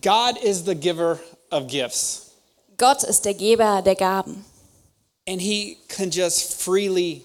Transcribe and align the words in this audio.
God 0.00 0.36
is 0.42 0.64
the 0.64 0.74
giver 0.74 1.18
of 1.50 1.66
gifts, 1.68 2.32
Gott 2.78 3.02
ist 3.04 3.24
der 3.24 3.34
Geber 3.34 3.82
der 3.82 3.94
Gaben, 3.94 4.44
and 5.28 5.40
He 5.40 5.78
can 5.88 6.10
just 6.10 6.54
freely 6.62 7.22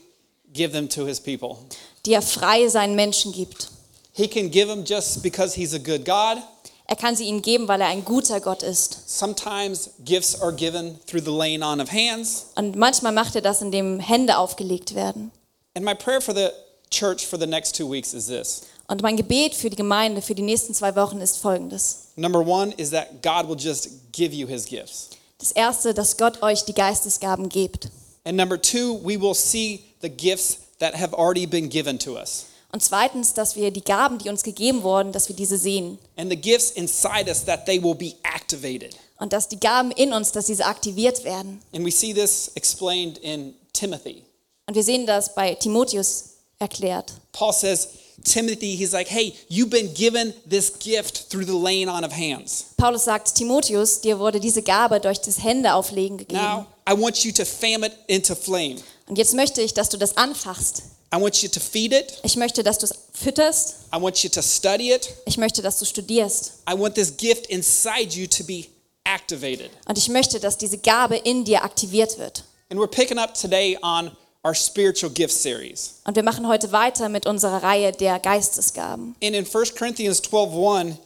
give 0.54 0.72
them 0.74 0.88
to 0.90 1.06
His 1.06 1.20
people. 1.20 1.58
die 2.06 2.14
er 2.14 2.22
frei 2.22 2.68
seinen 2.68 2.96
Menschen 2.96 3.32
gibt. 3.32 3.70
He 4.14 4.28
can 4.28 4.50
give 4.52 4.68
them 4.68 4.84
just 4.86 5.22
because 5.24 5.56
He's 5.56 5.74
a 5.74 5.80
good 5.80 6.06
God. 6.06 6.38
Er 6.86 6.96
kann 6.96 7.16
sie 7.16 7.26
ihnen 7.26 7.44
geben, 7.44 7.68
weil 7.68 7.82
er 7.82 7.88
ein 7.88 8.04
guter 8.04 8.40
Gott 8.42 8.64
ist. 8.64 8.98
Sometimes 9.08 9.92
gifts 10.04 10.42
are 10.42 10.52
given 10.52 11.00
through 11.06 11.24
the 11.24 11.32
laying 11.32 11.62
on 11.62 11.80
of 11.80 11.92
hands. 11.92 12.48
Und 12.56 12.76
manchmal 12.76 13.12
macht 13.14 13.36
er 13.36 13.42
das, 13.42 13.62
indem 13.62 14.00
Hände 14.00 14.38
aufgelegt 14.40 14.96
werden. 14.96 15.32
And 15.76 15.86
my 15.86 15.94
prayer 15.94 16.20
for 16.20 16.34
the 16.34 16.50
church 16.90 17.28
for 17.28 17.38
the 17.40 17.46
next 17.46 17.76
two 17.76 17.88
weeks 17.88 18.14
is 18.16 18.26
this 18.26 18.64
Und 18.90 19.04
mein 19.04 19.18
Gebet 19.18 19.54
für 19.54 19.70
die 19.70 19.76
Gemeinde 19.76 20.20
für 20.20 20.34
die 20.34 20.42
nächsten 20.42 20.74
zwei 20.74 20.96
Wochen 20.96 21.22
ist 21.22 21.38
folgendes. 21.38 22.08
Number 22.16 22.40
one 22.40 22.74
is 22.78 22.90
that 22.90 23.22
God 23.22 23.48
will 23.48 23.56
just 23.56 23.90
give 24.12 24.34
you 24.34 24.48
His 24.48 24.66
gifts. 24.66 25.10
Das 25.38 25.52
erste, 25.52 25.94
dass 25.94 26.18
Gott 26.18 26.42
euch 26.42 26.66
die 26.66 26.74
Geistesgaben 26.74 27.50
gibt. 27.50 27.90
And 28.24 28.36
number 28.36 28.60
two, 28.60 29.00
we 29.04 29.22
will 29.22 29.36
see 29.36 29.82
the 30.02 30.10
gifts 30.10 30.58
that 30.80 31.00
have 31.00 31.16
already 31.16 31.46
been 31.46 31.70
given 31.70 32.00
to 32.00 32.18
us. 32.18 32.46
Und 32.72 32.84
zweitens, 32.84 33.36
dass 33.36 33.56
wir 33.56 33.70
die 33.70 33.84
Gaben, 33.84 34.18
die 34.18 34.30
uns 34.30 34.42
gegeben 34.42 34.82
wurden, 34.82 35.12
dass 35.12 35.30
wir 35.30 35.36
diese 35.36 35.60
sehen. 35.60 36.00
And 36.18 36.32
the 36.32 36.36
gifts 36.36 36.72
inside 36.72 37.28
us 37.28 37.46
that 37.46 37.68
they 37.68 37.82
will 37.82 37.96
be 37.96 38.16
activated. 38.24 38.96
Und 39.20 39.34
dass 39.34 39.48
die 39.48 39.60
Gaben 39.60 39.92
in 39.92 40.14
uns, 40.14 40.32
dass 40.32 40.48
diese 40.48 40.66
aktiviert 40.66 41.24
werden. 41.24 41.62
And 41.74 41.86
we 41.86 41.92
see 41.92 42.12
this 42.12 42.52
explained 42.56 43.20
in 43.20 43.54
Timothy. 43.72 44.24
Und 44.66 44.74
wir 44.74 44.84
sehen 44.84 45.06
das 45.06 45.36
bei 45.36 45.54
Timotheus 45.54 46.38
erklärt. 46.58 47.14
Paul 47.32 47.54
says, 47.54 47.90
Timothy, 48.24 48.76
he's 48.76 48.94
like, 48.94 49.08
hey, 49.08 49.34
you've 49.50 49.70
been 49.70 49.94
given 49.94 50.34
this 50.48 50.72
gift 50.80 51.30
through 51.30 51.46
the 51.46 51.56
laying 51.56 51.90
on 51.90 52.04
of 52.04 52.12
hands. 52.12 52.66
Paulus 52.78 53.06
sagt, 53.06 53.36
Timotheus, 53.36 54.02
dir 54.02 54.20
wurde 54.20 54.40
diese 54.40 54.62
Gabe 54.62 55.00
durch 55.00 55.20
das 55.20 55.44
Händeauflegen 55.44 56.18
gegeben. 56.18 56.42
Now, 56.42 56.68
I 56.88 56.94
want 56.94 57.24
you 57.24 57.32
to 57.32 57.46
fan 57.46 57.84
it 57.84 57.94
into 58.08 58.36
flame. 58.36 58.78
Und 59.08 59.18
jetzt 59.18 59.34
möchte 59.34 59.62
ich, 59.62 59.74
dass 59.74 59.90
du 59.90 59.98
das 59.98 60.18
anfachst. 60.18 60.84
I 61.14 61.20
want 61.20 61.42
you 61.42 61.50
to 61.50 61.60
feed 61.60 61.92
it. 61.92 62.20
Ich 62.24 62.36
möchte, 62.36 62.62
dass 62.62 62.78
du 62.78 62.86
es 62.86 62.94
fütterst. 63.14 63.78
I 63.94 64.00
want 64.00 64.24
you 64.24 64.30
to 64.30 64.42
study 64.42 64.94
it. 64.94 65.10
Ich 65.26 65.38
möchte, 65.38 65.62
dass 65.62 65.80
du 65.80 65.86
studierst. 65.86 66.62
I 66.70 66.78
want 66.78 66.96
this 66.96 67.16
gift 67.16 67.48
inside 67.48 68.16
you 68.16 68.28
to 68.28 68.44
be 68.44 68.66
activated. 69.06 69.72
Und 69.88 69.98
ich 69.98 70.08
möchte, 70.10 70.40
dass 70.40 70.58
diese 70.58 70.78
Gabe 70.78 71.18
in 71.18 71.46
dir 71.46 71.64
aktiviert 71.64 72.20
wird. 72.20 72.44
And 72.70 72.80
we're 72.80 72.88
picking 72.88 73.18
up 73.18 73.34
today 73.34 73.78
on 73.82 74.12
our 74.46 74.56
spiritual 74.56 75.12
gift 75.12 75.34
series. 75.34 75.96
Und 76.06 76.16
wir 76.16 76.24
machen 76.24 76.48
heute 76.48 76.72
weiter 76.72 77.10
mit 77.10 77.26
unserer 77.26 77.62
Reihe 77.64 77.92
der 77.92 78.20
Geistesgaben. 78.20 79.16
And 79.22 79.36
in 79.36 79.46
1 79.46 79.76
Corinthians 79.76 80.22
12:1, 80.22 80.98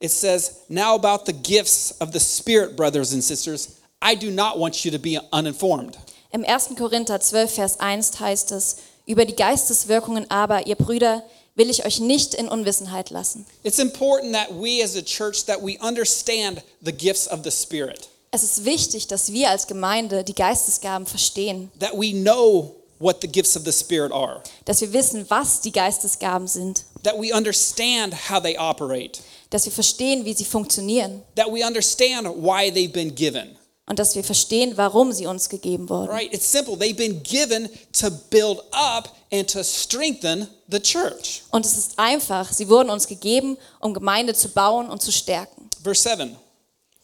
it 0.00 0.10
says, 0.10 0.56
"Now 0.68 0.94
about 0.94 1.24
the 1.26 1.32
gifts 1.32 1.94
of 2.00 2.12
the 2.12 2.20
Spirit, 2.20 2.76
brothers 2.76 3.12
and 3.12 3.22
sisters, 3.22 3.68
I 4.02 4.14
do 4.14 4.30
not 4.30 4.58
want 4.58 4.84
you 4.84 4.90
to 4.90 4.98
be 4.98 5.20
uninformed." 5.32 5.96
Im 6.30 6.44
1. 6.44 6.76
Korinther 6.76 7.20
12, 7.20 7.54
Vers 7.54 7.78
1 7.78 8.18
heißt 8.18 8.50
es, 8.52 8.76
über 9.06 9.24
die 9.24 9.36
Geisteswirkungen 9.36 10.30
aber, 10.30 10.66
ihr 10.66 10.74
Brüder, 10.74 11.22
will 11.54 11.70
ich 11.70 11.84
euch 11.84 12.00
nicht 12.00 12.34
in 12.34 12.48
Unwissenheit 12.48 13.10
lassen. 13.10 13.46
It's 13.62 13.78
important 13.78 14.34
that 14.34 14.48
we 14.50 14.82
as 14.82 14.96
a 14.96 15.02
church 15.02 15.44
that 15.44 15.62
we 15.62 15.78
understand 15.80 16.62
the 16.82 16.92
gifts 16.92 17.28
of 17.28 17.44
the 17.44 17.50
Spirit, 17.50 18.08
Es 18.34 18.42
ist 18.42 18.64
wichtig, 18.64 19.06
dass 19.06 19.30
wir 19.30 19.48
als 19.48 19.68
Gemeinde 19.68 20.24
die 20.24 20.34
Geistesgaben 20.34 21.06
verstehen, 21.06 21.70
that 21.78 21.92
we 21.92 22.10
know 22.10 22.74
what 22.98 23.18
the 23.22 23.28
gifts 23.28 23.56
of 23.56 23.62
the 23.64 23.70
Spirit 23.70 24.10
are, 24.10 24.42
dass 24.64 24.80
wir 24.80 24.92
wissen, 24.92 25.24
was 25.28 25.60
die 25.60 25.70
Geistesgaben 25.70 26.48
sind, 26.48 26.82
that 27.04 27.14
we 27.14 27.32
understand 27.32 28.12
how 28.28 28.42
they 28.42 28.58
operate, 28.58 29.20
dass 29.50 29.66
wir 29.66 29.72
verstehen, 29.72 30.24
wie 30.24 30.34
sie 30.34 30.44
funktionieren 30.44 31.22
that 31.36 31.46
we 31.46 31.64
understand 31.64 32.26
why 32.26 32.72
they've 32.72 32.92
been 32.92 33.14
given. 33.14 33.56
und 33.86 34.00
dass 34.00 34.16
wir 34.16 34.24
verstehen, 34.24 34.72
warum 34.74 35.12
sie 35.12 35.26
uns 35.26 35.48
gegeben 35.48 35.88
wurden. 35.88 36.10
Right? 36.10 36.34
It's 36.34 36.50
simple. 36.50 36.74
They've 36.74 36.96
been 36.96 37.22
given 37.22 37.70
to 38.00 38.10
build 38.30 38.64
up 38.72 39.14
and 39.30 39.48
to 39.52 39.62
strengthen 39.62 40.48
the 40.68 40.80
church. 40.80 41.44
Und 41.52 41.64
es 41.64 41.78
ist 41.78 41.96
einfach, 42.00 42.52
sie 42.52 42.68
wurden 42.68 42.90
uns 42.90 43.06
gegeben, 43.06 43.56
um 43.78 43.94
Gemeinde 43.94 44.34
zu 44.34 44.48
bauen 44.48 44.90
und 44.90 45.00
zu 45.00 45.12
stärken. 45.12 45.70
Verse 45.84 46.02
7. 46.02 46.36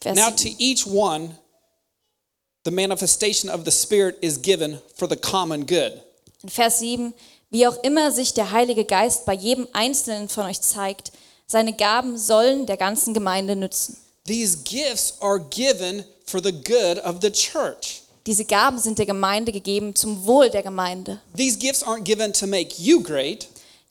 Vers 0.01 0.15
Now 0.17 0.29
to 0.29 0.37
7. 0.49 0.55
each 0.59 0.85
one, 0.85 1.35
the 2.63 2.71
manifestation 2.71 3.49
of 3.49 3.65
the 3.65 3.71
Spirit 3.71 4.17
is 4.21 4.37
given 4.41 4.79
for 4.95 5.07
the 5.07 5.15
common 5.15 5.65
good. 5.65 6.01
In 6.43 6.49
Vers 6.49 6.79
7, 6.79 7.13
wie 7.49 7.67
auch 7.67 7.77
immer 7.83 8.11
sich 8.11 8.33
der 8.33 8.51
Heilige 8.51 8.85
Geist 8.85 9.25
bei 9.25 9.33
jedem 9.33 9.67
Einzelnen 9.73 10.29
von 10.29 10.45
euch 10.45 10.61
zeigt, 10.61 11.11
seine 11.47 11.73
Gaben 11.73 12.17
sollen 12.17 12.65
der 12.65 12.77
ganzen 12.77 13.13
Gemeinde 13.13 13.55
nützen. 13.55 13.97
These 14.25 14.59
gifts 14.63 15.15
are 15.19 15.39
given 15.39 16.05
for 16.25 16.41
the 16.41 16.51
good 16.51 17.03
of 17.03 17.17
the 17.21 17.31
church. 17.31 18.03
Diese 18.25 18.45
Gaben 18.45 18.77
sind 18.77 18.99
der 18.99 19.07
Gemeinde 19.07 19.51
gegeben 19.51 19.95
zum 19.95 20.25
Wohl 20.25 20.49
der 20.49 20.63
Gemeinde. 20.63 21.19
These 21.35 21.57
gifts 21.57 21.83
aren't 21.83 22.03
given 22.03 22.31
to 22.33 22.47
make 22.47 22.75
you 22.77 23.01
great. 23.01 23.47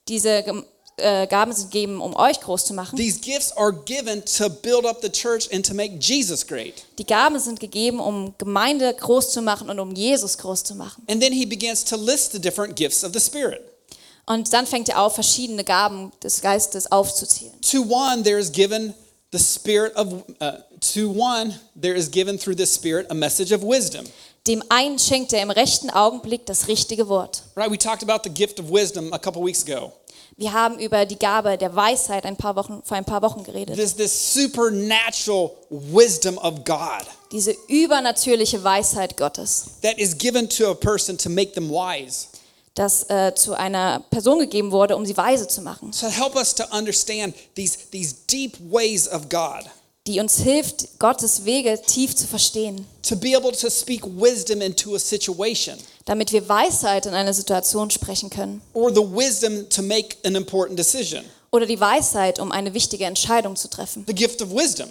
Diese 0.08 0.44
äh, 0.96 1.26
Gaben 1.26 1.52
sind 1.52 1.70
gegeben, 1.70 2.00
um 2.00 2.14
euch 2.16 2.40
groß 2.40 2.64
zu 2.64 2.74
machen. 2.74 2.96
These 2.96 3.20
gifts 3.20 3.52
are 3.56 3.72
given 3.72 4.24
to 4.24 4.48
build 4.48 4.84
up 4.84 5.00
the 5.02 5.10
church 5.10 5.48
and 5.52 5.66
to 5.66 5.74
make 5.74 5.98
Jesus 6.00 6.46
great. 6.46 6.84
Die 6.98 7.06
Gaben 7.06 7.38
sind 7.38 7.60
gegeben, 7.60 8.00
um 8.00 8.34
Gemeinde 8.38 8.92
groß 8.94 9.32
zu 9.32 9.42
machen 9.42 9.70
und 9.70 9.78
um 9.78 9.94
Jesus 9.94 10.38
groß 10.38 10.64
zu 10.64 10.74
machen. 10.74 11.04
And 11.08 11.22
then 11.22 11.32
he 11.32 11.46
begins 11.46 11.84
to 11.84 11.96
list 11.96 12.32
the 12.32 12.40
different 12.40 12.76
gifts 12.76 13.04
of 13.04 13.12
the 13.12 13.20
Spirit. 13.20 13.60
Und 14.26 14.52
dann 14.52 14.66
fängt 14.66 14.88
er 14.88 15.02
auf, 15.02 15.14
verschiedene 15.14 15.64
Gaben 15.64 16.12
des 16.22 16.40
Geistes 16.40 16.92
aufzuzählen. 16.92 17.60
To 17.72 17.82
one, 17.82 18.22
there 18.22 18.38
is 18.38 18.52
given 18.52 18.94
the 19.32 19.38
spirit 19.38 19.94
of, 19.96 20.24
uh, 20.40 20.58
to 20.94 21.10
one, 21.10 21.58
there 21.80 21.94
is 21.96 22.10
given 22.10 22.38
through 22.38 22.56
the 22.56 22.66
Spirit 22.66 23.10
a 23.10 23.14
message 23.14 23.52
of 23.52 23.62
wisdom. 23.62 24.04
Dem 24.46 24.62
einen 24.68 24.98
schenkt 24.98 25.32
er 25.32 25.42
im 25.42 25.50
rechten 25.50 25.90
Augenblick 25.90 26.46
das 26.46 26.66
richtige 26.68 27.08
Wort. 27.08 27.42
Right? 27.56 27.70
We 27.70 27.76
talked 27.76 28.02
about 28.02 28.22
the 28.24 28.30
gift 28.30 28.58
of 28.58 28.70
wisdom 28.70 29.12
a 29.12 29.18
couple 29.18 29.42
weeks 29.44 29.62
ago. 29.62 29.92
Wir 30.40 30.54
haben 30.54 30.78
über 30.78 31.04
die 31.04 31.18
Gabe 31.18 31.58
der 31.58 31.76
Weisheit 31.76 32.24
ein 32.24 32.34
paar 32.34 32.56
Wochen, 32.56 32.80
vor 32.82 32.96
ein 32.96 33.04
paar 33.04 33.20
Wochen 33.20 33.44
geredet. 33.44 33.76
This, 33.76 33.94
this 33.94 34.32
supernatural 34.32 35.50
wisdom 35.68 36.38
of 36.38 36.64
God 36.64 37.04
Diese 37.30 37.54
übernatürliche 37.68 38.64
Weisheit 38.64 39.18
Gottes, 39.18 39.66
that 39.82 39.98
is 39.98 40.16
given 40.16 40.48
to 40.48 40.70
a 40.70 40.74
person 40.74 41.18
to 41.18 41.28
make 41.28 41.52
them 41.52 41.68
wise. 41.68 42.28
das 42.74 43.02
äh, 43.10 43.34
zu 43.34 43.52
einer 43.52 44.00
Person 44.10 44.38
gegeben 44.38 44.72
wurde, 44.72 44.96
um 44.96 45.04
sie 45.04 45.14
weise 45.14 45.46
zu 45.46 45.60
machen, 45.60 45.92
To 45.92 46.08
help 46.08 46.34
us 46.36 46.54
to 46.54 46.64
understand 46.74 47.34
these, 47.54 47.76
these 47.90 48.14
deep 48.30 48.56
ways 48.70 49.06
of 49.06 49.28
God. 49.28 49.64
Die 50.06 50.18
uns 50.20 50.38
hilft, 50.38 50.98
Gottes 50.98 51.44
Wege 51.44 51.80
tief 51.86 52.14
zu 52.16 52.26
verstehen, 52.26 52.86
To 53.02 53.16
be 53.16 53.36
able 53.36 53.52
to 53.52 53.68
speak 53.70 54.02
wisdom 54.04 54.60
into 54.60 54.94
a 54.94 54.98
situation. 54.98 55.76
damit 56.06 56.32
wir 56.32 56.48
Weisheit 56.48 57.06
in 57.06 57.14
einer 57.14 57.34
Situation 57.34 57.90
sprechen 57.90 58.30
können. 58.30 58.62
Or 58.72 58.90
the 58.90 59.00
wisdom 59.02 59.68
to 59.68 59.82
make 59.82 60.16
an 60.24 60.34
important 60.34 60.78
decision. 60.78 61.24
Oder 61.52 61.66
die 61.66 61.80
Weisheit, 61.80 62.38
um 62.38 62.52
eine 62.52 62.72
wichtige 62.74 63.04
Entscheidung 63.04 63.56
zu 63.56 63.68
treffen. 63.68 64.04
The 64.06 64.14
gift 64.14 64.40
of 64.42 64.50
wisdom. 64.54 64.88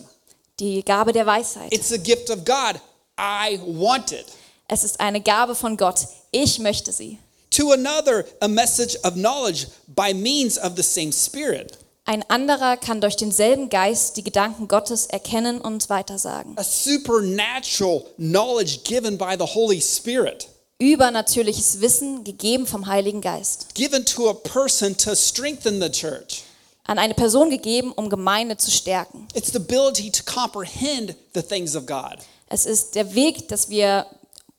Die 0.60 0.84
Gabe 0.84 1.12
der 1.14 1.26
Weisheit. 1.26 1.74
It's 1.74 1.92
a 1.92 1.98
gift 1.98 2.30
of 2.30 2.44
God. 2.46 2.80
I 3.18 3.60
want 3.66 4.12
it. 4.12 4.26
Es 4.68 4.84
ist 4.84 5.00
eine 5.00 5.22
Gabe 5.22 5.56
von 5.56 5.76
Gott. 5.78 6.08
Ich 6.32 6.60
möchte 6.60 6.92
sie. 6.92 7.18
To 7.52 7.72
another, 7.72 8.26
a 8.42 8.48
message 8.48 8.96
of 9.04 9.14
knowledge 9.14 9.68
by 9.88 10.14
means 10.14 10.58
of 10.60 10.74
the 10.76 10.84
same 10.84 11.12
Spirit. 11.12 11.78
Ein 12.06 12.28
anderer 12.28 12.78
kann 12.78 13.02
durch 13.02 13.18
denselben 13.18 13.70
Geist 13.70 14.18
die 14.18 14.24
Gedanken 14.24 14.68
Gottes 14.68 15.06
erkennen 15.06 15.62
und 15.62 15.90
weitersagen. 15.90 16.58
A 16.58 16.64
supernatural 16.64 18.04
knowledge 18.18 18.80
given 18.84 19.18
by 19.18 19.36
the 19.38 19.46
Holy 19.46 19.82
Spirit. 19.82 20.48
Übernatürliches 20.80 21.82
Wissen 21.82 22.24
gegeben 22.24 22.66
vom 22.66 22.88
Heiligen 22.88 23.22
Geist. 23.22 23.76
Given 23.76 24.06
to 24.06 24.30
a 24.30 24.34
person 24.34 24.96
to 24.98 25.14
strengthen 25.14 25.82
the 25.82 25.90
church. 25.90 26.44
An 26.86 26.98
eine 26.98 27.14
Person 27.14 27.52
gegeben, 27.52 27.92
um 27.92 28.10
Gemeinde 28.10 28.58
zu 28.58 28.72
stärken. 28.72 29.28
It's 29.36 29.52
the 29.52 29.58
ability 29.58 30.10
to 30.10 30.24
comprehend 30.24 31.16
the 31.36 31.44
things 31.44 31.76
of 31.76 31.86
God. 31.86 32.18
Es 32.48 32.66
ist 32.66 32.96
der 32.96 33.14
Weg, 33.14 33.48
dass 33.50 33.70
wir 33.70 34.08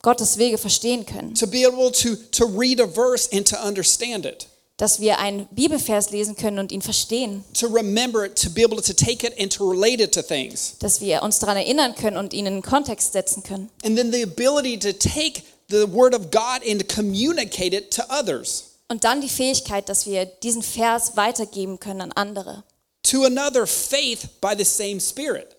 Gottes 0.02 0.38
Wege 0.38 0.56
verstehen 0.56 1.04
können. 1.04 1.34
To 1.34 1.46
be 1.46 1.66
able 1.66 1.90
to, 1.90 2.14
to 2.30 2.46
read 2.46 2.80
a 2.80 2.86
verse 2.86 3.28
and 3.32 3.46
to 3.48 3.56
understand 3.56 4.24
it. 4.24 4.46
Dass 4.80 4.98
wir 4.98 5.18
einen 5.18 5.46
Bibelvers 5.48 6.08
lesen 6.08 6.36
können 6.36 6.58
und 6.58 6.72
ihn 6.72 6.80
verstehen. 6.80 7.44
To 7.52 7.66
remember 7.66 8.24
it, 8.24 8.34
to 8.42 8.48
be 8.48 8.64
able 8.64 8.80
to 8.80 8.94
take 8.94 9.26
it 9.26 9.38
and 9.38 9.52
to 9.52 9.70
relate 9.70 10.02
it 10.02 10.14
to 10.14 10.22
things. 10.22 10.76
Dass 10.78 11.02
wir 11.02 11.22
uns 11.22 11.38
daran 11.38 11.58
erinnern 11.58 11.94
können 11.94 12.16
und 12.16 12.32
ihn 12.32 12.46
in 12.46 12.54
den 12.54 12.62
Kontext 12.62 13.12
setzen 13.12 13.42
können. 13.42 13.68
And 13.84 13.94
then 13.94 14.10
the 14.10 14.22
ability 14.22 14.78
to 14.78 14.92
take 14.92 15.42
the 15.68 15.86
word 15.92 16.14
of 16.14 16.30
God 16.30 16.66
and 16.66 16.88
communicate 16.88 17.76
it 17.76 17.90
to 17.94 18.02
others. 18.08 18.70
Und 18.88 19.04
dann 19.04 19.20
die 19.20 19.28
Fähigkeit, 19.28 19.90
dass 19.90 20.06
wir 20.06 20.24
diesen 20.24 20.62
Vers 20.62 21.16
weitergeben 21.16 21.78
können 21.78 22.00
an 22.00 22.12
andere. 22.12 22.64
To 23.02 23.24
another, 23.24 23.66
faith 23.66 24.28
by 24.40 24.54
the 24.56 24.64
same 24.64 24.98
Spirit. 24.98 25.56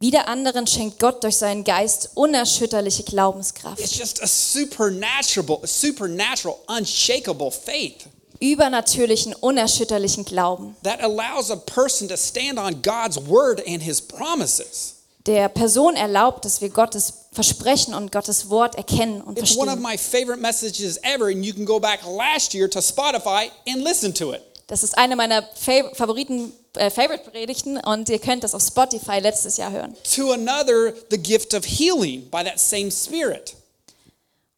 Wieder 0.00 0.28
anderen 0.28 0.66
schenkt 0.66 1.00
Gott 1.00 1.24
durch 1.24 1.36
seinen 1.36 1.64
Geist 1.64 2.10
unerschütterliche 2.14 3.02
Glaubenskraft. 3.02 3.80
It's 3.80 3.96
just 3.96 4.22
a 4.22 4.28
supernatural, 4.28 5.60
supernatural, 5.66 6.58
unshakable 6.68 7.50
faith. 7.50 8.06
Übernatürlichen, 8.40 9.34
unerschütterlichen 9.34 10.24
Glauben, 10.24 10.76
that 10.82 11.02
allows 11.02 11.50
a 11.50 11.56
person 11.56 12.08
to 12.08 12.16
stand 12.16 12.58
on 12.58 12.82
God's 12.82 13.18
word 13.28 13.62
and 13.66 13.82
his 13.82 14.00
promises. 14.00 14.94
der 15.26 15.48
Person 15.48 15.94
erlaubt, 15.94 16.44
dass 16.44 16.60
wir 16.60 16.70
Gottes 16.70 17.12
Versprechen 17.32 17.94
und 17.94 18.10
Gottes 18.12 18.48
Wort 18.48 18.76
erkennen 18.76 19.20
und 19.20 19.38
It's 19.38 19.56
one 19.56 19.70
of 19.70 19.78
my 19.78 19.98
favorite 19.98 20.40
messages 20.40 20.98
ever, 21.02 21.26
and 21.26 21.44
you 21.44 21.52
can 21.52 21.66
go 21.66 21.78
back 21.78 22.00
last 22.04 22.54
year 22.54 22.68
to 22.68 22.80
Spotify 22.80 23.50
and 23.68 23.84
listen 23.84 24.14
to 24.14 24.32
it. 24.32 24.40
Das 24.68 24.82
ist 24.82 24.96
eine 24.98 25.16
meiner 25.16 25.42
Fav 25.42 25.94
Favoriten, 25.94 26.52
äh, 26.74 26.90
Favorite-Predigten 26.90 27.78
und 27.78 28.08
ihr 28.08 28.18
könnt 28.18 28.44
das 28.44 28.54
auf 28.54 28.62
Spotify 28.62 29.18
letztes 29.18 29.56
Jahr 29.56 29.70
hören. 29.70 29.94
To 30.14 30.32
another, 30.32 30.92
the 31.10 31.18
gift 31.18 31.54
of 31.54 31.64
healing 31.64 32.28
by 32.30 32.44
that 32.44 32.58
same 32.58 32.90
Spirit. 32.90 33.54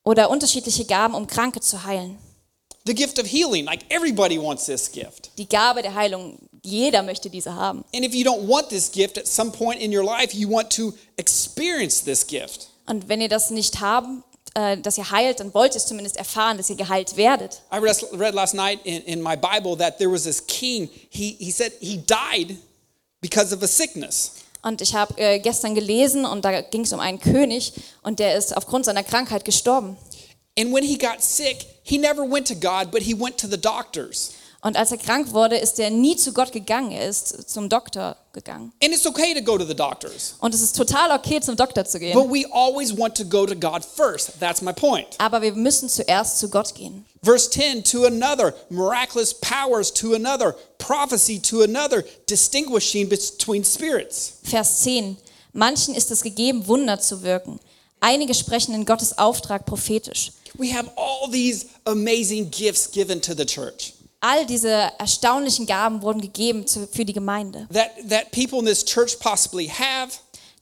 Oder 0.04 0.30
unterschiedliche 0.30 0.84
Gaben, 0.84 1.14
um 1.14 1.26
Kranke 1.26 1.60
zu 1.60 1.84
heilen. 1.84 2.18
The 2.86 2.94
gift 2.94 3.18
of 3.18 3.26
healing, 3.26 3.66
like 3.66 3.84
everybody 3.90 4.38
wants 4.38 4.66
this 4.66 4.90
gift. 4.90 5.30
Die 5.36 5.48
Gabe 5.48 5.82
der 5.82 5.94
Heilung, 5.94 6.38
jeder 6.62 7.02
möchte 7.02 7.28
diese 7.28 7.54
haben. 7.54 7.84
And 7.94 8.04
if 8.04 8.14
you 8.14 8.24
don't 8.24 8.48
want 8.48 8.68
this 8.70 8.90
gift 8.90 9.18
at 9.18 9.26
some 9.26 9.50
point 9.50 9.80
in 9.80 9.94
your 9.94 10.04
life, 10.04 10.34
you 10.34 10.48
want 10.50 10.70
to 10.76 10.94
experience 11.16 12.02
this 12.02 12.26
gift. 12.26 12.68
Und 12.86 13.08
wenn 13.08 13.20
ihr 13.20 13.28
das 13.28 13.50
nicht 13.50 13.80
haben, 13.80 14.24
äh, 14.54 14.78
dass 14.78 14.98
ihr 14.98 15.10
heilt, 15.10 15.40
dann 15.40 15.54
wollt 15.54 15.74
ihr 15.74 15.76
es 15.76 15.86
zumindest 15.86 16.16
erfahren, 16.16 16.56
dass 16.56 16.70
ihr 16.70 16.76
geheilt 16.76 17.16
werdet. 17.16 17.62
I 17.72 17.76
read, 17.76 18.34
last 18.34 18.54
night 18.54 18.80
in, 18.84 19.02
in 19.02 19.22
my 19.22 19.36
Bible 19.36 19.76
that 19.76 19.98
there 19.98 20.10
was 20.10 20.24
this 20.24 20.44
king, 20.44 20.88
he, 21.10 21.36
he 21.38 21.52
said 21.52 21.72
he 21.80 21.98
died 21.98 22.56
because 23.20 23.54
of 23.54 23.62
a 23.62 23.68
sickness. 23.68 24.32
Und 24.62 24.82
ich 24.82 24.94
habe 24.94 25.14
äh, 25.16 25.38
gestern 25.38 25.74
gelesen 25.74 26.24
und 26.24 26.44
da 26.44 26.60
ging 26.60 26.82
es 26.82 26.92
um 26.92 27.00
einen 27.00 27.20
König 27.20 27.72
und 28.02 28.18
der 28.18 28.36
ist 28.36 28.56
aufgrund 28.56 28.84
seiner 28.84 29.02
Krankheit 29.02 29.44
gestorben. 29.44 29.96
And 30.60 30.72
when 30.72 30.84
he 30.84 30.98
got 30.98 31.22
sick, 31.22 31.64
he 31.82 31.96
never 31.98 32.22
went 32.28 32.46
to 32.48 32.54
God, 32.54 32.90
but 32.90 33.02
he 33.02 33.14
went 33.14 33.38
to 33.38 33.46
the 33.48 33.56
doctors. 33.56 34.32
Und 34.62 34.76
als 34.76 34.90
er 34.90 34.98
krank 34.98 35.32
wurde, 35.32 35.56
ist 35.56 35.78
er 35.78 35.88
nie 35.88 36.16
zu 36.16 36.34
Gott 36.34 36.52
gegangen, 36.52 36.92
er 36.92 37.08
ist 37.08 37.48
zum 37.50 37.70
Doktor 37.70 38.14
gegangen. 38.34 38.72
And 38.84 38.92
it's 38.92 39.06
okay 39.06 39.32
to 39.32 39.40
go 39.40 39.56
to 39.56 39.64
the 39.64 39.74
doctors, 39.74 40.34
Und 40.38 40.54
es 40.54 40.60
ist 40.60 40.76
total 40.76 41.12
okay, 41.12 41.40
zum 41.40 41.56
Doktor 41.56 41.86
zu 41.86 41.98
gehen. 41.98 42.12
but 42.12 42.28
we 42.30 42.44
always 42.52 42.94
want 42.94 43.16
to 43.16 43.24
go 43.24 43.46
to 43.46 43.54
God 43.54 43.82
first. 43.82 44.38
That's 44.38 44.60
my 44.60 44.74
point. 44.74 45.06
Aber 45.16 45.40
wir 45.40 45.54
müssen 45.54 45.88
zuerst 45.88 46.38
zu 46.38 46.50
Gott 46.50 46.74
gehen. 46.74 47.06
Verse 47.22 47.48
10 47.48 47.84
to 47.84 48.04
another, 48.04 48.52
miraculous 48.68 49.32
powers 49.32 49.90
to 49.94 50.14
another, 50.14 50.54
prophecy 50.76 51.40
to 51.40 51.62
another, 51.62 52.04
distinguishing 52.28 53.08
between 53.08 53.64
spirits. 53.64 54.34
Vers 54.42 54.80
10. 54.82 55.16
Manchen 55.54 55.94
ist 55.94 56.10
es 56.10 56.20
gegeben, 56.22 56.66
Wunder 56.66 57.00
zu 57.00 57.22
wirken. 57.22 57.58
Einige 58.00 58.34
sprechen 58.34 58.74
in 58.74 58.84
Gottes 58.84 59.16
Auftrag 59.16 59.64
prophetisch. 59.64 60.32
We 60.58 60.72
have 60.74 60.90
all 60.96 61.30
these 61.30 61.66
amazing 61.84 62.50
gifts 62.50 62.90
given 62.90 63.20
to 63.22 63.34
the 63.34 63.44
church 63.46 63.94
All 64.22 64.44
diese 64.44 64.68
erstaunlichen 64.98 65.64
Gaben 65.64 66.02
wurden 66.02 66.20
gegeben 66.20 66.66
für 66.68 67.04
die 67.06 67.14
Gemeinde, 67.14 67.66
that, 67.72 67.90
that 68.10 68.30
people 68.32 68.58
in 68.58 68.66
this 68.66 68.84
church 68.84 69.18
possibly 69.18 69.66
have, 69.66 70.12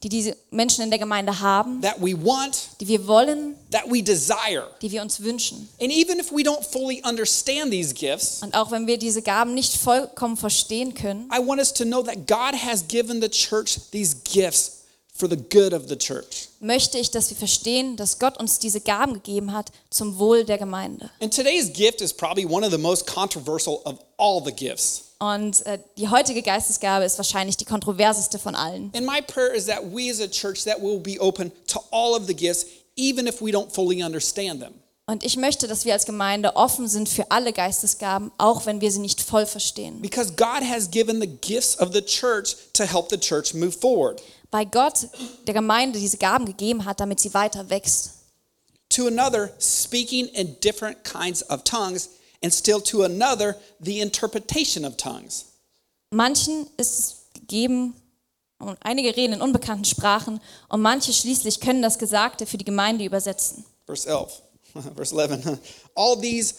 die 0.01 0.07
diese 0.07 0.37
Menschen 0.49 0.81
in 0.81 0.89
der 0.89 0.97
Gemeinde 0.97 1.41
haben, 1.41 1.81
that 1.81 1.97
we 1.99 2.13
want, 2.15 2.57
die 2.79 2.87
wir 2.87 3.05
wollen, 3.05 3.55
that 3.71 3.83
we 3.91 4.01
desire. 4.01 4.63
die 4.81 4.89
wir 4.91 5.01
uns 5.01 5.21
wünschen. 5.21 5.67
And 5.81 5.91
even 5.91 6.19
if 6.19 6.31
we 6.31 6.41
don't 6.41 6.63
fully 6.63 7.01
understand 7.03 7.71
these 7.71 7.93
gifts, 7.93 8.41
Und 8.41 8.55
auch 8.55 8.71
wenn 8.71 8.87
wir 8.87 8.97
diese 8.97 9.21
Gaben 9.21 9.53
nicht 9.53 9.75
vollkommen 9.75 10.37
verstehen 10.37 10.93
können, 10.93 11.29
I 11.29 11.45
want 11.45 11.59
us 11.59 11.73
to 11.73 11.83
know 11.83 12.01
that 12.01 12.27
God 12.27 12.55
has 12.55 12.87
given 12.87 13.21
the 13.21 13.27
church 13.27 13.77
these 13.91 14.15
gifts 14.23 14.78
for 15.19 15.29
the 15.29 15.37
good 15.37 15.73
of 15.73 15.87
the 15.89 15.97
church. 15.97 16.47
möchte 16.59 16.97
ich, 16.97 17.11
dass 17.11 17.29
wir 17.29 17.37
verstehen, 17.37 17.97
dass 17.97 18.19
Gott 18.19 18.39
uns 18.39 18.59
diese 18.59 18.81
Gaben 18.81 19.13
gegeben 19.13 19.53
hat 19.53 19.71
zum 19.89 20.17
Wohl 20.17 20.45
der 20.45 20.57
Gemeinde. 20.57 21.09
And 21.21 21.33
today's 21.33 21.71
gift 21.71 22.01
is 22.01 22.13
probably 22.13 22.45
one 22.45 22.65
of 22.65 22.71
the 22.71 22.77
most 22.77 23.05
controversial 23.05 23.81
of 23.85 23.99
all 24.17 24.41
the 24.43 24.51
gifts. 24.51 25.03
Und 25.19 25.65
äh, 25.65 25.79
die 25.97 26.07
heutige 26.07 26.41
Geistesgabe 26.41 27.03
ist 27.03 27.17
wahrscheinlich 27.17 27.57
die 27.57 27.65
kontroverseste 27.65 28.39
von 28.39 28.55
allen. 28.55 28.91
And 28.95 29.05
my 29.05 29.21
prayer 29.21 29.53
is 29.53 29.65
that 29.65 29.83
we 29.83 30.09
as 30.09 30.21
a 30.21 30.27
church 30.27 30.63
that 30.63 30.81
will 30.81 30.99
be 30.99 31.19
open 31.19 31.51
to 31.67 31.81
all 31.91 32.15
of 32.15 32.25
the 32.27 32.33
gifts 32.33 32.65
even 32.95 33.27
if 33.27 33.41
we 33.41 33.51
don't 33.51 33.71
fully 33.73 34.01
understand 34.01 34.61
them. 34.61 34.73
Und 35.09 35.23
ich 35.23 35.37
möchte, 35.37 35.67
dass 35.67 35.85
wir 35.85 35.93
als 35.93 36.05
Gemeinde 36.05 36.55
offen 36.55 36.87
sind 36.87 37.09
für 37.09 37.31
alle 37.31 37.51
Geistesgaben, 37.51 38.31
auch 38.37 38.67
wenn 38.67 38.79
wir 38.79 38.91
sie 38.91 38.99
nicht 38.99 39.21
voll 39.21 39.47
verstehen. 39.47 39.99
Because 40.03 40.33
God 40.33 40.61
has 40.61 40.91
given 40.91 41.19
the 41.19 41.25
gifts 41.25 41.79
of 41.79 41.89
the 41.93 42.01
church 42.03 42.55
to 42.73 42.83
help 42.83 43.09
the 43.09 43.17
church 43.17 43.55
move 43.55 43.71
forward. 43.71 44.21
Weil 44.51 44.67
Gott 44.67 45.07
der 45.47 45.55
Gemeinde 45.55 45.97
diese 45.97 46.17
Gaben 46.17 46.45
gegeben 46.45 46.85
hat, 46.85 46.99
damit 46.99 47.19
sie 47.19 47.33
weiter 47.33 47.71
wächst. 47.71 48.11
To 48.89 49.07
another, 49.07 49.49
speaking 49.59 50.27
in 50.27 50.55
different 50.63 51.03
kinds 51.03 51.43
of 51.49 51.63
tongues, 51.63 52.09
and 52.43 52.53
still 52.53 52.79
to 52.79 53.01
another, 53.01 53.55
the 53.79 54.01
interpretation 54.01 54.85
of 54.85 54.95
tongues. 54.95 55.45
Manchen 56.11 56.67
ist 56.77 56.99
es 56.99 57.15
gegeben, 57.33 57.95
und 58.59 58.77
einige 58.81 59.15
reden 59.15 59.33
in 59.33 59.41
unbekannten 59.41 59.85
Sprachen, 59.85 60.39
und 60.67 60.81
manche 60.81 61.13
schließlich 61.13 61.61
können 61.61 61.81
das 61.81 61.97
Gesagte 61.97 62.45
für 62.45 62.59
die 62.59 62.65
Gemeinde 62.65 63.05
übersetzen. 63.05 63.65
Verse 63.87 64.07
11. 64.07 64.43
Verse 64.95 65.11
11. 65.11 65.59
All 65.95 66.15
these 66.19 66.55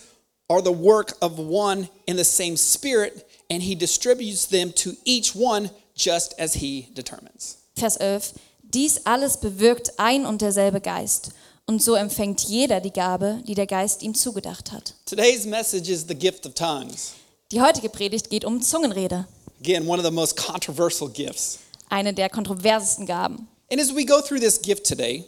are 0.48 0.62
the 0.62 0.72
work 0.72 1.16
of 1.20 1.38
one 1.38 1.88
in 2.06 2.16
the 2.16 2.24
same 2.24 2.56
spirit, 2.56 3.24
and 3.50 3.62
he 3.62 3.74
distributes 3.76 4.46
them 4.48 4.72
to 4.74 4.92
each 5.04 5.34
one 5.34 5.70
just 5.94 6.34
as 6.38 6.54
he 6.54 6.88
determines. 6.94 7.58
Vers 7.76 7.96
11. 7.96 8.34
Dies 8.62 9.00
alles 9.06 9.36
bewirkt 9.38 9.98
ein 9.98 10.26
und 10.26 10.42
derselbe 10.42 10.80
Geist. 10.80 11.30
Und 11.66 11.82
so 11.82 11.94
empfängt 11.94 12.40
jeder 12.40 12.80
die 12.80 12.92
Gabe, 12.92 13.42
die 13.46 13.54
der 13.54 13.66
Geist 13.66 14.02
ihm 14.02 14.14
zugedacht 14.14 14.72
hat. 14.72 14.94
Today's 15.06 15.44
message 15.44 15.88
is 15.88 16.04
the 16.08 16.14
gift 16.14 16.46
of 16.46 16.54
tongues. 16.54 17.12
Die 17.52 17.60
heutige 17.60 17.88
Predigt 17.88 18.30
geht 18.30 18.44
um 18.44 18.60
Zungenrede, 18.62 19.26
Again, 19.60 19.86
one 19.86 20.00
of 20.00 20.04
the 20.06 20.10
most 20.12 20.36
controversial 20.36 21.08
gifts. 21.08 21.58
eine 21.88 22.14
der 22.14 22.28
kontroversesten 22.30 23.06
Gaben. 23.06 23.46
And 23.70 23.80
as 23.80 23.94
we 23.94 24.04
go 24.04 24.20
through 24.20 24.40
this 24.40 24.60
gift 24.60 24.84
today, 24.86 25.24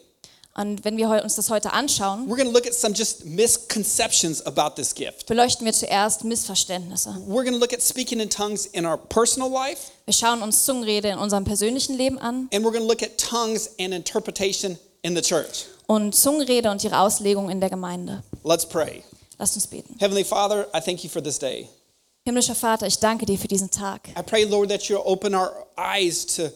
Und 0.55 0.85
wenn 0.85 0.99
wir 0.99 1.09
uns 1.25 1.37
das 1.37 1.49
heute 1.49 1.73
anschauen, 1.73 2.27
we're 2.29 2.37
going 2.37 2.47
to 2.47 2.53
look 2.53 2.67
at 2.67 2.75
some 2.75 2.95
just 2.95 3.25
misconceptions 3.25 4.45
about 4.45 4.75
this 4.77 4.95
gift. 4.95 5.27
beleuchten 5.27 5.65
wir 5.65 5.73
zuerst 5.73 6.25
Missverständnisse. 6.25 7.11
We're 7.27 7.43
going 7.43 7.55
to 7.55 7.59
look 7.59 7.73
at 7.73 7.81
speaking 7.83 8.21
in 8.21 8.29
tongues 8.29 8.67
in 8.67 8.85
our 8.85 8.99
personal 8.99 9.51
life, 9.51 9.91
Wir 10.05 10.13
schauen 10.13 10.43
uns 10.43 10.65
Zungenrede 10.65 11.09
in 11.09 11.19
unserem 11.19 11.45
persönlichen 11.45 11.97
Leben 11.97 12.19
an 12.19 12.49
and 12.53 12.65
we're 12.65 12.71
going 12.73 12.83
to 12.83 12.87
look 12.89 13.03
at 13.03 13.17
tongues 13.17 13.71
and 13.81 13.95
interpretation 13.95 14.79
in 15.03 15.15
the 15.17 15.23
church. 15.23 15.67
und 15.87 16.15
Zungenrede 16.15 16.71
und 16.71 16.85
ihre 16.85 16.99
Auslegung 17.01 17.49
in 17.51 17.61
der 17.61 17.71
Gemeinde. 17.71 18.23
Let's 18.45 18.67
pray. 18.67 19.03
Lasst 19.39 19.55
uns 19.57 19.67
beten. 19.67 19.97
Heavenly 20.01 20.25
Father, 20.25 20.67
I 20.75 20.81
thank 20.81 21.03
you 21.03 21.09
for 21.11 21.23
this 21.23 21.39
day. 21.39 21.69
Himmlischer 22.25 22.55
Vater, 22.55 22.87
ich 22.87 22.99
danke 22.99 23.27
dir 23.27 23.37
für 23.39 23.49
diesen 23.49 23.71
Tag. 23.71 24.09
I 24.19 24.23
pray, 24.23 24.45
Lord, 24.45 24.69
that 24.71 24.83
you'll 24.83 25.03
open 25.05 25.35
our 25.35 25.67
eyes 25.77 26.25
to 26.37 26.51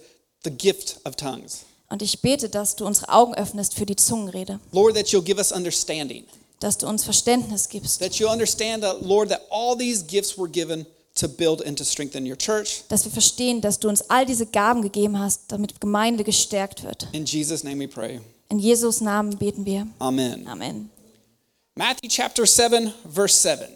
the 0.44 0.50
gift 0.50 0.98
of 1.04 1.16
tongues. 1.16 1.64
Und 1.88 2.02
ich 2.02 2.20
bete, 2.20 2.48
dass 2.48 2.74
du 2.76 2.84
unsere 2.86 3.10
Augen 3.10 3.34
öffnest 3.34 3.74
für 3.74 3.86
die 3.86 3.96
Zungenrede, 3.96 4.58
Lord, 4.72 4.94
that 4.96 5.06
you'll 5.08 5.22
give 5.22 5.38
us 5.38 5.52
understanding. 5.52 6.24
dass 6.60 6.78
du 6.78 6.86
uns 6.86 7.04
Verständnis 7.04 7.68
gibst, 7.68 8.00
That 8.00 8.14
you'll 8.14 8.30
understand 8.32 8.82
that, 8.82 9.02
Lord, 9.02 9.28
that 9.30 9.42
all 9.50 9.76
these 9.76 10.04
gifts 10.04 10.36
were 10.38 10.48
given 10.48 10.86
to 11.14 11.28
build 11.28 11.64
and 11.64 11.78
to 11.78 11.84
strengthen 11.84 12.26
your 12.26 12.36
church. 12.36 12.82
dass 12.88 13.04
wir 13.04 13.12
verstehen, 13.12 13.60
dass 13.60 13.78
du 13.78 13.88
uns 13.88 14.02
all 14.10 14.26
diese 14.26 14.46
Gaben 14.46 14.82
gegeben 14.82 15.18
hast, 15.18 15.42
damit 15.48 15.80
Gemeinde 15.80 16.24
gestärkt 16.24 16.82
wird. 16.82 17.08
In 17.12 17.24
Jesus' 17.24 17.62
name 17.62 17.78
we 17.78 17.88
pray. 17.88 18.20
In 18.48 18.58
Jesus 18.58 19.00
Namen 19.00 19.36
beten 19.38 19.64
wir. 19.66 19.86
Amen. 19.98 20.46
Amen. 20.48 20.90
Matthew 21.74 22.08
chapter 22.08 22.46
7, 22.46 22.92
verse 23.12 23.34
7. 23.34 23.66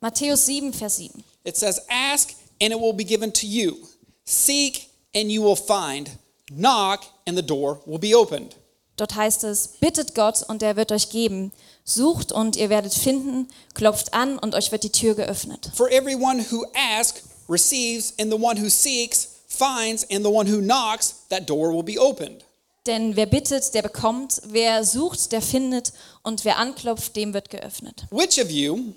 Matthäus 0.00 0.46
7, 0.46 0.72
Vers 0.72 0.96
7. 0.96 1.22
It 1.44 1.56
says, 1.56 1.80
Ask 1.88 2.30
and 2.60 2.72
it 2.72 2.80
will 2.80 2.92
be 2.94 3.04
given 3.04 3.32
to 3.32 3.46
you. 3.46 3.76
Seek 4.24 4.88
and 5.14 5.30
you 5.30 5.42
will 5.42 5.56
find. 5.56 6.08
Knock 6.50 7.04
and 7.26 7.36
the 7.36 7.46
door 7.46 7.80
will 7.86 7.98
be 7.98 8.16
opened. 8.16 8.56
Dort 8.96 9.14
heißt 9.14 9.44
es, 9.44 9.68
bittet 9.80 10.14
Gott 10.14 10.42
und 10.48 10.62
er 10.62 10.76
wird 10.76 10.92
euch 10.92 11.10
geben. 11.10 11.52
Sucht 11.84 12.30
und 12.30 12.56
ihr 12.56 12.68
werdet 12.68 12.92
finden. 12.92 13.48
Klopft 13.74 14.12
an 14.12 14.38
und 14.38 14.54
euch 14.54 14.70
wird 14.70 14.84
die 14.84 14.92
Tür 14.92 15.14
geöffnet. 15.14 15.70
For 15.74 15.90
everyone 15.90 16.44
who 16.50 16.64
asks 16.74 17.22
receives, 17.48 18.12
and 18.20 18.30
the 18.30 18.38
one 18.38 18.60
who 18.60 18.68
seeks 18.68 19.28
finds, 19.48 20.04
and 20.10 20.24
the 20.24 20.30
one 20.30 20.50
who 20.50 20.60
knocks, 20.60 21.26
that 21.30 21.48
door 21.48 21.72
will 21.74 21.82
be 21.82 21.98
opened. 21.98 22.44
Denn 22.86 23.16
wer 23.16 23.26
bittet, 23.26 23.74
der 23.74 23.82
bekommt. 23.82 24.42
Wer 24.46 24.84
sucht, 24.84 25.32
der 25.32 25.40
findet. 25.40 25.92
Und 26.22 26.44
wer 26.44 26.58
anklopft, 26.58 27.16
dem 27.16 27.32
wird 27.32 27.48
geöffnet. 27.48 28.06
Which 28.10 28.40
of 28.42 28.50
you, 28.50 28.92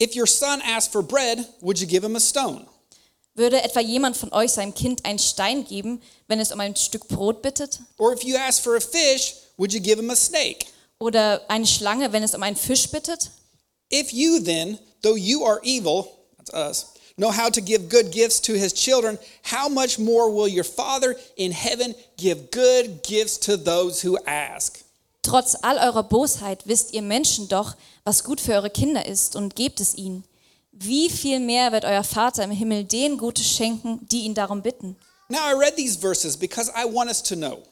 if 0.00 0.16
your 0.16 0.26
son 0.26 0.60
asks 0.60 0.92
for 0.92 1.02
bread, 1.02 1.46
would 1.60 1.78
you 1.78 1.86
give 1.86 2.04
him 2.04 2.16
a 2.16 2.20
stone? 2.20 2.66
Würde 3.38 3.62
etwa 3.62 3.78
jemand 3.78 4.16
von 4.16 4.32
euch 4.32 4.50
seinem 4.50 4.74
Kind 4.74 5.04
einen 5.04 5.20
Stein 5.20 5.64
geben, 5.64 6.02
wenn 6.26 6.40
es 6.40 6.50
um 6.50 6.58
ein 6.58 6.74
Stück 6.74 7.06
Brot 7.06 7.40
bittet? 7.40 7.78
Or 7.96 8.12
if 8.12 8.24
you 8.24 8.36
ask 8.36 8.60
for 8.60 8.74
a 8.74 8.80
fish, 8.80 9.36
would 9.56 9.72
you 9.72 9.80
give 9.80 10.00
him 10.00 10.10
a 10.10 10.16
snake? 10.16 10.66
Oder 10.98 11.40
eine 11.46 11.64
Schlange, 11.64 12.12
wenn 12.12 12.24
es 12.24 12.34
um 12.34 12.42
einen 12.42 12.56
Fisch 12.56 12.88
bittet? 12.88 13.30
If 13.92 14.12
you 14.12 14.40
then, 14.40 14.76
though 15.02 15.16
you 15.16 15.44
are 15.46 15.60
evil, 15.62 16.08
that's 16.36 16.52
us, 16.52 16.86
know 17.16 17.30
how 17.30 17.48
to 17.48 17.60
give 17.60 17.88
good 17.88 18.10
gifts 18.10 18.42
to 18.42 18.54
his 18.54 18.74
children, 18.74 19.16
how 19.44 19.68
much 19.68 20.00
more 20.00 20.28
will 20.28 20.48
your 20.48 20.64
Father 20.64 21.14
in 21.36 21.52
heaven 21.52 21.94
give 22.16 22.50
good 22.50 23.04
gifts 23.04 23.38
to 23.38 23.56
those 23.56 24.04
who 24.04 24.18
ask? 24.26 24.82
Trotz 25.22 25.54
all 25.62 25.78
eurer 25.78 26.02
Bosheit 26.02 26.66
wisst 26.66 26.92
ihr 26.92 27.02
Menschen 27.02 27.46
doch, 27.46 27.76
was 28.02 28.24
gut 28.24 28.40
für 28.40 28.54
eure 28.54 28.70
Kinder 28.70 29.06
ist 29.06 29.36
und 29.36 29.54
gebt 29.54 29.80
es 29.80 29.94
ihnen. 29.94 30.24
Wie 30.80 31.10
viel 31.10 31.40
mehr 31.40 31.72
wird 31.72 31.84
euer 31.84 32.04
Vater 32.04 32.44
im 32.44 32.50
Himmel 32.50 32.84
denen 32.84 33.18
Gutes 33.18 33.50
schenken, 33.50 34.00
die 34.10 34.22
ihn 34.22 34.34
darum 34.34 34.62
bitten? 34.62 34.96
Now, 35.28 35.40
I 35.50 35.52
read 35.54 35.76
these 35.76 35.96
verses 35.98 36.36
because 36.36 36.70
I 36.74 36.84
want 36.84 37.10
us 37.10 37.22
to 37.24 37.34
know 37.36 37.62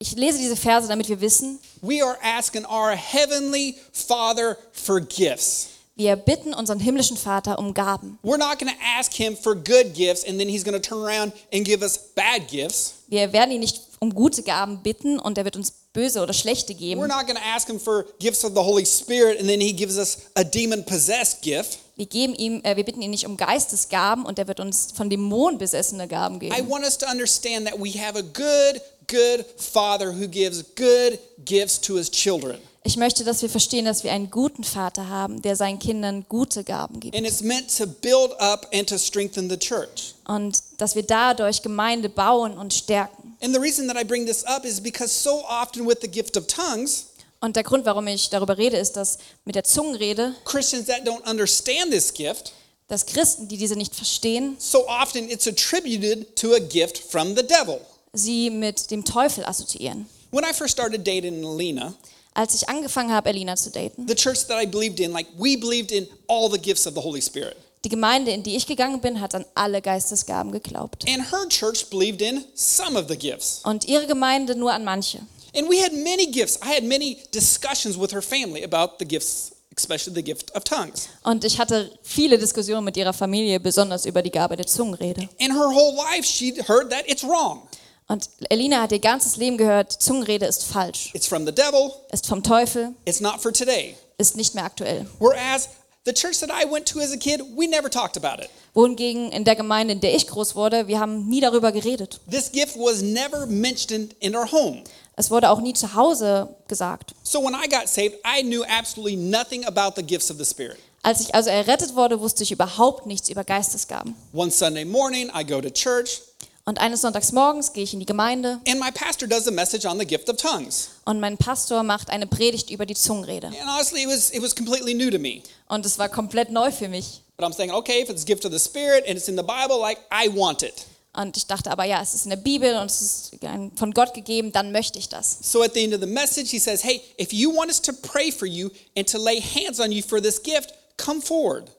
Ich 0.00 0.12
lese 0.12 0.38
diese 0.38 0.54
Verse, 0.54 0.86
damit 0.86 1.08
wir 1.08 1.20
wissen, 1.20 1.58
we 1.82 2.00
are 2.04 2.16
asking 2.22 2.64
our 2.66 2.92
Heavenly 2.94 3.74
Father 3.92 4.56
for 4.72 5.00
gifts. 5.00 5.68
wir 5.96 6.14
bitten 6.14 6.54
unseren 6.54 6.78
himmlischen 6.78 7.16
Vater 7.16 7.58
um 7.58 7.74
Gaben. 7.74 8.16
We're 8.22 8.38
not 8.38 8.60
going 8.60 8.70
to 8.72 8.78
ask 8.96 9.12
Him 9.12 9.36
for 9.36 9.56
good 9.56 9.94
gifts 9.94 10.24
and 10.24 10.38
then 10.38 10.48
He's 10.48 10.62
going 10.62 10.80
to 10.80 10.88
turn 10.88 10.98
around 11.04 11.32
and 11.52 11.64
give 11.64 11.82
us 11.82 11.98
bad 12.14 12.46
gifts. 12.46 12.94
Wir 13.08 13.32
werden 13.32 13.50
ihn 13.50 13.58
nicht 13.60 13.80
um 13.98 14.14
gute 14.14 14.44
Gaben 14.44 14.80
bitten 14.84 15.18
und 15.18 15.36
er 15.36 15.44
wird 15.44 15.56
uns 15.56 15.72
böse 15.92 16.22
oder 16.22 16.32
schlechte 16.32 16.72
We're 16.74 16.76
geben. 16.78 17.00
not 17.08 17.26
going 17.26 17.34
to 17.36 17.42
ask 17.44 17.66
Him 17.66 17.80
for 17.80 18.04
gifts 18.20 18.44
of 18.44 18.52
the 18.54 18.60
Holy 18.62 18.84
Spirit 18.84 19.40
and 19.40 19.48
then 19.48 19.60
He 19.60 19.72
gives 19.72 19.98
us 19.98 20.18
a 20.36 20.44
demon 20.44 20.84
possessed 20.84 21.42
gift. 21.42 21.80
Wir, 21.98 22.06
geben 22.06 22.32
ihm, 22.36 22.60
äh, 22.62 22.76
wir 22.76 22.84
bitten 22.84 23.02
ihn 23.02 23.10
nicht 23.10 23.26
um 23.26 23.36
Geistesgaben 23.36 24.24
und 24.24 24.38
er 24.38 24.46
wird 24.46 24.60
uns 24.60 24.92
von 24.94 25.10
Dämonen 25.10 25.58
besessene 25.58 26.06
Gaben 26.06 26.36
I 26.36 26.38
geben. 26.50 26.70
want 26.70 26.84
us 26.84 26.96
to 26.96 27.06
understand 27.10 27.66
that 27.66 27.76
we 27.76 27.90
have 28.00 28.16
a 28.16 28.22
good, 28.22 28.80
good 29.08 29.44
Father 29.56 30.12
who 30.12 30.28
gives 30.28 30.64
good 30.76 31.18
gifts 31.44 31.80
to 31.80 31.96
His 31.96 32.08
children. 32.08 32.58
Ich 32.84 32.96
möchte, 32.96 33.24
dass 33.24 33.42
wir 33.42 33.50
verstehen, 33.50 33.84
dass 33.84 34.04
wir 34.04 34.12
einen 34.12 34.30
guten 34.30 34.62
Vater 34.62 35.08
haben, 35.08 35.42
der 35.42 35.56
seinen 35.56 35.80
Kindern 35.80 36.24
gute 36.28 36.62
Gaben 36.62 37.00
gibt. 37.00 37.16
And 37.16 37.26
it's 37.26 37.42
meant 37.42 37.76
to 37.76 37.84
build 37.84 38.30
up 38.38 38.68
and 38.72 38.88
to 38.88 38.96
strengthen 38.96 39.50
the 39.50 39.58
church. 39.58 40.14
Und 40.28 40.62
dass 40.76 40.94
wir 40.94 41.02
dadurch 41.02 41.62
Gemeinde 41.62 42.08
bauen 42.08 42.56
und 42.56 42.72
stärken. 42.72 43.36
And 43.42 43.52
the 43.52 43.60
reason 43.60 43.88
that 43.88 43.96
I 44.00 44.04
bring 44.04 44.24
this 44.24 44.44
up 44.44 44.64
is 44.64 44.80
because 44.80 45.12
so 45.12 45.42
often 45.48 45.84
with 45.84 45.98
the 46.00 46.08
gift 46.08 46.36
of 46.36 46.46
tongues, 46.46 47.06
Und 47.40 47.54
der 47.56 47.62
Grund, 47.62 47.84
warum 47.84 48.06
ich 48.08 48.30
darüber 48.30 48.58
rede, 48.58 48.76
ist, 48.76 48.92
dass 48.96 49.18
mit 49.44 49.54
der 49.54 49.64
Zungenrede, 49.64 50.34
Christians 50.44 50.86
that 50.86 51.06
don't 51.06 51.22
understand 51.30 51.92
this 51.92 52.12
gift, 52.12 52.52
dass 52.88 53.06
Christen, 53.06 53.46
die 53.48 53.56
diese 53.56 53.76
nicht 53.76 53.94
verstehen, 53.94 54.56
so 54.58 54.88
often 54.88 55.28
it's 55.30 55.46
attributed 55.46 56.34
to 56.36 56.54
a 56.54 56.58
gift 56.58 56.98
from 56.98 57.36
the 57.36 57.46
devil. 57.46 57.80
sie 58.12 58.50
mit 58.50 58.90
dem 58.90 59.04
Teufel 59.04 59.44
assoziieren. 59.44 60.06
When 60.32 60.44
I 60.44 60.52
first 60.52 60.72
started 60.72 61.06
dating 61.06 61.44
Alina, 61.44 61.94
Als 62.34 62.54
ich 62.54 62.68
angefangen 62.68 63.12
habe, 63.12 63.30
Elina 63.30 63.56
zu 63.56 63.70
daten, 63.70 64.06
the 64.08 64.14
church 64.14 64.46
that 64.48 64.60
I 64.62 64.66
believed 64.66 64.98
in, 65.00 65.12
like 65.12 65.28
we 65.38 65.56
believed 65.56 65.92
in 65.92 66.08
all 66.28 66.50
the 66.50 66.58
gifts 66.58 66.86
of 66.86 66.94
the 66.94 67.00
Holy 67.00 67.22
Spirit. 67.22 67.56
die 67.84 67.88
Gemeinde, 67.90 68.32
in 68.32 68.42
die 68.42 68.56
ich 68.56 68.66
gegangen 68.66 69.00
bin, 69.00 69.20
hat 69.20 69.34
an 69.36 69.44
alle 69.54 69.80
Geistesgaben 69.80 70.50
geglaubt. 70.50 71.04
And 71.08 71.30
her 71.30 71.48
church 71.48 71.86
believed 71.90 72.20
in 72.20 72.44
some 72.54 72.98
of 72.98 73.06
the 73.08 73.16
gifts. 73.16 73.60
Und 73.64 73.84
ihre 73.84 74.06
Gemeinde 74.08 74.56
nur 74.56 74.72
an 74.72 74.82
manche. 74.84 75.20
And 75.56 75.68
we 75.68 75.80
had 75.82 75.92
many 75.92 76.26
gifts. 76.30 76.58
I 76.62 76.74
had 76.74 76.84
many 76.84 77.18
discussions 77.32 77.98
with 77.98 78.12
her 78.12 78.22
family 78.22 78.62
about 78.64 78.98
the 78.98 79.04
gifts, 79.06 79.52
especially 79.76 80.14
the 80.14 80.22
gift 80.22 80.54
of 80.54 80.64
tongues. 80.64 81.08
Und 81.24 81.44
ich 81.44 81.58
hatte 81.58 81.90
viele 82.02 82.38
Diskussionen 82.38 82.84
mit 82.84 82.96
ihrer 82.96 83.12
Familie, 83.12 83.58
besonders 83.60 84.04
über 84.06 84.22
die 84.22 84.30
Gabe 84.30 84.56
der 84.56 84.66
Zungenrede. 84.66 85.28
In 85.38 85.52
her 85.52 85.68
whole 85.70 85.94
life, 85.96 86.24
she'd 86.26 86.68
heard 86.68 86.90
that 86.90 87.04
it's 87.08 87.24
wrong. 87.24 87.62
Und 88.08 88.28
Elina 88.48 88.80
hat 88.82 88.92
ihr 88.92 89.00
ganzes 89.00 89.36
Leben 89.36 89.58
gehört, 89.58 89.92
Zungenrede 89.92 90.46
ist 90.46 90.64
falsch, 90.64 91.10
It's 91.14 91.26
from 91.26 91.44
the 91.46 91.52
devil. 91.52 91.92
ist 92.12 92.26
vom 92.26 92.42
Teufel, 92.42 92.94
It's 93.04 93.20
not 93.20 93.40
for 93.42 93.52
today. 93.52 93.96
ist 94.18 94.36
nicht 94.36 94.54
mehr 94.54 94.64
aktuell. 94.64 95.06
Whereas 95.18 95.68
the 96.06 96.12
church 96.14 96.38
that 96.40 96.48
I 96.50 96.64
went 96.70 96.86
to 96.88 97.00
as 97.00 97.12
a 97.12 97.16
kid, 97.18 97.42
we 97.56 97.66
never 97.66 97.90
talked 97.90 98.16
about 98.16 98.42
it. 98.42 98.48
Wohingegen 98.72 99.30
in 99.32 99.44
der 99.44 99.56
Gemeinde, 99.56 99.92
in 99.92 100.00
der 100.00 100.14
ich 100.14 100.26
groß 100.26 100.54
wurde, 100.54 100.88
wir 100.88 100.98
haben 101.00 101.28
nie 101.28 101.40
darüber 101.40 101.70
geredet. 101.72 102.20
This 102.30 102.50
gift 102.50 102.76
was 102.78 103.02
never 103.02 103.44
mentioned 103.46 104.14
in 104.20 104.34
our 104.34 104.50
home. 104.50 104.82
Es 105.18 105.32
wurde 105.32 105.50
auch 105.50 105.60
nie 105.60 105.72
zu 105.74 105.94
Hause 105.94 106.48
gesagt. 106.68 107.12
So 107.24 107.42
when 107.42 107.52
I 107.52 107.68
got 107.68 107.88
saved, 107.88 108.14
I 108.24 108.40
knew 108.42 108.62
absolutely 108.62 109.16
nothing 109.16 109.64
about 109.66 109.94
the 109.96 110.02
gifts 110.02 110.30
of 110.30 110.38
the 110.38 110.44
Spirit. 110.44 110.78
Als 111.02 111.20
ich 111.20 111.34
also 111.34 111.50
errettet 111.50 111.96
wurde, 111.96 112.20
wusste 112.20 112.44
ich 112.44 112.52
überhaupt 112.52 113.06
nichts 113.06 113.28
über 113.28 113.42
Geistesgaben. 113.42 114.14
One 114.32 114.52
Sunday 114.52 114.84
morning, 114.84 115.28
I 115.36 115.44
go 115.44 115.60
to 115.60 115.70
church, 115.70 116.22
Und 116.66 116.78
eines 116.80 117.00
Sonntags 117.00 117.32
morgens 117.32 117.72
gehe 117.72 117.82
ich 117.82 117.94
in 117.94 117.98
die 117.98 118.06
Gemeinde 118.06 118.60
and 118.68 118.78
my 118.78 118.92
pastor 118.92 119.26
does 119.26 119.48
a 119.48 119.50
message 119.50 119.86
on 119.86 119.98
the 119.98 120.06
gift 120.06 120.28
of 120.30 120.36
tongues. 120.36 120.90
und 121.04 121.18
mein 121.18 121.36
Pastor 121.36 121.82
macht 121.82 122.10
eine 122.10 122.28
Predigt 122.28 122.70
über 122.70 122.86
die 122.86 122.94
Zungenrede. 122.94 123.48
And 123.48 123.56
honestly, 123.66 124.02
it 124.02 124.08
was, 124.08 124.30
it 124.30 124.40
was 124.40 124.54
completely 124.54 124.94
new 124.94 125.10
to 125.10 125.18
me. 125.18 125.42
Und 125.68 125.84
es 125.84 125.98
war 125.98 126.08
komplett 126.08 126.50
neu 126.52 126.70
für 126.70 126.88
mich. 126.88 127.22
But 127.36 127.46
I'm 127.48 127.56
thinking, 127.56 127.74
okay, 127.74 128.02
if 128.02 128.08
it's 128.08 128.24
gift 128.24 128.44
of 128.44 128.52
the 128.52 128.58
Spirit 128.60 129.04
and 129.08 129.16
it's 129.16 129.26
in 129.28 129.36
the 129.36 129.42
Bible, 129.42 129.80
like, 129.80 129.98
I 130.12 130.28
want 130.28 130.62
it. 130.62 130.86
Und 131.20 131.36
ich 131.36 131.46
dachte 131.48 131.72
aber, 131.72 131.82
ja, 131.82 132.00
es 132.00 132.14
ist 132.14 132.26
in 132.26 132.30
der 132.30 132.36
Bibel 132.36 132.76
und 132.76 132.88
es 132.88 133.02
ist 133.02 133.30
von 133.74 133.90
Gott 133.92 134.14
gegeben, 134.14 134.52
dann 134.52 134.70
möchte 134.70 135.00
ich 135.00 135.08
das. 135.08 135.38
So 135.42 135.62
at 135.62 135.74
the 135.74 135.82
end 135.82 135.92
of 135.92 136.00
the 136.00 136.06
message, 136.06 136.50
he 136.50 136.60
says, 136.60 136.84
hey, 136.84 137.00
if 137.20 137.32
you 137.32 137.52
want 137.52 137.70
us 137.70 137.82
to 137.82 137.92
pray 137.92 138.30
for 138.30 138.46
you 138.46 138.70
and 138.96 139.10
to 139.10 139.18
lay 139.18 139.40
hands 139.40 139.80
on 139.80 139.90
you 139.90 140.00
for 140.00 140.22
this 140.22 140.40
gift, 140.40 140.74
come 140.96 141.20
forward. 141.20 141.72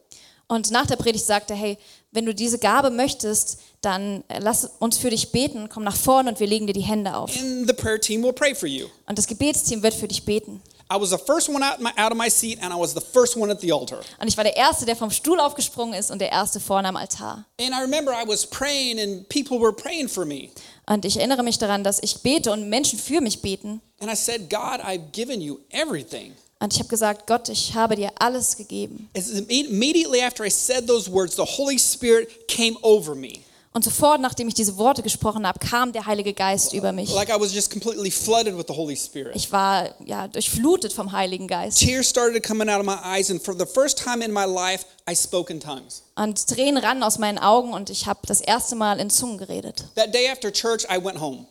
Und 0.48 0.72
nach 0.72 0.88
der 0.88 0.98
Predigt 0.98 1.26
sagte 1.26 1.54
er, 1.54 1.60
hey, 1.60 1.78
wenn 2.12 2.26
du 2.26 2.36
diese 2.36 2.60
Gabe 2.60 2.90
möchtest, 2.90 3.60
dann 3.80 4.26
äh, 4.28 4.40
lass 4.40 4.72
uns 4.80 4.98
für 4.98 5.10
dich 5.10 5.32
beten, 5.32 5.70
komm 5.70 5.86
nach 5.86 5.96
vorne 5.96 6.32
und 6.32 6.40
wir 6.42 6.48
legen 6.48 6.68
dir 6.68 6.74
die 6.74 6.82
Hände 6.82 7.16
auf. 7.16 7.32
And 7.40 7.66
the 7.66 7.74
prayer 7.74 8.02
team 8.02 8.22
will 8.22 8.34
pray 8.34 8.54
for 8.54 8.68
you. 8.68 8.88
Und 9.06 9.18
das 9.18 9.26
Gebetsteam 9.26 9.82
wird 9.84 9.94
für 9.94 10.10
dich 10.10 10.26
beten. 10.26 10.62
I 10.92 10.98
was 10.98 11.12
the 11.12 11.20
first 11.20 11.50
one 11.50 11.62
out, 11.62 11.80
my, 11.80 11.94
out 11.98 12.12
of 12.12 12.18
my 12.18 12.30
seat, 12.30 12.58
and 12.62 12.74
I 12.74 12.76
was 12.76 12.96
the 12.96 13.02
first 13.02 13.38
one 13.38 13.52
at 13.52 13.62
the 13.62 13.72
altar. 13.72 14.00
Und 14.20 14.28
ich 14.28 14.36
war 14.38 14.44
der 14.44 14.56
Erste, 14.56 14.86
der 14.88 14.96
vom 14.96 15.12
Stuhl 15.12 15.40
aufgesprungen 15.40 15.94
ist 15.94 16.10
und 16.10 16.20
der 16.20 16.32
Erste 16.32 16.60
vorne 16.60 16.88
am 16.88 16.96
Altar. 16.96 17.46
And 17.60 17.76
I 17.76 17.82
remember 17.82 18.12
I 18.12 18.28
was 18.28 18.46
praying, 18.46 19.00
and 19.00 19.30
people 19.30 19.60
were 19.60 19.72
praying 19.72 20.08
for 20.08 20.26
me. 20.26 20.50
Und 20.88 21.06
ich 21.06 21.18
erinnere 21.18 21.44
mich 21.44 21.60
daran, 21.60 21.84
dass 21.84 22.02
ich 22.02 22.22
bete 22.22 22.52
und 22.52 22.70
Menschen 22.70 22.98
für 22.98 23.22
mich 23.22 23.42
beten. 23.42 23.82
And 24.00 24.12
I 24.12 24.16
said, 24.16 24.50
God, 24.50 24.82
I've 24.82 25.12
given 25.12 25.42
you 25.42 25.60
everything. 25.70 26.34
Und 26.60 26.74
ich 26.74 26.80
habe 26.80 26.90
gesagt, 26.90 27.28
Gott, 27.28 27.48
ich 27.50 27.76
habe 27.76 27.96
dir 27.96 28.12
alles 28.18 28.58
gegeben. 28.58 29.10
Immediately 29.14 30.22
after 30.22 30.44
I 30.44 30.50
said 30.50 30.88
those 30.88 31.10
words, 31.10 31.36
the 31.36 31.46
Holy 31.46 31.78
Spirit 31.78 32.48
came 32.48 32.76
over 32.82 33.16
me. 33.16 33.44
Und 33.72 33.84
sofort, 33.84 34.20
nachdem 34.20 34.48
ich 34.48 34.56
diese 34.56 34.78
Worte 34.78 35.04
gesprochen 35.04 35.46
habe, 35.46 35.60
kam 35.60 35.92
der 35.94 36.08
Heilige 36.08 36.34
Geist 36.34 36.74
über 36.74 36.92
mich. 36.92 37.14
Like 37.14 37.30
I 37.30 37.40
was 37.40 37.54
just 37.54 37.70
completely 37.72 38.10
flooded 38.10 38.58
with 38.58 38.66
the 38.68 38.74
Holy 38.74 38.96
Spirit. 38.96 39.36
Ich 39.36 39.52
war 39.52 39.90
ja 40.06 40.28
durchflutet 40.28 40.92
vom 40.92 41.12
Heiligen 41.12 41.48
Geist. 41.48 41.78
Tears 41.78 42.10
started 42.10 42.44
coming 42.44 42.68
out 42.68 42.80
of 42.80 42.86
my 42.86 42.98
eyes, 43.06 43.30
and 43.30 43.40
for 43.42 43.54
the 43.54 43.68
first 43.68 44.00
time 44.00 44.26
in 44.26 44.32
my 44.34 44.46
life, 44.46 44.86
I 45.08 45.16
spoke 45.16 45.54
in 45.54 45.60
tongues. 45.60 46.02
Und 46.16 46.48
Tränen 46.48 46.84
rannen 46.84 47.04
aus 47.04 47.20
meinen 47.20 47.38
Augen 47.38 47.74
und 47.74 47.92
ich 47.92 48.08
habe 48.08 48.22
das 48.26 48.42
erste 48.42 48.76
Mal 48.76 49.00
in 49.00 49.12
Zungen 49.12 49.38
geredet. 49.38 49.86
That 49.96 50.14
day 50.16 50.28
after 50.30 50.52
church, 50.52 50.86
I 50.90 51.04
went 51.04 51.22
home. 51.22 51.46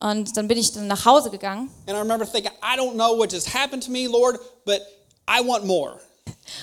Und 0.00 0.36
dann 0.36 0.48
bin 0.48 0.58
ich 0.58 0.72
dann 0.72 0.88
nach 0.88 1.04
Hause 1.04 1.30
gegangen 1.30 1.70
And 1.86 1.96
I 1.96 2.00
remember 2.00 2.26
thinking, 2.26 2.52
I 2.62 2.76
don't 2.76 2.94
know 2.94 3.16
what 3.16 3.32
just 3.32 3.54
happened 3.54 3.84
to 3.84 3.92
me, 3.92 4.08
Lord, 4.08 4.40
but 4.64 4.80
I 5.28 5.46
want 5.46 5.64
more. 5.66 6.00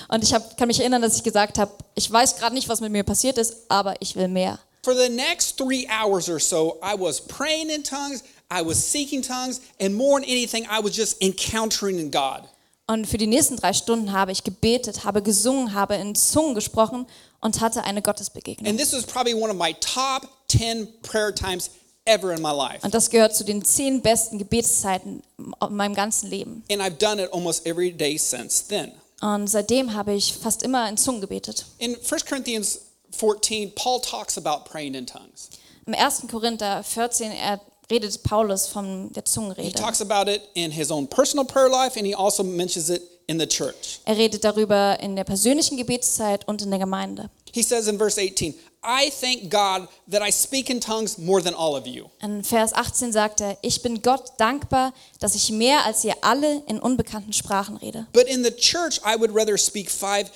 und 0.08 0.22
ich 0.22 0.34
hab, 0.34 0.56
kann 0.58 0.68
mich 0.68 0.80
erinnern, 0.80 1.00
dass 1.00 1.16
ich 1.16 1.22
gesagt 1.22 1.56
habe, 1.56 1.72
ich 1.94 2.10
weiß 2.10 2.36
gerade 2.36 2.54
nicht, 2.54 2.68
was 2.68 2.80
mit 2.80 2.92
mir 2.92 3.04
passiert 3.04 3.38
ist, 3.38 3.56
aber 3.68 3.94
ich 4.00 4.14
will 4.14 4.28
mehr. 4.28 4.58
For 4.82 4.94
the 4.94 5.08
next 5.08 5.58
three 5.58 5.86
hours 5.88 6.28
or 6.28 6.38
so, 6.38 6.78
I 6.82 6.94
was 6.94 7.20
praying 7.20 7.70
in 7.70 7.82
tongues, 7.82 8.22
I 8.50 8.62
was 8.62 8.78
seeking 8.78 9.22
tongues, 9.22 9.60
and 9.80 9.94
more 9.94 10.20
than 10.20 10.28
anything, 10.28 10.66
I 10.70 10.80
was 10.80 10.96
just 10.96 11.22
encountering 11.22 11.98
in 11.98 12.10
God. 12.10 12.48
Und 12.86 13.06
für 13.06 13.18
die 13.18 13.26
nächsten 13.26 13.56
drei 13.56 13.74
Stunden 13.74 14.12
habe 14.12 14.32
ich 14.32 14.44
gebetet, 14.44 15.04
habe 15.04 15.20
gesungen, 15.20 15.74
habe 15.74 15.96
in 15.96 16.14
Zungen 16.14 16.54
gesprochen 16.54 17.06
und 17.40 17.60
hatte 17.60 17.84
eine 17.84 18.00
Gottesbegegnung. 18.00 18.66
And 18.66 18.78
this 18.78 18.94
was 18.94 19.04
probably 19.04 19.34
one 19.34 19.50
of 19.50 19.56
my 19.58 19.74
top 19.74 20.26
10 20.48 20.88
prayer 21.02 21.34
times 21.34 21.70
ever 22.06 22.32
in 22.32 22.40
my 22.40 22.50
life. 22.50 22.78
Und 22.82 22.94
das 22.94 23.10
gehört 23.10 23.36
zu 23.36 23.44
den 23.44 23.62
zehn 23.62 24.00
besten 24.00 24.38
Gebetszeiten 24.38 25.22
in 25.38 25.76
meinem 25.76 25.94
ganzen 25.94 26.30
Leben. 26.30 26.64
And 26.70 26.80
I've 26.80 26.98
done 26.98 27.22
it 27.22 27.30
almost 27.32 27.66
every 27.66 27.92
day 27.92 28.16
since 28.16 28.66
then. 28.66 28.92
Und 29.20 29.48
seitdem 29.48 29.92
habe 29.92 30.14
ich 30.14 30.32
fast 30.34 30.62
immer 30.62 30.88
in 30.88 30.96
Zungen 30.96 31.20
gebetet. 31.20 31.66
In 31.78 31.94
1 31.94 32.24
Corinthians 32.24 32.80
14, 33.12 33.72
Paul 33.74 34.00
talks 34.00 34.36
about 34.36 34.64
praying 34.70 34.94
in 34.94 35.06
tongues. 35.06 35.50
Im 35.86 35.94
1. 35.94 36.28
Korinther 36.30 36.82
14 36.82 37.32
er 37.32 37.60
redet 37.90 38.22
Paulus 38.22 38.66
von 38.66 39.10
der 39.12 39.22
He 39.22 39.30
Zungenrede. 39.30 39.72
talks 39.72 40.00
about 40.00 40.30
it 40.30 40.42
in 40.54 40.70
his 40.70 40.90
own 40.90 41.08
personal 41.08 41.44
prayer 41.46 41.70
life, 41.70 41.96
and 41.96 42.06
he 42.06 42.14
also 42.14 42.42
mentions 42.42 42.90
it 42.90 43.02
in 43.26 43.38
the 43.38 43.46
church. 43.46 44.00
Er 44.04 44.16
redet 44.16 44.44
darüber 44.44 44.98
in 45.00 45.16
der 45.16 45.24
persönlichen 45.24 45.76
Gebetszeit 45.76 46.46
und 46.46 46.62
in 46.62 46.70
der 46.70 46.78
Gemeinde. 46.78 47.30
He 47.52 47.62
says 47.62 47.88
in 47.88 47.96
verse 47.98 48.20
18, 48.20 48.54
I 48.84 49.10
thank 49.10 49.50
God 49.50 49.88
that 50.10 50.22
I 50.22 50.30
speak 50.30 50.70
in 50.70 50.80
tongues 50.80 51.18
more 51.18 51.42
than 51.42 51.54
all 51.54 51.74
of 51.74 51.86
you. 51.86 52.06
In 52.22 52.44
Vers 52.44 52.72
18 52.72 53.12
sagt 53.12 53.40
er, 53.40 53.56
ich 53.62 53.82
bin 53.82 54.02
Gott 54.02 54.32
dankbar, 54.38 54.92
dass 55.20 55.34
ich 55.34 55.50
mehr 55.50 55.84
als 55.84 56.04
ihr 56.04 56.14
alle 56.20 56.62
in 56.66 56.78
unbekannten 56.78 57.32
Sprachen 57.32 57.76
rede. 57.78 58.06
But 58.12 58.24
in 58.28 58.44
the 58.44 58.52
church, 58.54 59.00
I 59.04 59.18
would 59.18 59.34
rather 59.34 59.58
speak 59.58 59.90
five 59.90 60.30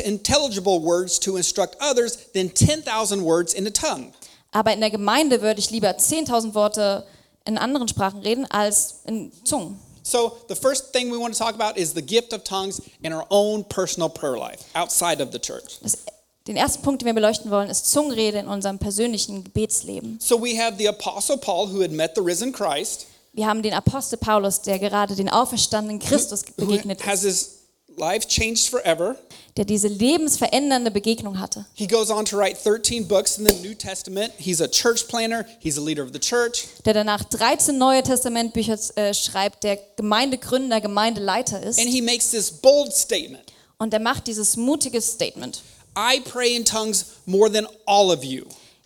intelligible 0.00 0.80
words 0.80 1.18
to 1.20 1.36
instruct 1.36 1.76
others 1.80 2.16
than 2.32 2.52
10,000 2.54 3.22
words 3.22 3.54
in 3.54 3.66
a 3.66 3.70
tongue. 3.70 4.12
Aber 4.52 4.72
in 4.72 4.80
der 4.80 4.90
Gemeinde 4.90 5.42
würde 5.42 5.60
ich 5.60 5.70
lieber 5.70 5.90
10.000 5.90 6.54
Worte 6.54 7.04
in 7.44 7.58
anderen 7.58 7.88
Sprachen 7.88 8.20
reden 8.20 8.46
als 8.50 9.00
in 9.04 9.32
Zungen. 9.44 9.78
So, 10.02 10.38
the 10.48 10.54
first 10.54 10.92
thing 10.92 11.10
we 11.12 11.18
want 11.18 11.34
to 11.34 11.38
talk 11.38 11.54
about 11.54 11.78
is 11.78 11.92
the 11.92 12.02
gift 12.02 12.32
of 12.32 12.42
tongues 12.42 12.80
in 13.02 13.12
our 13.12 13.26
own 13.28 13.62
personal 13.64 14.08
prayer 14.08 14.38
life 14.38 14.64
outside 14.74 15.22
of 15.22 15.32
the 15.32 15.38
church. 15.38 15.80
Das, 15.82 15.98
den 16.46 16.56
ersten 16.56 16.82
Punkt, 16.82 17.02
den 17.02 17.06
wir 17.06 17.12
beleuchten 17.12 17.50
wollen, 17.50 17.68
ist 17.68 17.90
Zungenrede 17.90 18.38
in 18.38 18.48
unserem 18.48 18.78
persönlichen 18.78 19.44
Gebetsleben. 19.44 20.18
So, 20.18 20.40
we 20.40 20.58
have 20.58 20.78
the 20.78 20.88
Apostle 20.88 21.36
Paul 21.36 21.68
who 21.70 21.82
had 21.82 21.90
met 21.90 22.12
the 22.14 22.22
risen 22.22 22.52
Christ, 22.52 23.06
Wir 23.38 23.46
haben 23.46 23.62
den 23.62 23.72
Apostel 23.72 24.16
Paulus, 24.16 24.62
der 24.62 24.80
gerade 24.80 25.14
den 25.14 25.28
auferstandenen 25.28 26.00
Christus 26.00 26.42
begegnet 26.42 27.00
ist. 27.22 27.57
Life 27.98 28.26
changed 28.28 28.68
forever. 28.68 29.16
der 29.58 29.64
diese 29.64 29.88
lebensverändernde 29.88 30.92
Begegnung 30.92 31.40
hatte. 31.40 31.66
He 31.74 31.88
goes 31.88 32.10
on 32.10 32.24
to 32.24 32.36
write 32.36 32.56
13 32.62 33.08
books 33.08 33.38
in 33.38 33.46
the 33.46 33.54
New 33.66 33.74
Testament. 33.74 34.32
He's 34.38 34.60
a 34.60 34.68
church 34.68 35.08
planner, 35.08 35.44
he's 35.58 35.76
a 35.76 35.80
leader 35.80 36.04
of 36.04 36.10
the 36.12 36.20
church. 36.20 36.68
Der 36.84 36.94
danach 36.94 37.24
13 37.24 37.76
Neue 37.76 38.02
Testamentbücher 38.04 38.78
äh, 38.94 39.12
schreibt, 39.12 39.64
der 39.64 39.78
Gemeindegründer, 39.96 40.80
Gemeindeleiter 40.80 41.60
ist. 41.60 41.80
And 41.80 41.88
he 41.88 42.00
makes 42.00 42.30
this 42.30 42.52
bold 42.52 42.92
statement 42.92 43.52
Und 43.78 43.92
er 43.92 44.00
macht 44.00 44.28
dieses 44.28 44.56
mutige 44.56 45.00
Statement. 45.00 45.62
I 45.96 46.20
pray 46.20 46.54
in 46.54 46.64
tongues 46.64 47.06
more 47.26 47.50
than 47.50 47.66
all 47.84 48.12
of 48.12 48.22
you. 48.22 48.44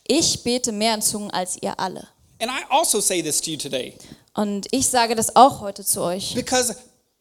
Ich 0.08 0.42
bete 0.42 0.72
mehr 0.72 0.94
in 0.94 1.02
Zungen 1.02 1.30
als 1.30 1.58
ihr 1.60 1.78
alle. 1.78 2.08
And 2.40 2.50
I 2.50 2.64
also 2.70 3.00
say 3.00 3.22
this 3.22 3.40
to 3.42 3.50
you 3.50 3.58
today 3.58 3.94
Und 4.34 4.66
ich 4.70 4.88
sage 4.88 5.14
das 5.14 5.36
auch 5.36 5.60
heute 5.60 5.84
zu 5.84 6.00
euch, 6.00 6.34
because 6.34 6.74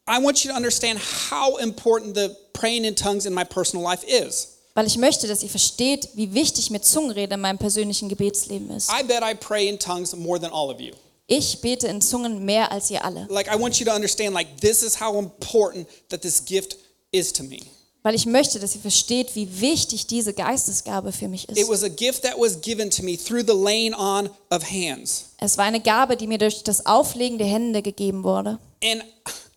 I 0.08 0.18
want 0.24 0.44
you 0.44 0.52
to 0.52 0.56
understand 0.58 1.00
how 1.30 1.58
important 1.58 2.16
the 2.16 2.36
praying 2.54 2.86
in 2.86 2.96
tongues 2.96 3.26
in 3.26 3.34
my 3.34 3.44
personal 3.44 3.84
life 3.84 4.04
is. 4.06 4.58
weil 4.74 4.88
ich 4.88 4.98
möchte, 4.98 5.28
dass 5.28 5.44
ihr 5.44 5.50
versteht, 5.50 6.10
wie 6.16 6.34
wichtig 6.34 6.70
mir 6.72 6.82
Zungenrede 6.82 7.36
in 7.36 7.42
meinem 7.42 7.58
persönlichen 7.58 8.08
Gebetsleben 8.10 8.70
ist. 8.72 8.90
I 8.90 9.04
bet 9.04 9.22
I 9.22 9.36
pray 9.36 9.68
in 9.68 9.78
tongues 9.78 10.16
more 10.16 10.40
than 10.40 10.52
all 10.52 10.70
of 10.74 10.80
you. 10.80 10.94
Ich 11.28 11.60
bete 11.62 11.88
in 11.88 12.02
Zungen 12.02 12.44
mehr 12.46 12.72
als 12.72 12.90
ihr 12.90 13.04
alle, 13.06 13.26
Like, 13.30 13.48
I 13.54 13.60
want 13.60 13.80
you 13.80 13.86
to 13.86 13.92
understand, 13.94 14.34
like, 14.34 14.48
this 14.60 14.82
is 14.82 15.00
how 15.00 15.18
important 15.18 15.88
that 16.10 16.22
this 16.22 16.44
gift 16.44 16.78
is 17.12 17.32
to 17.34 17.44
me. 17.44 17.60
weil 18.04 18.16
ich 18.16 18.26
möchte, 18.26 18.60
dass 18.60 18.74
ihr 18.76 18.82
versteht, 18.82 19.36
wie 19.36 19.62
wichtig 19.62 20.08
diese 20.08 20.34
Geistesgabe 20.34 21.12
für 21.12 21.28
mich 21.28 21.48
It 21.50 21.58
ist. 21.58 21.70
was 21.70 21.84
a 21.84 21.88
gift 21.90 22.24
that 22.24 22.38
was 22.40 22.60
given 22.62 22.90
to 22.90 23.04
me 23.04 23.16
through 23.18 23.44
the 23.46 23.54
laying 23.54 23.94
on 23.94 24.30
of 24.50 24.64
hands. 24.64 25.26
Es 25.38 25.58
war 25.58 25.66
eine 25.66 25.80
Gabe, 25.82 26.16
die 26.18 26.28
mir 26.28 26.38
durch 26.38 26.64
das 26.64 26.86
Auflegen 26.86 27.38
der 27.38 27.48
Hände 27.48 27.82
gegeben 27.82 28.24
wurde. 28.24 28.58
And 28.84 29.04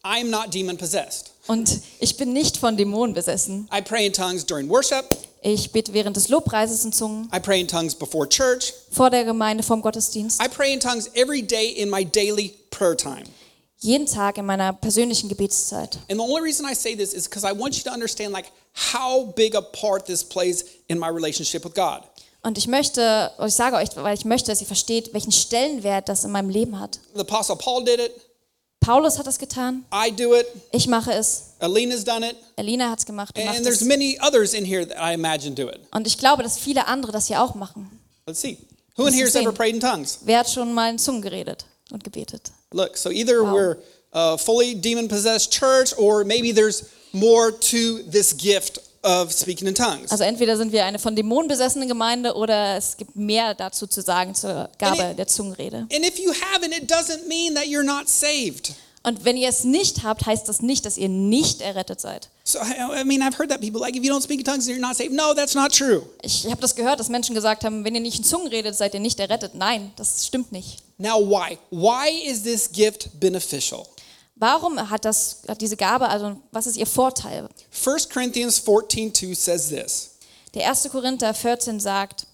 I'm 0.04 0.28
not 0.30 0.52
demon 0.52 0.76
possessed. 0.76 1.32
Und 1.46 1.80
ich 1.98 2.16
bin 2.16 2.32
nicht 2.32 2.56
von 2.56 2.76
Dämonen 2.76 3.14
besessen. 3.14 3.68
I 3.76 3.80
pray 3.80 4.06
in 4.06 4.12
tongues 4.12 4.44
during 4.44 4.68
worship, 4.68 5.04
Ich 5.42 5.72
bete 5.72 5.92
während 5.92 6.16
des 6.16 6.28
Lobpreises 6.28 6.84
in 6.84 6.92
Zungen, 6.92 7.28
I 7.34 7.38
pray 7.38 7.60
in 7.60 7.68
tongues 7.68 7.94
before 7.94 8.26
church, 8.28 8.72
vor 8.90 9.10
der 9.10 9.24
Gemeinde, 9.24 9.62
vom 9.62 9.82
Gottesdienst, 9.82 10.42
I 10.42 10.48
pray 10.48 10.72
in 10.72 10.80
tongues 10.80 11.10
every 11.14 11.42
day 11.42 11.68
in 11.70 11.90
my 11.90 12.04
daily 12.04 12.54
prayer 12.70 12.96
time. 12.96 13.24
jeden 13.78 14.06
Tag 14.06 14.38
in 14.38 14.46
meiner 14.46 14.72
persönlichen 14.72 15.28
Gebetszeit. 15.28 15.98
And 16.10 16.18
the 16.18 16.24
only 16.24 16.40
reason 16.42 16.64
I 16.66 16.74
say 16.74 16.96
this 16.96 17.12
is 17.12 17.28
because 17.28 17.46
I 17.46 17.52
want 17.52 17.76
you 17.76 17.82
to 17.84 17.90
understand 17.90 18.32
like 18.32 18.46
how 18.94 19.26
big 19.36 19.54
a 19.54 19.60
part 19.60 20.06
this 20.06 20.24
plays 20.24 20.64
in 20.88 20.98
my 20.98 21.08
relationship 21.08 21.62
with 21.64 21.74
God. 21.74 22.02
Und 22.42 22.56
ich 22.58 22.66
möchte, 22.66 23.30
ich 23.46 23.54
sage 23.54 23.76
euch, 23.76 23.88
weil 23.96 24.14
ich 24.14 24.24
möchte, 24.24 24.50
dass 24.50 24.60
ihr 24.62 24.66
versteht, 24.66 25.12
welchen 25.14 25.32
Stellenwert 25.32 26.08
das 26.08 26.24
in 26.24 26.30
meinem 26.30 26.48
Leben 26.50 26.78
hat. 26.80 26.98
The 27.14 27.20
apostle 27.20 27.56
Paul 27.56 27.84
did 27.84 28.00
it, 28.00 28.12
Paulus 28.84 29.18
hat 29.18 29.26
es 29.26 29.38
getan, 29.38 29.84
I 29.92 30.10
do 30.10 30.34
it, 30.34 30.46
ich 30.72 30.86
mache 30.86 31.12
es, 31.12 31.54
Alina's 31.58 32.04
done 32.04 32.28
it, 32.28 32.36
Elina 32.56 32.90
hat 32.90 32.98
es 32.98 33.06
gemacht 33.06 33.36
and 33.36 33.46
macht 33.46 33.62
there's 33.62 33.80
es. 33.80 33.88
many 33.88 34.18
others 34.20 34.52
in 34.52 34.64
here 34.64 34.86
that 34.86 34.98
I 34.98 35.14
imagine 35.14 35.54
do 35.54 35.68
it. 35.68 35.80
Und 35.92 36.06
ich 36.06 36.18
glaube, 36.18 36.42
dass 36.42 36.58
viele 36.58 36.86
andere 36.86 37.10
das 37.12 37.28
hier 37.28 37.42
auch 37.42 37.54
machen. 37.54 37.98
Let's 38.26 38.40
see. 38.40 38.58
Who 38.96 39.06
in 39.06 39.14
here 39.14 39.26
has 39.26 39.34
ever 39.34 39.52
prayed 39.52 39.74
in 39.74 39.80
tongues? 39.80 40.18
Wer 40.24 40.40
hat 40.40 40.50
schon 40.50 40.72
mal 40.72 40.90
in 40.90 40.98
Zungen 40.98 41.22
geredet 41.22 41.64
und 41.90 42.04
gebetet? 42.04 42.52
Look, 42.72 42.96
so 42.96 43.10
either 43.10 43.42
we're 43.42 43.78
a 44.12 44.36
fully 44.36 44.74
demon 44.74 45.08
possessed 45.08 45.50
church 45.50 45.96
or 45.98 46.24
maybe 46.24 46.52
there's 46.52 46.84
more 47.12 47.52
to 47.52 48.02
this 48.10 48.36
gift 48.36 48.80
of 49.04 49.32
speaking 49.32 49.68
in 49.68 49.74
tongues. 49.74 50.10
Also 50.10 50.24
entweder 50.24 50.56
sind 50.56 50.72
wir 50.72 50.84
eine 50.84 50.98
von 50.98 51.14
Dämonen 51.14 51.48
besessene 51.48 51.86
Gemeinde 51.86 52.34
oder 52.34 52.76
es 52.76 52.96
gibt 52.96 53.14
mehr 53.16 53.54
dazu 53.54 53.86
zu 53.86 54.02
sagen 54.02 54.34
zur 54.34 54.68
Gabe 54.78 55.14
der 55.16 55.26
Zungenrede. 55.26 55.86
And 55.92 56.06
if 56.06 56.18
you 56.18 56.32
haven't, 56.32 56.76
it 56.76 56.90
doesn't 56.90 57.28
mean 57.28 57.54
that 57.54 57.66
you're 57.66 57.84
not 57.84 58.08
saved. 58.08 58.74
Und 59.06 59.26
wenn 59.26 59.36
ihr 59.36 59.50
es 59.50 59.64
nicht 59.64 60.02
habt, 60.02 60.24
heißt 60.24 60.48
das 60.48 60.62
nicht, 60.62 60.86
dass 60.86 60.96
ihr 60.96 61.10
nicht 61.10 61.60
errettet 61.60 62.00
seid. 62.00 62.30
So, 62.42 62.58
I 62.58 63.00
I 63.00 63.04
mean, 63.04 63.20
I've 63.20 63.38
heard 63.38 63.50
that 63.50 63.60
people 63.60 63.78
like, 63.78 63.94
if 63.94 64.02
you 64.02 64.10
don't 64.10 64.22
speak 64.22 64.38
in 64.38 64.44
tongues, 64.46 64.66
you're 64.66 64.78
not 64.78 64.96
saved. 64.96 65.12
No, 65.12 65.34
that's 65.34 65.54
not 65.54 65.72
true. 65.72 66.02
Ich 66.22 66.46
habe 66.46 66.60
das 66.62 66.74
gehört, 66.74 67.00
dass 67.00 67.10
Menschen 67.10 67.34
gesagt 67.34 67.64
haben, 67.64 67.84
wenn 67.84 67.94
ihr 67.94 68.00
nicht 68.00 68.18
in 68.18 68.24
Zungen 68.24 68.48
redet, 68.48 68.74
seid 68.74 68.94
ihr 68.94 69.00
nicht 69.00 69.20
errettet. 69.20 69.54
Nein, 69.54 69.92
das 69.96 70.26
stimmt 70.26 70.52
nicht. 70.52 70.78
Now, 70.96 71.20
why? 71.20 71.58
Why 71.70 72.26
is 72.26 72.44
this 72.44 72.72
gift 72.72 73.10
beneficial? 73.20 73.86
Warum 74.36 74.90
hat, 74.90 75.04
das, 75.04 75.42
hat 75.46 75.60
diese 75.60 75.76
Gabe, 75.76 76.08
also 76.08 76.36
was 76.50 76.66
ist 76.66 76.76
ihr 76.76 76.86
Vorteil? 76.86 77.48
1 77.70 78.08
Corinthians 78.08 78.60
14:2 78.60 79.34
says 79.34 79.68
this. 79.68 80.10
Der 80.54 80.68
1. 80.68 80.88
Korinther 80.90 81.34
14 81.34 81.80
sagt, 81.80 82.26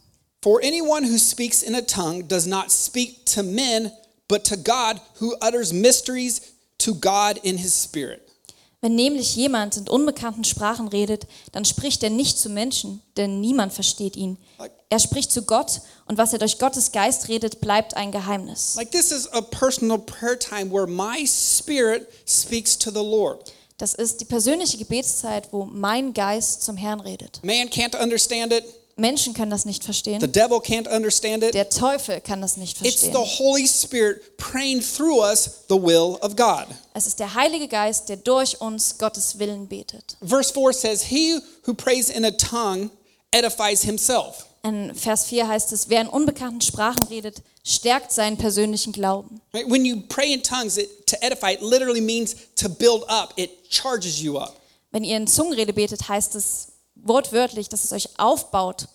For 0.43 0.61
anyone 0.63 1.05
who 1.05 1.19
speaks 1.19 1.63
in 1.63 1.75
a 1.75 1.83
tongue 1.83 2.27
does 2.27 2.47
not 2.47 2.71
speak 2.71 3.27
to 3.27 3.43
men, 3.43 3.93
but 4.29 4.45
to 4.45 4.57
God 4.57 5.01
who 5.21 5.37
utters 5.43 5.73
mysteries 5.73 6.41
to 6.79 6.95
God 6.95 7.39
in 7.43 7.59
his 7.59 7.75
spirit. 7.75 8.30
Wenn 8.81 8.95
nämlich 8.95 9.37
jemand 9.37 9.77
in 9.77 9.89
unbekannten 9.89 10.45
Sprachen 10.45 10.89
redet, 10.89 11.27
dann 11.53 11.65
spricht 11.65 12.03
er 12.03 12.11
nicht 12.11 12.39
zu 12.39 12.49
Menschen, 12.49 13.03
denn 13.17 13.41
niemand 13.41 13.73
versteht 13.73 14.17
ihn. 14.17 14.39
Er 14.89 14.99
spricht 14.99 15.31
zu 15.31 15.43
Gott 15.43 15.83
und 16.07 16.17
was 16.19 16.33
er 16.33 16.39
durch 16.39 16.59
Gottes 16.59 16.91
Geist 16.91 17.29
redet, 17.29 17.61
bleibt 17.61 17.97
ein 17.97 18.11
Geheimnis. 18.11 18.75
Like 18.77 18.91
this 18.91 19.13
is 19.13 19.29
a 19.33 19.43
personal 19.43 19.99
prayer 19.99 20.39
time 20.39 20.73
where 20.73 20.87
my 20.87 21.27
spirit 21.27 22.09
speaks 22.27 22.77
to 22.79 22.91
the 22.91 22.97
Lord. 22.97 23.53
Das 23.77 23.95
ist 23.95 24.21
die 24.21 24.27
persönliche 24.27 24.77
Gebetszeit, 24.77 25.49
wo 25.53 25.65
mein 25.65 26.13
Geist 26.13 26.63
zum 26.63 26.77
Herrn 26.77 27.01
redet. 27.01 27.41
Man 27.43 27.69
can't 27.69 27.99
understand 27.99 28.53
it. 28.53 28.65
Menschen 29.01 29.35
können 29.35 29.51
das 29.51 29.65
nicht 29.65 29.83
The 29.83 29.87
verstehen. 29.87 30.21
devil 30.33 30.59
can't 30.59 30.87
understand 30.89 31.43
it. 31.43 31.55
Der 31.55 31.69
Teufel 31.69 32.21
kann 32.21 32.41
das 32.41 32.57
nicht 32.57 32.81
It's 32.83 33.01
verstehen. 33.01 33.13
the 33.13 33.39
Holy 33.39 33.67
Spirit 33.67 34.37
praying 34.37 34.81
through 34.83 35.21
us 35.23 35.65
the 35.69 35.75
will 35.81 36.19
of 36.21 36.37
God. 36.37 36.67
Es 36.95 37.07
ist 37.07 37.19
der 37.19 37.35
Heilige 37.35 37.67
Geist, 37.69 38.09
der 38.09 38.17
durch 38.19 38.61
uns 38.61 38.99
Gottes 38.99 39.39
Willen 39.39 39.67
betet. 39.67 40.17
Verse 40.23 40.53
4 40.53 40.73
says, 40.73 41.03
He 41.03 41.41
who 41.67 41.75
prays 41.75 42.11
in 42.11 42.25
a 42.25 42.31
tongue 42.31 42.91
edifies 43.33 43.83
himself. 43.83 44.47
In 44.63 44.95
Vers 44.95 45.25
4 45.25 45.49
heißt 45.49 45.73
es, 45.73 45.89
wer 45.89 46.03
in 46.03 46.09
unbekannten 46.09 46.61
Sprachen 46.61 47.03
redet, 47.09 47.43
stärkt 47.65 48.13
seinen 48.13 48.37
persönlichen 48.37 48.93
Glauben. 48.93 49.41
Right? 49.55 49.69
When 49.71 49.87
you 49.87 50.03
pray 50.09 50.35
in 50.35 50.43
tongues, 50.43 50.77
it, 50.77 51.07
to 51.07 51.17
edify, 51.23 51.53
it 51.55 51.63
literally 51.63 52.03
means 52.03 52.37
to 52.57 52.69
build 52.69 53.05
up, 53.09 53.33
it 53.37 53.51
charges 53.71 54.21
you 54.21 54.37
up. 54.39 54.57
Wenn 54.91 55.05
ihr 55.05 55.17
in 55.17 55.27
Zungenrede 55.27 55.73
betet, 55.73 56.07
heißt 56.09 56.35
es 56.35 56.70
wortwörtlich, 57.03 57.69
dass 57.69 57.85
es 57.85 57.93
euch 57.93 58.09
aufbaut. 58.19 58.89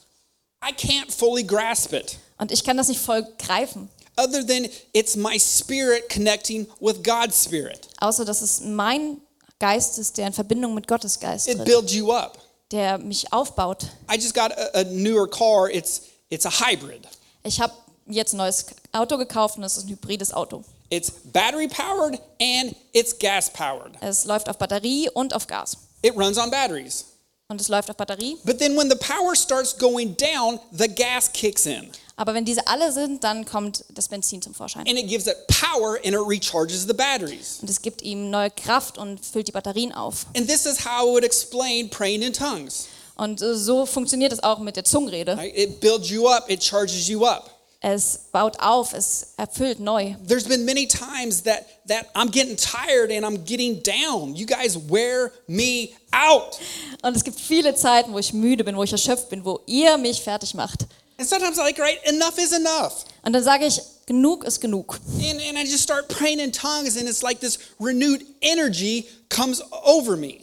I 0.63 0.71
can't 0.73 1.11
fully 1.11 1.43
grasp 1.43 1.93
it. 1.93 2.17
Und 2.37 2.51
ich 2.51 2.63
kann 2.63 2.77
das 2.77 2.87
nicht 2.87 2.99
voll 2.99 3.25
greifen, 3.37 3.89
Other 4.17 4.45
than 4.47 4.69
it's 4.93 5.15
my 5.17 5.37
spirit 5.39 6.09
connecting 6.09 6.67
with 6.79 7.03
God's 7.03 7.43
spirit. 7.43 7.87
außer 7.99 8.23
dass 8.25 8.41
es 8.41 8.61
mein 8.61 9.17
Geist 9.59 9.97
ist, 9.99 10.17
der 10.17 10.27
in 10.27 10.33
Verbindung 10.33 10.73
mit 10.73 10.87
Gottes 10.87 11.19
Geist 11.19 11.47
It 11.47 11.63
builds 11.65 11.93
you 11.93 12.11
up. 12.13 12.37
der 12.71 12.97
mich 12.97 13.31
aufbaut. 13.33 13.83
I 14.11 14.15
just 14.15 14.33
got 14.33 14.51
a, 14.57 14.79
a 14.79 14.83
newer 14.85 15.29
car. 15.29 15.69
It's 15.69 16.01
it's 16.29 16.45
a 16.45 16.49
hybrid. 16.51 17.07
Ich 17.43 17.59
habe 17.61 17.73
jetzt 18.07 18.33
ein 18.33 18.37
neues 18.37 18.65
Auto 18.93 19.17
gekauft 19.17 19.57
und 19.57 19.63
es 19.63 19.77
ist 19.77 19.83
ein 19.85 19.89
hybrides 19.89 20.33
Auto. 20.33 20.63
It's 20.89 21.11
battery 21.25 21.67
powered 21.67 22.19
and 22.41 22.75
it's 22.93 23.17
gas 23.17 23.49
powered. 23.49 23.93
Es 24.01 24.25
läuft 24.25 24.47
auf 24.49 24.57
Batterie 24.57 25.09
und 25.13 25.33
auf 25.33 25.45
Gas. 25.47 25.77
It 26.01 26.15
runs 26.15 26.37
on 26.37 26.49
batteries. 26.51 27.05
Und 27.47 27.61
es 27.61 27.67
läuft 27.67 27.89
auf 27.91 27.95
Batterie. 27.95 28.37
But 28.43 28.57
then 28.57 28.75
when 28.75 28.89
the 28.89 28.95
power 28.95 29.35
starts 29.35 29.77
going 29.77 30.15
down, 30.17 30.59
the 30.71 30.87
gas 30.87 31.31
kicks 31.31 31.65
in 31.67 31.91
Aber 32.17 32.33
wenn 32.33 32.43
diese 32.45 32.65
alle 32.65 32.91
sind, 32.91 33.23
dann 33.23 33.45
kommt 33.45 33.83
das 33.93 34.07
Benzin 34.07 34.41
zum 34.41 34.55
Vorschein. 34.55 34.87
and 34.87 34.97
it 34.97 35.07
gives 35.07 35.27
it 35.27 35.35
power 35.47 35.97
and 36.03 36.13
it 36.15 36.21
recharges 36.25 36.87
the 36.87 36.93
batteries. 36.93 37.59
Und 37.61 37.69
es 37.69 37.81
gibt 37.81 38.01
ihm 38.01 38.31
neue 38.31 38.49
Kraft 38.49 38.97
und 38.97 39.23
füllt 39.23 39.47
die 39.47 39.51
Batterien 39.51 39.91
auf. 39.91 40.25
And 40.35 40.47
this 40.47 40.65
is 40.65 40.83
how 40.85 41.03
I 41.03 41.11
would 41.11 41.23
explain 41.23 41.89
praying 41.89 42.23
in 42.23 42.33
tongues. 42.33 42.87
Und 43.15 43.41
äh, 43.41 43.55
so 43.55 43.85
funktioniert 43.85 44.33
es 44.33 44.41
auch 44.41 44.57
mit 44.59 44.75
der 44.75 44.83
Zungenrede. 44.83 45.37
It 45.53 45.79
builds 45.81 46.09
you 46.09 46.27
up, 46.27 46.49
it 46.49 46.63
charges 46.63 47.07
you 47.07 47.25
up. 47.25 47.54
Es 47.87 48.17
baut 48.31 48.59
auf, 48.61 48.93
es 48.93 49.35
erfüllt 49.37 49.79
neu. 49.79 50.15
There's 50.27 50.45
been 50.45 50.65
many 50.65 50.87
times 50.87 51.43
that 51.43 51.67
that 51.87 52.07
I'm 52.15 52.31
getting 52.31 52.57
tired 52.57 53.11
and 53.11 53.23
I'm 53.23 53.45
getting 53.45 53.79
down. 53.83 54.35
You 54.35 54.47
guys 54.47 54.75
wear 54.89 55.31
me 55.47 55.89
out. 56.11 56.57
Und 57.03 57.15
es 57.15 57.23
gibt 57.23 57.39
viele 57.39 57.75
Zeiten, 57.75 58.11
wo 58.11 58.17
ich 58.17 58.33
müde 58.33 58.63
bin, 58.63 58.75
wo 58.75 58.81
ich 58.81 58.91
erschöpft 58.91 59.29
bin, 59.29 59.45
wo 59.45 59.59
ihr 59.67 59.99
mich 59.99 60.19
fertig 60.19 60.55
macht. 60.55 60.87
And 61.19 61.29
sometimes 61.29 61.59
I'm 61.59 61.63
like, 61.63 61.77
right, 61.77 61.99
enough 62.05 62.39
is 62.39 62.53
enough. 62.53 63.05
Und 63.21 63.33
dann 63.33 63.43
sage 63.43 63.67
ich, 63.67 63.79
genug 64.07 64.45
ist 64.45 64.61
genug. 64.61 64.99
And, 65.19 65.39
and 65.47 65.55
I 65.55 65.61
just 65.61 65.83
start 65.83 66.07
praying 66.07 66.39
in 66.39 66.51
tongues, 66.51 66.97
and 66.97 67.07
it's 67.07 67.21
like 67.21 67.39
this 67.39 67.59
renewed 67.79 68.25
energy 68.41 69.05
comes 69.29 69.61
over 69.85 70.17
me. 70.17 70.39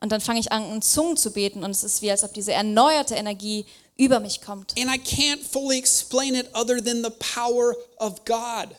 Und 0.00 0.12
dann 0.12 0.20
fange 0.20 0.38
ich 0.38 0.52
an, 0.52 0.70
in 0.70 0.80
Zungen 0.80 1.16
zu 1.16 1.32
beten 1.32 1.64
und 1.64 1.72
es 1.72 1.82
ist 1.82 2.02
wie, 2.02 2.10
als 2.12 2.22
ob 2.22 2.34
diese 2.34 2.52
erneuerte 2.52 3.16
Energie 3.16 3.66
über 3.96 4.20
mich 4.20 4.40
kommt. 4.40 4.74
And 4.78 4.90
I 4.90 4.98
can't 4.98 5.40
fully 5.40 5.78
explain 5.78 6.34
it 6.34 6.48
other 6.54 6.82
than 6.82 7.02
the 7.02 7.10
power 7.10 7.74
of 7.98 8.24
God. 8.24 8.74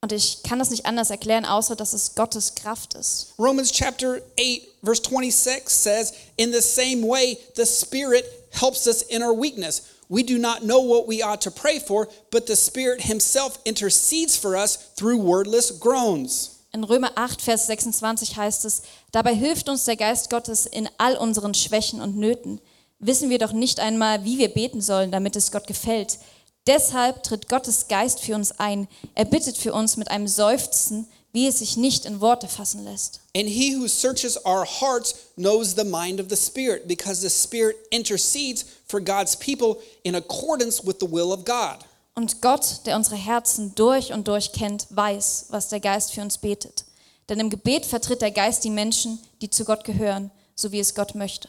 Und 0.00 0.12
ich 0.12 0.44
kann 0.44 0.60
das 0.60 0.70
nicht 0.70 0.86
anders 0.86 1.10
erklären, 1.10 1.44
außer 1.44 1.74
dass 1.74 1.92
es 1.92 2.14
Gottes 2.14 2.54
Kraft 2.54 2.94
ist. 2.94 3.34
Romans 3.38 3.72
chapter 3.72 4.20
8, 4.38 4.68
verse 4.84 5.02
26 5.02 5.68
says, 5.68 6.12
In 6.36 6.52
the 6.52 6.62
same 6.62 7.02
way, 7.02 7.36
the 7.56 7.66
Spirit 7.66 8.24
helps 8.52 8.86
us 8.86 9.02
in 9.02 9.22
our 9.22 9.34
weakness. 9.34 9.82
We 10.08 10.22
do 10.22 10.38
not 10.38 10.62
know 10.62 10.80
what 10.80 11.08
we 11.08 11.22
ought 11.22 11.40
to 11.42 11.50
pray 11.50 11.80
for, 11.80 12.08
but 12.30 12.46
the 12.46 12.54
Spirit 12.54 13.02
Himself 13.02 13.58
intercedes 13.64 14.36
for 14.36 14.56
us 14.56 14.76
through 14.94 15.18
wordless 15.18 15.72
groans. 15.72 16.60
In 16.72 16.84
Römer 16.84 17.10
8, 17.16 17.42
Vers 17.42 17.66
26 17.66 18.36
heißt 18.36 18.64
es, 18.66 18.82
dabei 19.10 19.34
hilft 19.34 19.68
uns 19.68 19.84
der 19.84 19.96
Geist 19.96 20.30
Gottes 20.30 20.64
in 20.66 20.88
all 20.98 21.16
unseren 21.16 21.54
Schwächen 21.54 22.00
und 22.00 22.16
Nöten. 22.16 22.60
Wissen 22.98 23.30
wir 23.30 23.38
doch 23.38 23.52
nicht 23.52 23.78
einmal, 23.80 24.24
wie 24.24 24.38
wir 24.38 24.48
beten 24.48 24.80
sollen, 24.80 25.12
damit 25.12 25.36
es 25.36 25.52
Gott 25.52 25.66
gefällt. 25.66 26.18
Deshalb 26.66 27.22
tritt 27.22 27.48
Gottes 27.48 27.88
Geist 27.88 28.20
für 28.20 28.34
uns 28.34 28.52
ein. 28.58 28.88
Er 29.14 29.24
bittet 29.24 29.56
für 29.56 29.72
uns 29.72 29.96
mit 29.96 30.10
einem 30.10 30.28
Seufzen, 30.28 31.06
wie 31.32 31.46
es 31.46 31.60
sich 31.60 31.76
nicht 31.76 32.04
in 32.04 32.20
Worte 32.20 32.48
fassen 32.48 32.84
lässt. 32.84 33.20
And 33.36 33.48
he 33.48 33.76
who 33.76 33.86
searches 33.86 34.36
our 34.44 34.66
hearts 34.66 35.14
knows 35.36 35.74
the 35.76 35.84
mind 35.84 36.20
of 36.20 36.26
the 36.28 36.36
Spirit, 36.36 36.88
because 36.88 37.20
the 37.20 37.30
Spirit 37.30 37.76
intercedes 37.90 38.64
for 38.86 39.00
God's 39.00 39.36
people 39.36 39.76
in 40.02 40.14
accordance 40.14 40.84
with 40.84 40.96
the 41.00 41.10
will 41.10 41.32
of 41.32 41.44
God. 41.44 41.78
Und 42.14 42.42
Gott, 42.42 42.80
der 42.86 42.96
unsere 42.96 43.16
Herzen 43.16 43.74
durch 43.76 44.12
und 44.12 44.26
durch 44.26 44.52
kennt, 44.52 44.88
weiß, 44.90 45.46
was 45.50 45.68
der 45.68 45.78
Geist 45.78 46.12
für 46.12 46.22
uns 46.22 46.38
betet. 46.38 46.84
Denn 47.28 47.38
im 47.38 47.50
Gebet 47.50 47.86
vertritt 47.86 48.22
der 48.22 48.32
Geist 48.32 48.64
die 48.64 48.70
Menschen, 48.70 49.20
die 49.40 49.50
zu 49.50 49.64
Gott 49.64 49.84
gehören, 49.84 50.32
so 50.56 50.72
wie 50.72 50.80
es 50.80 50.94
Gott 50.96 51.14
möchte. 51.14 51.48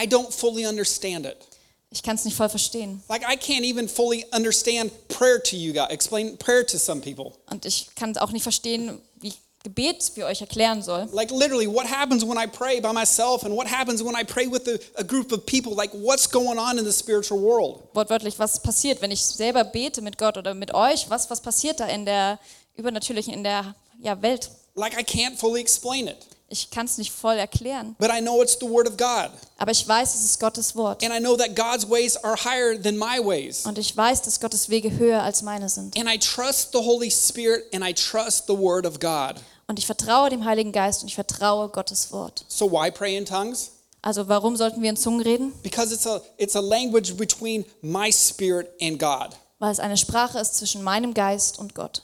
I 0.00 0.06
don't 0.06 0.32
fully 0.32 0.66
understand 0.66 1.26
it. 1.26 1.36
Ich 1.92 2.02
kann 2.02 2.14
es 2.14 2.24
nicht 2.24 2.36
voll 2.36 2.48
verstehen. 2.48 3.02
Like 3.08 3.22
I 3.22 3.36
can't 3.36 3.64
even 3.64 3.88
fully 3.88 4.24
understand 4.32 4.92
prayer 5.08 5.42
to 5.42 5.56
you 5.56 5.72
guys. 5.72 5.90
Explain 5.90 6.36
prayer 6.36 6.64
to 6.64 6.78
some 6.78 7.00
people. 7.00 7.32
Und 7.50 7.66
ich 7.66 7.88
kann 7.96 8.16
auch 8.18 8.30
nicht 8.30 8.44
verstehen, 8.44 9.00
wie 9.16 9.28
ich 9.28 9.38
Gebet 9.64 10.02
für 10.14 10.24
euch 10.24 10.40
erklären 10.40 10.82
soll. 10.82 11.08
Like 11.12 11.30
literally, 11.30 11.66
what 11.66 11.86
happens 11.86 12.24
when 12.24 12.38
I 12.38 12.46
pray 12.46 12.80
by 12.80 12.92
myself, 12.92 13.44
and 13.44 13.54
what 13.54 13.66
happens 13.66 14.02
when 14.02 14.14
I 14.14 14.24
pray 14.24 14.46
with 14.46 14.68
a, 14.68 14.78
a 14.98 15.04
group 15.04 15.32
of 15.32 15.44
people? 15.44 15.74
Like 15.74 15.92
what's 15.92 16.30
going 16.30 16.58
on 16.58 16.78
in 16.78 16.84
the 16.84 16.92
spiritual 16.92 17.40
world? 17.40 17.82
Wortwörtlich, 17.92 18.38
was 18.38 18.62
passiert, 18.62 19.02
wenn 19.02 19.10
ich 19.10 19.20
selber 19.20 19.64
bete 19.64 20.00
mit 20.00 20.16
Gott 20.16 20.38
oder 20.38 20.54
mit 20.54 20.72
euch? 20.72 21.10
Was, 21.10 21.28
was 21.28 21.42
passiert 21.42 21.80
da 21.80 21.86
in 21.86 22.06
der 22.06 22.38
übernatürlichen, 22.76 23.34
in 23.34 23.44
der 23.44 23.74
ja, 24.00 24.22
Welt? 24.22 24.50
Like 24.76 24.94
I 24.94 25.02
can't 25.02 25.36
fully 25.36 25.60
explain 25.60 26.06
it, 26.06 26.16
Ich 26.52 26.68
kann 26.70 26.84
es 26.86 26.98
nicht 26.98 27.12
voll 27.12 27.36
erklären. 27.36 27.94
but 28.00 28.10
I 28.10 28.20
know 28.20 28.42
it's 28.42 28.56
the 28.60 28.68
word 28.68 28.88
of 28.88 28.96
God, 28.96 29.30
Aber 29.56 29.70
ich 29.70 29.86
weiß, 29.86 30.14
es 30.16 30.24
ist 30.24 30.40
Gottes 30.40 30.74
Wort. 30.74 31.02
and 31.04 31.14
I 31.14 31.18
know 31.20 31.36
that 31.36 31.54
God's 31.54 31.88
ways 31.88 32.16
are 32.16 32.36
higher 32.36 32.76
than 32.80 32.96
my 32.98 33.18
ways. 33.24 33.64
Und 33.66 33.78
ich 33.78 33.96
weiß, 33.96 34.22
dass 34.22 34.40
Gottes 34.40 34.68
Wege 34.68 34.90
höher 34.98 35.22
als 35.22 35.42
meine 35.42 35.68
sind. 35.68 35.96
And 35.96 36.08
I 36.12 36.18
trust 36.18 36.72
the 36.72 36.78
Holy 36.80 37.10
Spirit 37.10 37.64
and 37.72 37.84
I 37.84 37.92
trust 37.94 38.46
the 38.48 38.58
Word 38.58 38.84
of 38.84 38.98
God. 38.98 39.36
Und 39.68 39.78
ich 39.78 39.86
vertraue 39.86 40.28
dem 40.30 40.44
Heiligen 40.44 40.72
Geist 40.72 41.02
und 41.02 41.08
ich 41.08 41.14
vertraue 41.14 41.68
Gottes 41.68 42.10
Wort. 42.10 42.44
So 42.48 42.68
why 42.72 42.90
pray 42.90 43.16
in 43.16 43.24
tongues? 43.24 43.70
Also 44.02 44.26
warum 44.26 44.56
sollten 44.56 44.82
wir 44.82 44.90
in 44.90 44.96
Zungen 44.96 45.20
reden? 45.20 45.52
Because 45.62 45.94
it's 45.94 46.06
a 46.06 46.20
it's 46.36 46.56
a 46.56 46.60
language 46.60 47.14
between 47.16 47.64
my 47.82 48.10
spirit 48.10 48.70
and 48.82 48.98
God. 48.98 49.36
Weil 49.60 49.70
es 49.70 49.78
eine 49.78 49.98
Sprache 49.98 50.38
ist 50.38 50.56
zwischen 50.56 50.82
meinem 50.82 51.12
Geist 51.12 51.58
und 51.58 51.74
Gott. 51.74 52.02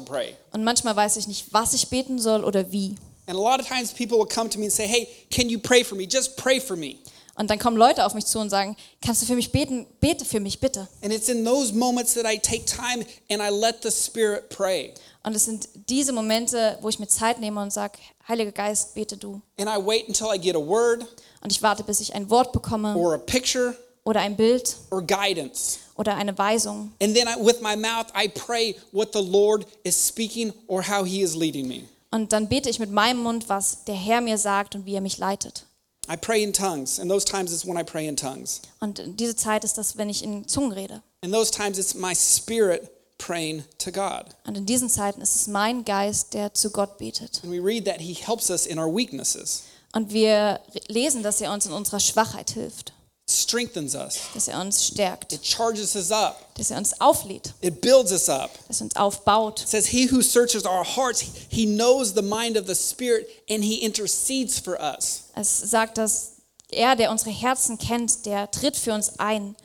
Pray. 0.00 0.36
Und 0.52 0.62
manchmal 0.62 0.94
weiß 0.94 1.16
ich 1.16 1.26
nicht, 1.26 1.52
was 1.52 1.74
ich 1.74 1.88
beten 1.88 2.20
soll 2.20 2.44
oder 2.44 2.72
wie. 2.72 2.94
And 3.26 3.36
a 3.36 3.42
lot 3.42 3.60
of 3.60 3.66
times 3.66 3.92
people 3.92 4.16
will 4.16 4.28
come 4.28 4.48
to 4.48 4.58
me 4.58 4.66
and 4.66 4.72
say, 4.72 4.86
"Hey, 4.86 5.08
can 5.30 5.50
you 5.50 5.58
pray 5.58 5.84
for 5.84 5.98
me? 5.98 6.04
Just 6.04 6.36
pray 6.36 6.60
for 6.60 6.76
me." 6.76 6.96
Und 7.34 7.50
dann 7.50 7.58
kommen 7.58 7.76
Leute 7.76 8.04
auf 8.04 8.14
mich 8.14 8.26
zu 8.26 8.40
und 8.40 8.50
sagen, 8.50 8.76
kannst 9.00 9.22
du 9.22 9.26
für 9.26 9.36
mich 9.36 9.52
beten? 9.52 9.86
Bete 10.00 10.24
für 10.24 10.40
mich, 10.40 10.58
bitte. 10.58 10.88
And 11.02 11.12
it's 11.12 11.28
in 11.28 11.44
those 11.44 11.72
moments 11.72 12.14
that 12.14 12.24
I 12.26 12.36
take 12.36 12.64
time 12.64 13.06
and 13.30 13.40
I 13.40 13.48
let 13.48 13.82
the 13.82 13.92
Spirit 13.92 14.48
pray. 14.48 14.92
Und 15.28 15.34
es 15.34 15.44
sind 15.44 15.68
diese 15.90 16.12
Momente, 16.12 16.78
wo 16.80 16.88
ich 16.88 16.98
mir 16.98 17.06
Zeit 17.06 17.38
nehme 17.38 17.60
und 17.60 17.70
sage, 17.70 17.98
Heiliger 18.26 18.50
Geist, 18.50 18.94
bete 18.94 19.18
du. 19.18 19.42
And 19.58 19.68
I 19.68 19.76
wait 19.76 20.08
until 20.08 20.28
I 20.34 20.38
get 20.38 20.56
a 20.56 20.58
word 20.58 21.04
Und 21.42 21.52
ich 21.52 21.62
warte, 21.62 21.84
bis 21.84 22.00
ich 22.00 22.14
ein 22.14 22.30
Wort 22.30 22.50
bekomme 22.50 22.96
or 22.96 23.12
a 23.12 23.18
picture 23.18 23.76
oder 24.04 24.20
ein 24.20 24.36
Bild 24.36 24.74
or 24.90 25.02
guidance. 25.02 25.80
oder 25.96 26.14
eine 26.14 26.38
Weisung. 26.38 26.92
And 27.02 27.14
then 27.14 27.28
I, 27.28 27.34
with 27.44 27.60
my 27.60 27.76
mouth, 27.76 28.06
I 28.16 28.26
pray 28.26 28.74
what 28.90 29.12
the 29.12 29.20
Lord 29.20 29.66
is 29.84 29.94
speaking 29.94 30.54
or 30.66 30.80
how 30.88 31.04
He 31.04 31.20
is 31.20 31.36
leading 31.36 31.68
me. 31.68 31.82
Und 32.10 32.32
dann 32.32 32.48
bete 32.48 32.70
ich 32.70 32.78
mit 32.78 32.90
meinem 32.90 33.22
Mund, 33.22 33.50
was 33.50 33.84
der 33.84 33.96
Herr 33.96 34.22
mir 34.22 34.38
sagt 34.38 34.76
und 34.76 34.86
wie 34.86 34.94
er 34.94 35.02
mich 35.02 35.18
leitet. 35.18 35.66
I 36.10 36.16
pray 36.16 36.42
in 36.42 36.54
tongues, 36.54 36.98
and 36.98 37.10
those 37.10 37.26
times 37.26 37.52
is 37.52 37.66
when 37.66 37.76
I 37.78 37.84
pray 37.84 38.08
in 38.08 38.16
tongues. 38.16 38.62
Und 38.80 39.02
diese 39.20 39.36
Zeit 39.36 39.62
ist 39.62 39.76
das, 39.76 39.98
wenn 39.98 40.08
ich 40.08 40.24
in 40.24 40.48
Zungen 40.48 40.72
rede. 40.72 41.02
And 41.22 41.34
those 41.34 41.50
times 41.50 41.78
it's 41.78 41.94
my 41.94 42.14
spirit 42.14 42.90
praying 43.18 43.64
to 43.78 43.90
God. 43.90 44.24
Und 44.46 44.56
in 44.56 44.64
diesen 44.66 44.88
Zeiten 44.88 45.20
ist 45.20 45.34
es 45.34 45.46
mein 45.48 45.84
Geist, 45.84 46.34
der 46.34 46.54
zu 46.54 46.70
Gott 46.70 46.98
betet. 46.98 47.40
And 47.42 47.52
we 47.52 47.58
read 47.62 47.84
that 47.84 48.00
He 48.00 48.14
helps 48.14 48.48
us 48.50 48.64
in 48.66 48.78
our 48.78 48.86
weaknesses, 48.94 49.64
Und 49.92 50.12
wir 50.12 50.60
lesen, 50.88 51.22
dass 51.22 51.40
er 51.40 51.52
uns 51.52 51.66
in 51.66 51.72
unserer 51.72 51.98
Schwachheit 52.00 52.50
hilft, 52.50 52.92
strengthens 53.28 53.94
us, 53.94 54.18
dass 54.34 54.48
er 54.48 54.60
uns 54.60 54.86
stärkt, 54.86 55.32
it 55.32 55.44
charges 55.44 55.94
us 55.96 56.10
up, 56.10 56.54
dass 56.54 56.70
er 56.70 56.78
uns 56.78 56.98
auflädt, 57.00 57.52
it 57.60 57.80
builds 57.80 58.10
us 58.12 58.28
up. 58.28 58.50
dass 58.68 58.80
er 58.80 58.84
uns 58.84 58.96
aufbaut. 58.96 59.62
It 59.62 59.68
says, 59.68 59.86
He 59.86 60.10
who 60.10 60.22
searches 60.22 60.64
our 60.64 60.84
hearts, 60.84 61.24
He 61.50 61.66
knows 61.66 62.14
the 62.14 62.22
mind 62.22 62.56
of 62.56 62.66
the 62.66 62.74
Spirit, 62.74 63.26
and 63.50 63.62
He 63.64 63.82
intercedes 63.84 64.58
for 64.58 64.78
us. 64.80 65.24
Es 65.34 65.58
sagt, 65.58 65.98
dass 65.98 66.32
er, 66.70 66.96
der 66.96 67.10
unsere 67.10 67.30
Herzen 67.30 67.78
kennt, 67.78 68.24
der 68.26 68.50
tritt 68.50 68.76
für 68.76 68.92
uns 68.92 69.18
ein. 69.18 69.56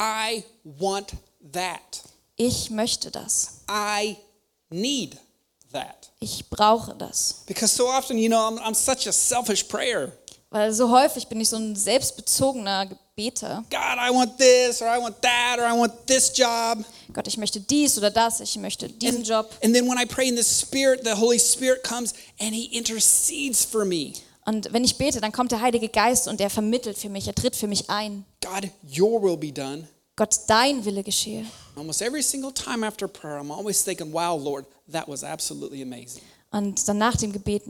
I 0.00 0.44
want 0.64 1.12
that. 1.52 2.02
Ich 2.36 2.70
möchte 2.70 3.10
das. 3.10 3.60
I 3.70 4.16
need 4.70 5.16
that. 5.72 6.10
Ich 6.20 6.48
brauche 6.48 6.94
das. 6.94 7.42
Because 7.46 7.74
so 7.74 7.88
often, 7.88 8.16
you 8.18 8.28
know, 8.28 8.38
I'm, 8.38 8.58
I'm 8.58 8.74
such 8.74 9.06
a 9.06 9.12
selfish 9.12 9.64
prayer. 9.64 10.12
Weil 10.50 10.72
so 10.74 10.90
häufig 10.90 11.28
bin 11.28 11.40
ich 11.40 11.48
so 11.48 11.56
ein 11.56 11.74
selbstbezogener 11.76 12.86
Gebeter. 12.86 13.64
God, 13.70 13.98
I 13.98 14.10
want 14.10 14.36
this, 14.38 14.82
or 14.82 14.88
I 14.88 14.98
want 15.00 15.16
that, 15.22 15.58
or 15.58 15.64
I 15.66 15.72
want 15.78 16.06
this 16.06 16.30
job. 16.36 16.84
Gott, 17.14 17.26
ich 17.26 17.38
möchte 17.38 17.58
dies 17.60 17.96
oder 17.96 18.10
das, 18.10 18.40
ich 18.40 18.56
möchte 18.56 18.88
diesen 18.88 19.18
And, 19.18 19.28
Job. 19.28 19.50
and 19.62 19.74
then 19.74 19.88
when 19.88 19.98
I 19.98 20.04
pray 20.06 20.28
in 20.28 20.36
the 20.36 20.44
Spirit, 20.44 21.04
the 21.04 21.14
Holy 21.14 21.38
Spirit 21.38 21.82
comes 21.82 22.12
and 22.38 22.54
He 22.54 22.66
intercedes 22.76 23.64
for 23.64 23.84
me. 23.86 24.12
Und 24.44 24.72
wenn 24.72 24.84
ich 24.84 24.98
bete, 24.98 25.20
dann 25.20 25.32
kommt 25.32 25.52
der 25.52 25.60
Heilige 25.60 25.88
Geist 25.88 26.26
und 26.28 26.40
er 26.40 26.50
vermittelt 26.50 26.98
für 26.98 27.08
mich, 27.08 27.26
er 27.26 27.34
tritt 27.34 27.56
für 27.56 27.66
mich 27.68 27.88
ein. 27.88 28.24
God, 28.42 28.68
your 28.98 29.22
will 29.22 29.36
be 29.36 29.52
done. 29.52 29.88
Gott, 30.22 30.38
dein 30.46 30.84
Wille 30.84 31.02
geschehe. 31.02 31.44
Almost 31.74 32.00
every 32.00 32.22
single 32.22 32.52
time 32.52 32.86
after 32.86 33.08
prayer, 33.08 33.40
I'm 33.40 33.50
always 33.50 33.82
thinking, 33.82 34.12
wow, 34.12 34.40
Lord, 34.40 34.66
that 34.92 35.08
was 35.08 35.24
absolutely 35.24 35.82
amazing. 35.82 36.22
Und 36.52 36.86
dann 36.86 36.98
nach 36.98 37.16
dem 37.16 37.32
Gebet 37.32 37.64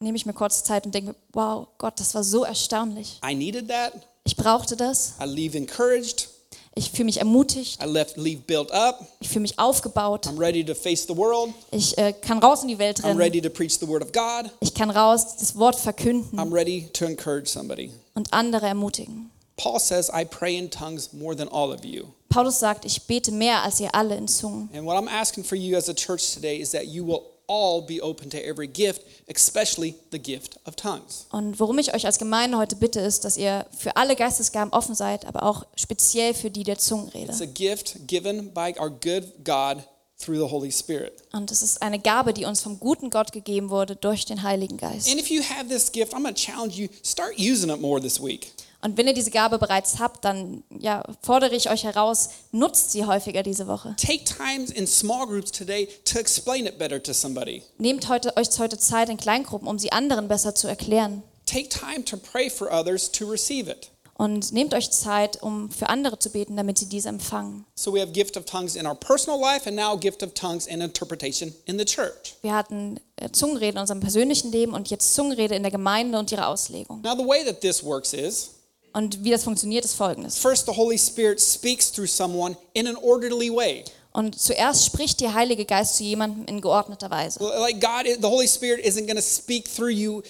nehme 0.00 0.16
ich 0.16 0.26
mir 0.26 0.32
kurz 0.32 0.64
Zeit 0.64 0.84
und 0.84 0.92
denke, 0.92 1.10
mir, 1.10 1.16
wow, 1.32 1.68
Gott, 1.78 2.00
das 2.00 2.12
war 2.16 2.24
so 2.24 2.42
erstaunlich. 2.42 3.20
I 3.24 3.36
needed 3.36 3.68
that. 3.68 3.92
Ich 4.24 4.34
brauchte 4.34 4.74
das. 4.74 5.12
I 5.20 5.26
leave 5.26 5.56
encouraged. 5.56 6.28
Ich 6.74 6.90
fühle 6.90 7.04
mich 7.04 7.18
ermutigt. 7.18 7.80
I 7.80 7.86
left 7.86 8.16
leave 8.16 8.40
built 8.48 8.72
up. 8.72 9.06
Ich 9.20 9.28
fühle 9.28 9.42
mich 9.42 9.60
aufgebaut. 9.60 10.26
I'm 10.26 10.40
ready 10.40 10.64
to 10.64 10.74
face 10.74 11.06
the 11.06 11.16
world. 11.16 11.54
Ich 11.70 11.96
äh, 11.98 12.14
kann 12.14 12.40
raus 12.40 12.62
in 12.62 12.68
die 12.68 12.80
Welt 12.80 12.98
I'm 12.98 13.10
rennen. 13.10 13.20
ready 13.20 13.40
to 13.40 13.48
preach 13.48 13.78
the 13.78 13.86
word 13.86 14.02
of 14.02 14.10
God. 14.10 14.50
Ich 14.58 14.74
kann 14.74 14.90
raus 14.90 15.36
das 15.36 15.56
Wort 15.56 15.76
verkünden 15.76 16.36
I'm 16.36 16.52
ready 16.52 16.88
to 16.94 17.04
encourage 17.04 17.46
somebody. 17.48 17.92
und 18.14 18.32
andere 18.32 18.66
ermutigen. 18.66 19.31
Paul 19.56 19.78
says, 19.78 20.10
I 20.10 20.24
pray 20.24 20.56
in 20.56 20.70
tongues 20.70 21.12
more 21.12 21.36
than 21.36 21.48
all 21.48 21.72
of 21.72 21.84
you. 21.84 22.08
Paulus 22.28 22.58
sagt, 22.58 22.84
ich 22.84 23.02
bete 23.06 23.30
mehr 23.30 23.62
als 23.62 23.78
ihr 23.80 23.94
alle 23.94 24.16
in 24.16 24.26
Zungen. 24.26 24.70
And 24.74 24.86
what 24.86 24.96
I'm 24.96 25.08
asking 25.08 25.44
for 25.44 25.56
you 25.56 25.76
as 25.76 25.88
a 25.88 25.94
church 25.94 26.32
today 26.34 26.58
is 26.58 26.70
that 26.70 26.86
you 26.86 27.06
will 27.06 27.32
all 27.46 27.82
be 27.82 28.00
open 28.00 28.30
to 28.30 28.38
every 28.38 28.66
gift, 28.66 29.02
especially 29.28 29.94
the 30.10 30.18
gift 30.18 30.58
of 30.66 30.74
tongues. 30.74 31.26
Und 31.30 31.60
worum 31.60 31.78
ich 31.78 31.94
euch 31.94 32.06
als 32.06 32.18
Gemeinde 32.18 32.56
heute 32.56 32.76
bitte, 32.76 33.00
ist, 33.00 33.24
dass 33.24 33.36
ihr 33.36 33.66
für 33.76 33.96
alle 33.96 34.16
Geistesgaben 34.16 34.72
offen 34.72 34.94
seid, 34.94 35.26
aber 35.26 35.42
auch 35.42 35.66
speziell 35.76 36.32
für 36.32 36.50
die 36.50 36.64
der 36.64 36.78
Zungenrede. 36.78 37.30
It's 37.30 37.42
a 37.42 37.46
gift 37.46 38.06
given 38.06 38.52
by 38.54 38.74
our 38.78 38.88
good 38.88 39.44
God 39.44 39.84
through 40.18 40.38
the 40.38 40.50
Holy 40.50 40.72
Spirit. 40.72 41.12
Und 41.32 41.50
es 41.50 41.62
ist 41.62 41.82
eine 41.82 41.98
Gabe, 41.98 42.32
die 42.32 42.44
uns 42.44 42.62
vom 42.62 42.78
guten 42.80 43.10
Gott 43.10 43.32
gegeben 43.32 43.70
wurde 43.70 43.96
durch 43.96 44.24
den 44.24 44.42
Heiligen 44.42 44.78
Geist. 44.78 45.10
And 45.10 45.20
if 45.20 45.28
you 45.28 45.42
have 45.42 45.68
this 45.68 45.90
gift, 45.90 46.14
I'm 46.14 46.22
going 46.22 46.34
to 46.34 46.40
challenge 46.40 46.74
you 46.74 46.88
start 47.02 47.38
using 47.38 47.70
it 47.70 47.80
more 47.80 48.00
this 48.00 48.22
week. 48.22 48.52
Und 48.84 48.96
wenn 48.96 49.06
ihr 49.06 49.14
diese 49.14 49.30
Gabe 49.30 49.60
bereits 49.60 50.00
habt, 50.00 50.24
dann 50.24 50.64
ja, 50.76 51.04
fordere 51.22 51.54
ich 51.54 51.70
euch 51.70 51.84
heraus, 51.84 52.30
nutzt 52.50 52.90
sie 52.90 53.04
häufiger 53.06 53.44
diese 53.44 53.68
Woche. 53.68 53.94
Take 53.96 54.24
times 54.24 54.70
in 54.70 54.88
small 54.88 55.24
groups 55.26 55.52
today 55.52 55.88
to 56.04 56.18
explain 56.18 56.66
it 56.66 56.78
better 56.78 57.00
to 57.00 57.12
somebody. 57.12 57.62
Nehmt 57.78 58.08
heute, 58.08 58.36
euch 58.36 58.48
heute 58.58 58.78
Zeit 58.78 59.08
in 59.08 59.16
Kleingruppen, 59.16 59.68
um 59.68 59.78
sie 59.78 59.92
anderen 59.92 60.26
besser 60.26 60.56
zu 60.56 60.66
erklären. 60.66 61.22
Take 61.46 61.68
time 61.68 62.04
to 62.04 62.16
pray 62.16 62.50
for 62.50 62.72
others 62.72 63.10
to 63.12 63.24
receive 63.24 63.70
it. 63.70 63.90
Und 64.14 64.52
nehmt 64.52 64.74
euch 64.74 64.90
Zeit, 64.90 65.42
um 65.42 65.70
für 65.70 65.88
andere 65.88 66.18
zu 66.18 66.30
beten, 66.30 66.56
damit 66.56 66.78
sie 66.78 66.88
diese 66.88 67.08
empfangen. 67.08 67.64
So 67.74 67.94
we 67.94 68.00
have 68.00 68.12
gift 68.12 68.36
of 68.36 68.44
tongues 68.44 68.74
in 68.74 68.86
our 68.86 68.94
personal 68.94 69.40
life 69.40 69.66
and 69.66 69.76
now 69.76 69.96
gift 69.96 70.22
of 70.22 70.34
tongues 70.34 70.68
and 70.68 70.82
interpretation 70.82 71.52
in 71.66 71.78
the 71.78 71.84
church. 71.84 72.34
Wir 72.42 72.54
hatten 72.54 72.98
äh, 73.16 73.30
Zungenrede 73.30 73.72
in 73.72 73.78
unserem 73.78 74.00
persönlichen 74.00 74.50
Leben 74.50 74.74
und 74.74 74.90
jetzt 74.90 75.14
Zungenrede 75.14 75.54
in 75.54 75.62
der 75.62 75.72
Gemeinde 75.72 76.18
und 76.18 76.32
ihre 76.32 76.46
Auslegung. 76.46 77.00
Now 77.02 77.16
the 77.16 77.26
way 77.26 77.44
that 77.44 77.60
this 77.60 77.82
works 77.84 78.12
is 78.12 78.50
Und 78.92 79.24
wie 79.24 79.30
das 79.30 79.44
funktioniert, 79.44 79.84
ist 79.84 79.94
folgendes. 79.94 80.36
first 80.38 80.66
the 80.66 80.72
Holy 80.76 80.98
Spirit 80.98 81.40
speaks 81.40 81.90
through 81.90 82.08
someone 82.08 82.56
in 82.74 82.86
an 82.86 82.96
orderly 82.96 83.50
way. 83.50 83.84
Und 84.12 84.38
zuerst 84.38 84.84
spricht 84.84 85.20
der 85.20 85.32
Heilige 85.32 85.64
Geist 85.64 85.96
zu 85.96 86.04
jemandem 86.04 86.44
in 86.44 86.60
geordneter 86.60 87.10
Weise. 87.10 87.40
Like 87.42 87.80
God, 87.80 88.04
the 88.20 88.26
Holy 88.28 88.46
Spirit 88.46 88.84
isn't 88.84 89.06
going 89.06 89.16
to 89.16 89.22
speak 89.22 89.64
through 89.74 89.88
you 89.90 90.22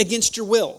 against 0.00 0.36
your 0.36 0.48
will. 0.48 0.74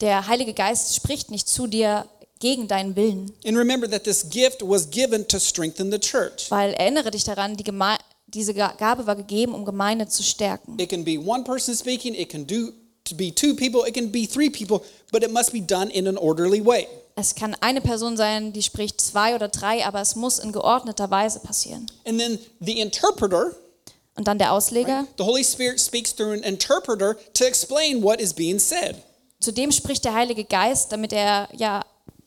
Der 0.00 0.26
Heilige 0.26 0.54
Geist 0.54 0.94
spricht 0.94 1.30
nicht 1.30 1.48
zu 1.48 1.66
dir 1.66 2.06
gegen 2.38 2.66
deinen 2.68 2.96
Willen. 2.96 3.30
And 3.44 3.58
remember 3.58 3.86
that 3.90 4.04
this 4.04 4.26
gift 4.30 4.62
was 4.62 4.88
given 4.90 5.28
to 5.28 5.38
strengthen 5.38 5.92
the 5.92 5.98
church. 5.98 6.50
Weil 6.50 6.72
erinnere 6.72 7.10
dich 7.10 7.24
daran, 7.24 7.56
die 7.56 7.64
Geme 7.64 7.98
diese 8.26 8.54
Ga- 8.54 8.72
Gabe 8.78 9.06
war 9.06 9.16
gegeben, 9.16 9.52
um 9.54 9.66
Gemeinde 9.66 10.08
zu 10.08 10.22
stärken. 10.22 10.78
It 10.78 10.88
can 10.88 11.04
be 11.04 11.18
one 11.18 11.44
person 11.44 11.74
speaking, 11.76 12.14
it 12.14 12.30
can 12.30 12.46
do 12.46 12.72
to 13.10 13.14
be 13.14 13.30
two 13.30 13.54
people, 13.54 13.84
it 13.86 13.92
can 13.94 14.10
be 14.10 14.26
three 14.26 14.48
people, 14.50 14.82
but 15.12 15.22
it 15.22 15.30
must 15.30 15.52
be 15.52 15.60
done 15.60 15.90
in 15.90 16.06
an 16.06 16.16
orderly 16.16 16.64
way. 16.64 16.86
Es 17.16 17.34
kann 17.34 17.54
eine 17.60 17.80
Person 17.82 18.16
sein, 18.16 18.52
die 18.52 18.62
spricht 18.62 19.00
zwei 19.00 19.34
oder 19.34 19.48
drei, 19.48 19.84
aber 19.84 20.00
es 20.00 20.16
muss 20.16 20.38
in 20.38 20.52
geordneter 20.52 21.10
Weise 21.10 21.40
passieren. 21.40 21.86
And 22.06 22.18
then 22.18 22.38
the 22.60 22.80
interpreter, 22.80 23.54
Und 24.16 24.26
dann 24.26 24.38
der 24.38 24.52
Ausleger. 24.52 25.06
the 25.18 25.24
Holy 25.24 25.44
Spirit 25.44 25.80
speaks 25.80 26.14
through 26.14 26.32
an 26.32 26.42
interpreter 26.42 27.16
to 27.34 27.44
explain 27.44 28.02
what 28.02 28.20
is 28.20 28.32
being 28.32 28.58
said. 28.58 28.96
Zudem 29.40 29.72
spricht 29.72 30.04
der 30.04 30.14
Heilige 30.14 30.44
Geist, 30.44 30.92
damit 30.92 31.12
er 31.12 31.48
ja 31.56 31.82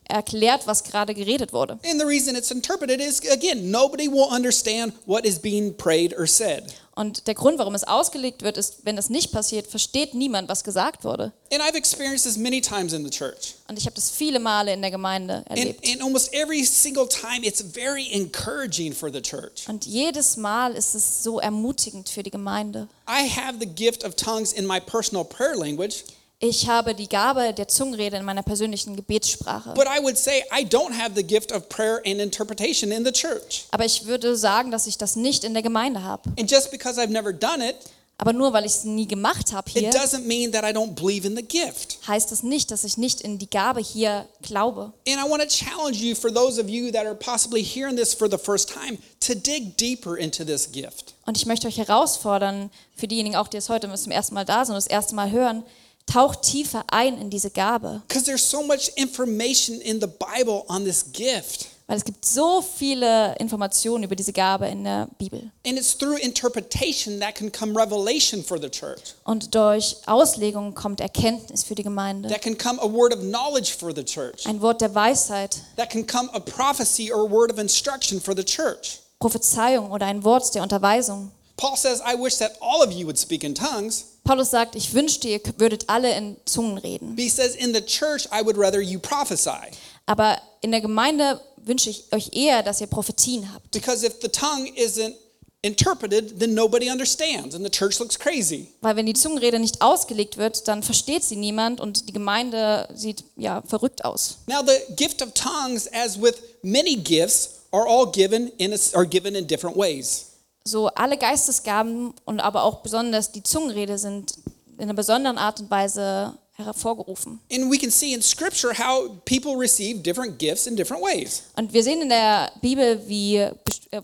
erklärt, 0.08 0.68
was 0.68 0.84
gerade 0.84 1.14
geredet 1.14 1.54
wurde. 1.54 1.80
And 1.90 2.00
the 2.00 2.06
reason 2.06 2.36
it's 2.36 2.52
interpreted 2.52 3.00
is 3.00 3.22
again, 3.32 3.72
nobody 3.72 4.08
will 4.10 4.28
understand 4.30 4.94
what 5.06 5.26
is 5.26 5.40
being 5.40 5.76
prayed 5.76 6.14
or 6.18 6.28
said. 6.28 6.74
Und 6.96 7.26
der 7.28 7.34
Grund, 7.34 7.58
warum 7.58 7.74
es 7.74 7.84
ausgelegt 7.84 8.44
wird, 8.44 8.56
ist, 8.58 8.86
wenn 8.86 8.96
das 8.96 9.10
nicht 9.10 9.32
passiert, 9.32 9.66
versteht 9.66 10.14
niemand, 10.14 10.48
was 10.48 10.64
gesagt 10.64 11.04
wurde. 11.04 11.32
And 11.52 11.62
I've 11.64 11.76
experienced 11.76 12.24
this 12.26 12.38
many 12.38 12.62
times 12.62 12.94
in 12.94 13.04
the 13.04 13.10
church. 13.10 13.56
Und 13.68 13.80
ich 13.80 13.86
habe 13.86 13.96
das 13.96 14.12
viele 14.12 14.40
Male 14.40 14.74
in 14.74 14.82
der 14.82 14.92
Gemeinde 14.92 15.38
And, 15.50 15.58
erlebt. 15.58 15.88
and 15.88 16.02
almost 16.04 16.32
every 16.34 16.64
single 16.64 17.08
time, 17.08 17.44
it's 17.44 17.62
very 17.64 18.08
encouraging 18.12 18.94
for 18.94 19.12
the 19.12 19.22
church. 19.22 19.68
Und 19.68 19.86
jedes 19.86 20.38
Mal 20.38 20.74
ist 20.76 20.94
es 20.94 21.24
so 21.24 21.40
ermutigend 21.40 22.10
für 22.10 22.22
die 22.22 22.30
Gemeinde. 22.32 22.88
I 23.10 23.28
have 23.28 23.58
the 23.60 23.66
gift 23.68 24.04
of 24.06 24.16
tongues 24.16 24.54
in 24.54 24.68
my 24.68 24.80
personal 24.80 25.24
prayer 25.26 25.56
language, 25.56 26.04
Ich 26.46 26.68
habe 26.68 26.94
die 26.94 27.08
Gabe 27.08 27.54
der 27.54 27.70
Zungenrede 27.70 28.18
in 28.18 28.26
meiner 28.26 28.44
persönlichen 28.44 28.98
Gebetssprache. 28.98 29.74
but 29.76 29.86
I 29.88 30.04
would 30.04 30.18
say 30.18 30.44
I 30.52 30.66
don't 30.66 30.92
have 30.92 31.12
the 31.16 31.24
gift 31.24 31.54
of 31.54 31.70
prayer 31.70 32.02
and 32.06 32.20
interpretation 32.20 32.92
in 32.92 33.06
the 33.06 33.14
church. 33.14 33.64
Aber 33.72 33.86
ich 33.86 34.06
würde 34.08 34.36
sagen, 34.36 34.70
dass 34.70 34.86
ich 34.86 34.98
das 34.98 35.16
nicht 35.16 35.46
in 35.46 35.54
der 35.54 35.64
Gemeinde 35.64 36.04
habe. 36.04 36.30
And 36.38 36.52
just 36.52 36.70
because 36.70 37.00
I've 37.00 37.12
never 37.12 37.32
done 37.32 37.66
it, 37.66 37.78
Aber 38.18 38.34
nur 38.34 38.52
weil 38.52 38.66
ich 38.66 38.74
es 38.74 38.84
nie 38.84 39.08
gemacht 39.08 39.54
habe 39.54 39.72
hier, 39.72 39.88
it 39.88 39.96
doesn't 39.96 40.26
mean 40.26 40.52
that 40.52 40.66
I 40.66 40.78
don't 40.78 40.96
believe 40.96 41.26
in 41.26 41.38
the 41.38 41.44
gift. 41.44 42.00
heißt 42.10 42.30
das 42.30 42.44
nicht, 42.44 42.72
dass 42.72 42.84
ich 42.84 42.98
nicht 42.98 43.22
in 43.22 43.40
die 43.40 43.50
Gabe 43.50 43.80
hier 43.80 44.28
glaube. 44.42 44.92
And 45.08 45.26
I 45.26 45.30
want 45.30 45.42
to 45.42 45.48
challenge 45.48 46.00
you, 46.00 46.14
for 46.14 46.30
those 46.30 46.62
of 46.62 46.68
you 46.68 46.92
that 46.92 47.06
are 47.06 47.16
possibly 47.16 47.64
hearing 47.64 47.96
this 47.96 48.14
for 48.14 48.30
the 48.30 48.38
first 48.38 48.68
time, 48.68 48.98
to 49.22 49.34
dig 49.34 49.78
deeper 49.78 50.18
into 50.18 50.44
this 50.44 50.70
gift. 50.70 51.14
Und 51.26 51.38
ich 51.38 51.46
möchte 51.46 51.68
euch 51.68 51.78
herausfordern, 51.78 52.70
für 52.98 53.08
diejenigen 53.08 53.38
auch, 53.38 53.48
die 53.48 53.56
es 53.56 53.70
heute 53.70 53.90
zum 53.96 54.12
ersten 54.12 54.36
Mal 54.36 54.44
da 54.44 54.66
sind 54.66 54.76
und 54.76 54.84
das 54.84 54.88
erste 54.88 55.16
Mal 55.16 55.32
hören, 55.32 55.64
taucht 56.06 56.42
tiefer 56.44 56.84
ein 56.92 57.20
in 57.20 57.30
diese 57.30 57.50
Gabe. 57.50 58.02
Because 58.08 58.26
there's 58.26 58.48
so 58.50 58.62
much 58.64 58.92
information 58.96 59.80
in 59.82 60.00
the 60.02 60.08
Bible 60.08 60.64
on 60.68 60.84
this 60.86 61.12
gift. 61.12 61.68
Weil 61.86 61.98
es 61.98 62.06
gibt 62.06 62.24
so 62.24 62.62
viele 62.62 63.36
Informationen 63.40 64.06
über 64.06 64.16
diese 64.16 64.32
Gabe 64.32 64.68
in 64.68 64.86
der 64.86 65.10
Bibel. 65.18 65.52
And 65.68 65.78
it's 65.78 65.98
through 65.98 66.18
interpretation 66.18 67.20
that 67.20 67.36
can 67.36 67.52
come 67.52 67.78
revelation 67.78 68.42
for 68.42 68.58
the 68.58 68.70
church, 68.70 69.16
Und 69.26 69.54
durch 69.54 69.98
Auslegung 70.06 70.74
kommt 70.76 71.02
Erkenntnis 71.02 71.64
für 71.66 71.76
die 71.76 71.84
Gemeinde. 71.84 72.30
that 72.30 72.42
can 72.42 72.58
come 72.58 72.80
a 72.82 72.88
word 72.90 73.14
of 73.14 73.20
knowledge 73.22 73.74
for 73.78 73.94
the 73.94 74.04
church, 74.04 74.46
Ein 74.48 74.62
Wort 74.62 74.80
der 74.80 74.96
Weisheit, 74.96 75.62
that 75.76 75.90
can 75.90 76.08
come 76.08 76.30
a 76.34 76.40
prophecy 76.40 77.12
or 77.12 77.28
a 77.28 77.30
word 77.30 77.52
of 77.52 77.58
instruction 77.60 78.22
for 78.22 78.34
the 78.34 78.44
church. 78.46 79.00
Prophezeiung 79.20 79.92
oder 79.92 80.06
ein 80.06 80.24
Wort 80.24 80.56
der 80.56 80.64
Unterweisung. 80.64 81.32
Paul 81.58 81.76
says, 81.76 82.02
I 82.02 82.16
wish 82.18 82.38
that 82.38 82.54
all 82.62 82.82
of 82.82 82.92
you 82.94 83.06
would 83.06 83.18
speak 83.20 83.44
in 83.44 83.54
tongues. 83.54 84.06
Paulus 84.24 84.52
sagt, 84.52 84.76
ich 84.76 84.94
wünschte, 84.94 85.28
ihr 85.28 85.42
würdet 85.58 85.90
alle 85.90 86.16
in 86.16 86.38
Zungen 86.46 86.78
reden. 86.78 87.16
But 87.16 87.24
he 87.24 87.30
says, 87.30 87.56
in 87.56 87.74
the 87.74 87.82
church, 87.82 88.26
I 88.32 88.44
would 88.44 88.58
rather 88.58 88.82
you 88.82 89.00
prophesy. 89.00 89.72
Aber 90.06 90.42
in 90.62 90.72
der 90.72 90.82
Gemeinde 90.82 91.42
wünsche 91.58 91.90
ich 91.90 92.06
euch 92.12 92.30
eher, 92.34 92.64
dass 92.64 92.82
ihr 92.82 92.88
Prophetien 92.88 93.54
habt. 93.54 93.72
Because 93.72 94.06
if 94.06 94.14
the 94.22 94.30
tongue 94.30 94.68
isn't 94.76 95.16
interpreted, 95.62 96.40
then 96.40 96.54
nobody 96.54 96.90
understands 96.90 97.56
and 97.56 97.66
the 97.66 97.72
church 97.72 98.00
looks 98.00 98.18
crazy. 98.18 98.68
Weil 98.82 98.96
wenn 98.96 99.06
die 99.06 99.14
Zungenrede 99.14 99.60
nicht 99.60 99.82
ausgelegt 99.82 100.38
wird, 100.38 100.68
dann 100.68 100.84
versteht 100.84 101.24
sie 101.24 101.36
niemand 101.36 101.80
und 101.80 102.08
die 102.08 102.14
Gemeinde 102.14 102.88
sieht 102.94 103.24
ja 103.36 103.62
verrückt 103.66 104.06
aus. 104.06 104.38
Now, 104.48 104.62
the 104.66 104.94
gift 104.96 105.22
of 105.22 105.34
tongues, 105.34 105.88
as 105.92 106.22
with 106.22 106.36
many 106.62 106.96
gifts, 106.96 107.62
are 107.72 107.88
all 107.88 108.12
given 108.12 108.52
in 108.58 108.74
a, 108.74 108.78
are 108.94 109.06
given 109.06 109.36
in 109.36 109.48
different 109.48 109.76
ways. 109.76 110.33
So 110.66 110.88
alle 110.88 111.18
Geistesgaben 111.18 112.14
und 112.26 112.40
aber 112.40 112.64
auch 112.64 112.82
besonders 112.82 113.32
die 113.32 113.44
Zungenrede 113.44 113.98
sind 113.98 114.36
in 114.78 114.84
einer 114.84 114.94
besonderen 114.94 115.38
Art 115.38 115.60
und 115.60 115.70
Weise 115.70 116.38
hervorgerufen. 116.56 117.40
And 117.52 117.72
we 117.72 117.78
can 117.78 117.90
see 117.90 118.14
in 118.14 118.22
Scripture 118.22 118.74
how 118.74 119.10
people 119.26 119.58
receive 119.58 120.02
different 120.02 120.38
gifts 120.38 120.68
in 120.68 120.76
different 120.76 121.04
ways. 121.04 121.44
Und 121.56 121.74
wir 121.74 121.84
sehen 121.84 122.02
in 122.02 122.10
der 122.10 122.52
Bibel, 122.62 123.02
wie 123.08 123.38
äh, 123.38 123.52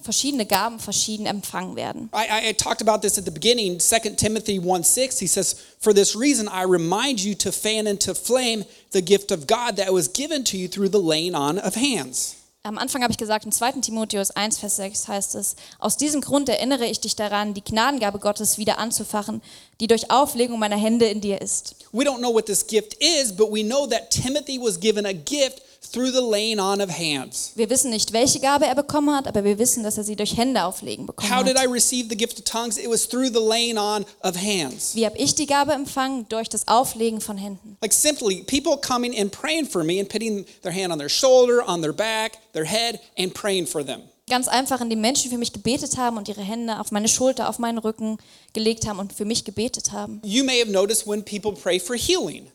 verschiedene 0.01 0.45
Gaben 0.45 0.79
verschieden 0.79 1.25
empfangen 1.27 1.75
werden. 1.75 2.09
I, 2.13 2.49
I, 2.49 2.53
talked 2.53 2.81
about 2.81 3.01
this 3.01 3.17
at 3.17 3.25
the 3.25 3.31
beginning, 3.31 3.79
2 3.79 4.15
Timothy 4.17 4.59
1 4.59 4.83
6. 4.83 5.19
He 5.19 5.27
says, 5.27 5.55
For 5.79 5.93
this 5.93 6.15
reason, 6.15 6.47
I 6.47 6.63
remind 6.63 7.19
you 7.19 7.35
to 7.35 7.51
fan 7.51 7.87
into 7.87 8.13
flame 8.13 8.65
the 8.91 9.01
gift 9.01 9.31
of 9.31 9.47
God 9.47 9.77
that 9.77 9.93
was 9.93 10.11
given 10.11 10.43
to 10.45 10.57
you 10.57 10.67
through 10.67 10.89
the 10.89 10.99
laying 10.99 11.35
on 11.35 11.59
of 11.59 11.75
hands. 11.75 12.38
Am 12.69 12.77
Anfang 12.77 13.01
habe 13.01 13.09
ich 13.09 13.17
gesagt, 13.17 13.45
in 13.45 13.51
2. 13.51 13.81
Timotheus 13.81 14.29
1, 14.29 14.59
Vers 14.59 14.75
6 14.75 15.07
heißt 15.07 15.33
es, 15.33 15.55
aus 15.79 15.97
diesem 15.97 16.21
Grund 16.21 16.49
erinnere 16.49 16.85
ich 16.85 16.99
dich 16.99 17.15
daran, 17.15 17.55
die 17.55 17.63
Gnadengabe 17.63 18.19
Gottes 18.19 18.59
wieder 18.59 18.77
anzufachen, 18.77 19.41
die 19.79 19.87
durch 19.87 20.11
Auflegung 20.11 20.59
meiner 20.59 20.77
Hände 20.77 21.07
in 21.07 21.19
dir 21.19 21.41
ist. 21.41 21.73
We 21.91 22.03
don't 22.03 22.19
know 22.19 22.31
what 22.31 22.45
this 22.45 22.67
gift 22.67 22.93
is, 22.99 23.35
but 23.35 23.51
we 23.51 23.63
know 23.63 23.87
that 23.87 24.11
Timothy 24.11 24.59
was 24.61 24.79
given 24.79 25.07
a 25.07 25.13
gift 25.13 25.63
through 25.81 26.11
the 26.11 26.21
laying 26.21 26.59
on 26.59 26.81
of 26.81 26.89
hands. 26.89 27.51
Wir 27.55 27.69
wissen 27.69 27.89
nicht, 27.89 28.13
welche 28.13 28.39
Gabe 28.39 28.65
er 28.65 28.75
bekommen 28.75 29.15
hat, 29.15 29.27
aber 29.27 29.43
wir 29.43 29.57
wissen, 29.57 29.83
dass 29.83 29.97
er 29.97 30.03
sie 30.03 30.15
durch 30.15 30.37
Hände 30.37 30.63
auflegen 30.63 31.05
bekommen 31.05 31.35
How 31.35 31.43
did 31.43 31.55
I 31.57 31.61
hat. 31.61 31.71
receive 31.71 32.07
the 32.09 32.15
gift 32.17 32.37
of 32.39 32.45
tongues? 32.45 32.77
It 32.77 32.89
was 32.89 33.07
through 33.07 33.29
the 33.33 33.39
laying 33.39 33.77
on 33.77 34.05
of 34.23 34.35
hands. 34.35 34.95
Wie 34.95 35.05
habe 35.05 35.17
ich 35.17 35.35
die 35.35 35.45
Gabe 35.45 35.73
empfangen? 35.73 36.25
Durch 36.29 36.49
das 36.49 36.67
Auflegen 36.67 37.21
von 37.21 37.37
Händen. 37.37 37.77
Like 37.81 37.93
simply, 37.93 38.43
people 38.43 38.77
coming 38.77 39.17
and 39.19 39.31
praying 39.31 39.65
for 39.65 39.83
me 39.83 39.99
and 39.99 40.07
putting 40.09 40.45
their 40.61 40.73
hand 40.73 40.91
on 40.91 40.99
their 40.99 41.09
shoulder, 41.09 41.67
on 41.67 41.81
their 41.81 41.93
back, 41.93 42.37
their 42.53 42.65
head, 42.65 42.99
and 43.17 43.33
praying 43.33 43.65
for 43.65 43.83
them. 43.85 44.01
Ganz 44.29 44.47
einfach, 44.47 44.79
indem 44.79 45.01
Menschen 45.01 45.31
für 45.31 45.39
mich 45.39 45.53
gebetet 45.53 45.97
haben 45.97 46.17
und 46.17 46.27
ihre 46.27 46.41
Hände 46.43 46.79
auf 46.79 46.91
meine 46.91 47.07
Schulter, 47.07 47.49
auf 47.49 47.57
meinen 47.57 47.79
Rücken 47.79 48.17
gelegt 48.53 48.87
haben 48.87 48.99
und 48.99 49.11
für 49.11 49.25
mich 49.25 49.43
gebetet 49.43 49.91
haben. 49.91 50.21
You 50.23 50.43
may 50.43 50.61
have 50.61 50.71
noticed 50.71 51.07
when 51.07 51.23
people 51.25 51.51
pray 51.53 51.79
for 51.79 51.95
healing. 51.95 52.45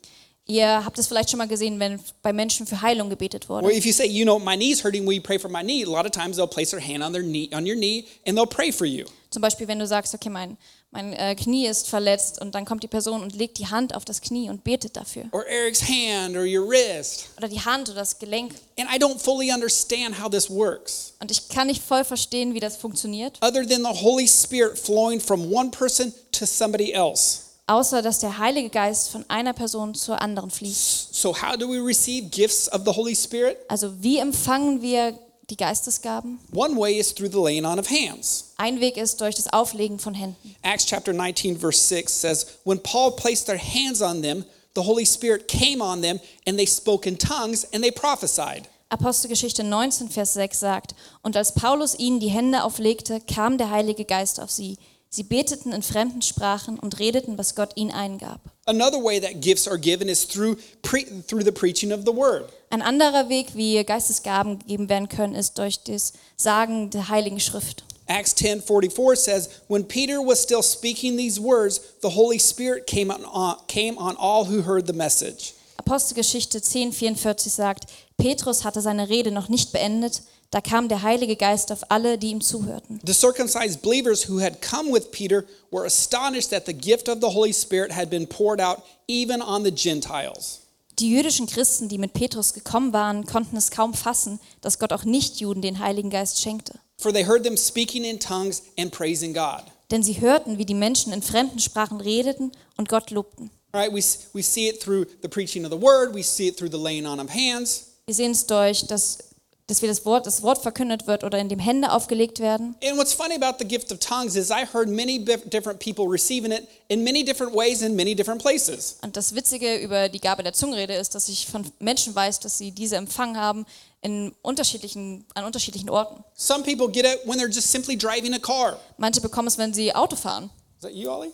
Ihr 0.46 0.85
habt 0.85 0.98
es 0.98 1.07
vielleicht 1.07 1.30
schon 1.30 1.38
mal 1.38 1.48
gesehen, 1.48 1.80
wenn 1.80 1.98
bei 2.20 2.33
Menschen 2.35 2.66
für 2.66 2.83
Heilung 2.83 3.09
gebetet 3.09 3.48
Or 3.48 3.62
wurde. 3.62 3.72
if 3.72 3.87
you 3.87 3.92
say, 3.92 4.07
you 4.07 4.24
know, 4.24 4.38
my 4.38 4.54
knee's 4.54 4.85
hurting, 4.85 5.07
will 5.07 5.14
you 5.14 5.22
pray 5.22 5.38
for 5.38 5.50
my 5.50 5.62
knee? 5.62 5.85
A 5.85 5.88
lot 5.88 6.04
of 6.04 6.11
times 6.11 6.37
they'll 6.37 6.46
place 6.46 6.70
their 6.70 6.80
hand 6.87 7.02
on 7.02 7.12
their 7.14 7.22
knee, 7.22 7.48
on 7.54 7.66
your 7.66 7.76
knee, 7.76 8.04
and 8.26 8.37
they'll 8.37 8.46
pray 8.46 8.70
for 8.70 8.87
you. 8.87 9.07
Zum 9.30 9.40
Beispiel, 9.40 9.66
wenn 9.68 9.78
du 9.78 9.87
sagst, 9.87 10.12
okay, 10.14 10.28
mein, 10.28 10.59
mein 10.90 11.14
äh, 11.14 11.35
Knie 11.35 11.66
ist 11.66 11.88
verletzt 11.88 12.40
und 12.42 12.54
dann 12.54 12.66
kommt 12.66 12.83
die 12.83 12.88
Person 12.88 13.22
und 13.22 13.35
legt 13.35 13.57
die 13.59 13.66
Hand 13.68 13.94
auf 13.94 14.04
das 14.04 14.20
Knie 14.20 14.50
und 14.50 14.62
betet 14.64 14.96
dafür. 14.98 15.24
Or 15.33 15.46
Eric's 15.46 15.83
hand 15.83 16.37
or 16.37 16.44
your 16.44 16.68
wrist. 16.68 17.30
Oder 17.38 17.48
die 17.48 17.61
Hand 17.61 17.88
oder 17.88 18.00
das 18.00 18.18
Gelenk. 18.18 18.54
And 18.78 18.88
I 18.94 18.98
don't 18.98 19.18
fully 19.18 19.50
understand 19.50 20.22
how 20.22 20.28
this 20.30 20.50
works, 20.50 21.14
Und 21.20 21.30
ich 21.30 21.48
kann 21.48 21.68
nicht 21.68 21.83
voll 21.83 22.04
verstehen, 22.04 22.52
wie 22.52 22.61
das 22.61 22.76
funktioniert, 22.76 23.38
other 23.42 23.66
than 23.66 23.83
the 23.83 23.98
Holy 24.02 24.28
Spirit 24.28 24.78
flowing 24.78 25.18
from 25.20 25.50
one 25.50 25.70
person 25.70 26.12
to 26.33 26.44
somebody 26.44 26.92
else. 26.92 27.43
Außer 27.66 28.03
dass 28.03 28.18
der 28.18 28.38
Heilige 28.38 28.70
Geist 28.70 29.11
von 29.11 29.24
einer 29.29 29.53
Person 29.53 29.94
zur 29.94 30.20
anderen 30.20 30.50
fließt. 30.50 31.14
So, 31.14 31.35
how 31.35 31.57
do 31.57 31.68
we 31.68 31.85
receive 31.85 32.29
gifts 32.29 32.70
of 32.72 32.83
the 32.85 32.92
Holy 32.92 33.16
Spirit? 33.16 33.59
Also 33.68 33.90
wie 34.03 34.18
empfangen 34.18 34.83
wir 34.83 35.18
die 35.50 35.57
Geistesgaben? 35.57 36.38
One 36.55 36.77
way 36.77 36.98
is 36.98 37.14
through 37.14 37.31
the 37.31 37.38
laying 37.38 37.64
on 37.64 37.79
of 37.79 37.88
hands. 37.90 38.53
Ein 38.57 38.81
Weg 38.81 38.96
ist 38.96 39.20
durch 39.20 39.35
das 39.35 39.53
Auflegen 39.53 39.98
von 39.98 40.14
Händen. 40.14 40.57
Acts 40.62 40.87
chapter 40.87 41.12
19, 41.12 41.59
verse 41.59 41.79
6 41.79 42.20
says, 42.20 42.46
When 42.64 42.83
Paul 42.83 43.12
placed 43.12 43.46
their 43.46 43.59
hands 43.59 44.00
on 44.00 44.22
them, 44.22 44.44
the 44.74 44.83
Holy 44.83 45.05
Spirit 45.05 45.48
came 45.48 45.83
on 45.83 46.03
them, 46.03 46.20
and 46.46 46.57
they 46.57 46.66
spoke 46.66 47.09
in 47.09 47.18
tongues 47.18 47.64
and 47.72 47.83
they 47.83 47.90
prophesied. 47.90 48.68
Apostelgeschichte 48.90 49.64
19, 49.64 50.09
Vers 50.09 50.35
6 50.35 50.61
sagt, 50.61 50.94
und 51.22 51.37
als 51.37 51.53
Paulus 51.53 51.98
ihnen 51.98 52.20
die 52.20 52.29
Hände 52.29 52.62
auflegte, 52.62 53.20
kam 53.20 53.59
der 53.59 53.70
Heilige 53.70 54.05
Geist 54.05 54.40
auf 54.40 54.50
sie. 54.53 54.79
Sie 55.14 55.22
beteten 55.22 55.70
in 55.70 55.83
fremden 55.83 56.22
Sprachen 56.22 56.77
und 56.77 56.98
redeten, 56.98 57.38
was 57.38 57.55
Gott 57.55 57.77
ihnen 57.77 57.92
eingab. 57.92 58.40
Another 58.66 59.00
way 59.00 59.20
that 59.20 59.40
gifts 59.40 59.68
are 59.68 59.79
given 59.79 60.09
is 60.09 60.27
through, 60.27 60.57
pre- 60.83 61.07
through 61.29 61.44
the 61.44 61.53
preaching 61.53 61.92
of 61.92 62.00
the 62.05 62.12
word. 62.12 62.53
Ein 62.70 62.83
anderer 62.83 63.29
Weg, 63.29 63.55
wie 63.55 63.85
Geistesgaben 63.85 64.59
gegeben 64.59 64.88
werden 64.88 65.09
können, 65.09 65.37
ist 65.37 65.57
durch 65.57 65.79
das 65.85 66.14
Sagen 66.37 66.90
der 66.90 67.11
Heiligen 67.11 67.38
Schrift. 67.38 67.85
Acts 68.07 68.35
10:44 68.35 69.14
says, 69.14 69.50
"When 69.68 69.87
Peter 69.87 70.18
was 70.18 70.42
still 70.42 70.64
speaking 70.64 71.16
these 71.16 71.40
words, 71.40 71.81
the 72.03 72.09
Holy 72.09 72.40
Spirit 72.40 72.88
came 72.88 73.14
on, 73.14 73.55
came 73.68 73.96
on 73.96 74.16
all 74.16 74.48
who 74.48 74.64
heard 74.66 74.88
the 74.88 74.92
message." 74.92 75.55
Apostelgeschichte 75.77 76.61
10, 76.61 76.92
44 76.92 77.53
sagt, 77.53 77.85
Petrus 78.16 78.64
hatte 78.64 78.81
seine 78.81 79.09
Rede 79.09 79.31
noch 79.31 79.48
nicht 79.48 79.70
beendet, 79.70 80.22
da 80.55 80.61
kam 80.61 80.88
der 80.88 81.03
Heilige 81.03 81.35
Geist 81.35 81.73
auf 81.73 81.90
alle, 81.90 82.17
die 82.17 82.31
ihm 82.31 82.40
zuhörten. 82.40 83.01
The 83.05 83.12
circumcised 83.12 83.83
believers 83.83 84.29
who 84.29 84.40
had 84.40 84.62
come 84.62 84.93
with 84.93 85.11
Peter 85.11 85.45
were 85.73 85.85
astonished 85.85 86.51
that 86.51 86.64
the 86.67 86.73
gift 86.73 87.09
of 87.09 87.19
the 87.21 87.35
Holy 87.35 87.53
Spirit 87.53 87.90
had 87.93 88.09
been 88.09 88.25
poured 88.25 88.61
out 88.61 88.85
even 89.09 89.43
on 89.43 89.64
the 89.64 89.73
Gentiles. 89.73 90.61
Die 91.01 91.11
jüdischen 91.11 91.49
Christen, 91.49 91.88
die 91.88 91.99
mit 91.99 92.12
Petrus 92.12 92.55
gekommen 92.55 92.93
waren, 92.93 93.27
konnten 93.27 93.57
es 93.57 93.73
kaum 93.73 93.95
fassen, 93.95 94.38
dass 94.61 94.79
Gott 94.79 94.93
auch 94.93 95.03
Nichtjuden 95.03 95.61
den 95.61 95.81
Heiligen 95.81 96.09
Geist 96.09 96.40
schenkte. 96.40 96.79
For 96.99 97.12
they 97.12 97.25
heard 97.25 97.43
them 97.43 97.57
speaking 97.57 98.05
in 98.05 98.21
tongues 98.21 98.62
and 98.79 98.93
praising 98.93 99.35
God. 99.35 99.64
Denn 99.90 100.05
sie 100.05 100.21
hörten, 100.21 100.57
wie 100.59 100.64
die 100.64 100.75
Menschen 100.75 101.12
in 101.12 101.23
fremden 101.23 101.59
Sprachen 101.59 102.01
redeten 102.01 102.53
und 102.77 102.88
Gott 102.88 103.11
lobten. 103.11 103.51
All 103.73 103.81
right, 103.81 103.93
we, 103.93 104.01
we 104.33 104.40
see 104.40 104.69
it 104.69 104.81
through 104.81 105.05
the 105.23 105.29
preaching 105.29 105.64
of 105.64 105.73
the 105.73 105.81
word, 105.81 106.14
we 106.14 106.23
see 106.23 106.47
it 106.47 106.57
through 106.57 106.71
the 106.71 106.79
laying 106.79 107.07
on 107.07 107.19
of 107.19 107.29
hands. 107.29 107.87
Wir 108.07 108.14
sehen 108.14 108.31
es 108.31 108.47
durch, 108.47 108.87
dass, 108.87 109.19
dass 109.66 109.81
wir 109.81 109.88
das 109.88 110.05
Wort, 110.05 110.27
das 110.27 110.42
Wort 110.42 110.59
verkündet 110.59 111.07
wird 111.07 111.24
oder 111.24 111.38
in 111.38 111.48
dem 111.48 111.59
Hände 111.59 111.90
aufgelegt 111.90 112.38
werden. 112.38 112.77
And 112.85 112.98
what's 112.98 113.14
funny 113.14 113.35
about 113.35 113.57
the 113.59 113.64
gift 113.66 113.90
of 113.90 113.98
tongues 113.98 114.37
is 114.37 114.50
I 114.50 114.66
heard 114.70 114.88
many 114.88 115.18
different 115.18 115.81
people 115.81 116.07
receiving 116.07 116.53
it 116.53 116.68
in 116.88 117.03
many 117.03 117.24
different 117.24 117.55
ways 117.55 117.81
in 117.81 117.96
many 117.96 118.14
different 118.14 118.42
places. 118.42 118.98
Und 119.03 119.16
das 119.16 119.35
Witzige 119.35 119.77
über 119.77 120.11
die 120.11 120.20
Gabe 120.20 120.42
der 120.42 120.53
Zungenrede 120.53 120.94
ist, 120.94 121.14
dass 121.14 121.29
ich 121.29 121.46
von 121.46 121.64
Menschen 121.79 122.14
weiß, 122.14 122.40
dass 122.40 122.59
sie 122.59 122.72
diese 122.72 122.96
empfangen 122.96 123.38
haben 123.38 123.64
in 124.03 124.35
unterschiedlichen, 124.42 125.24
an 125.35 125.44
unterschiedlichen 125.44 125.88
Orten. 125.88 126.22
Some 126.35 126.62
people 126.62 126.88
get 126.90 127.07
it 127.07 127.20
when 127.24 127.38
they're 127.38 127.53
just 127.53 127.70
simply 127.70 127.96
driving 127.96 128.35
a 128.35 128.38
car. 128.38 128.79
Manche 128.98 129.22
bekommen 129.22 129.48
es, 129.48 129.57
wenn 129.57 129.72
sie 129.72 129.94
Auto 129.94 130.14
fahren. 130.14 130.50
Is 130.77 130.83
that 130.83 130.92
you, 130.92 131.11
Ollie? 131.11 131.33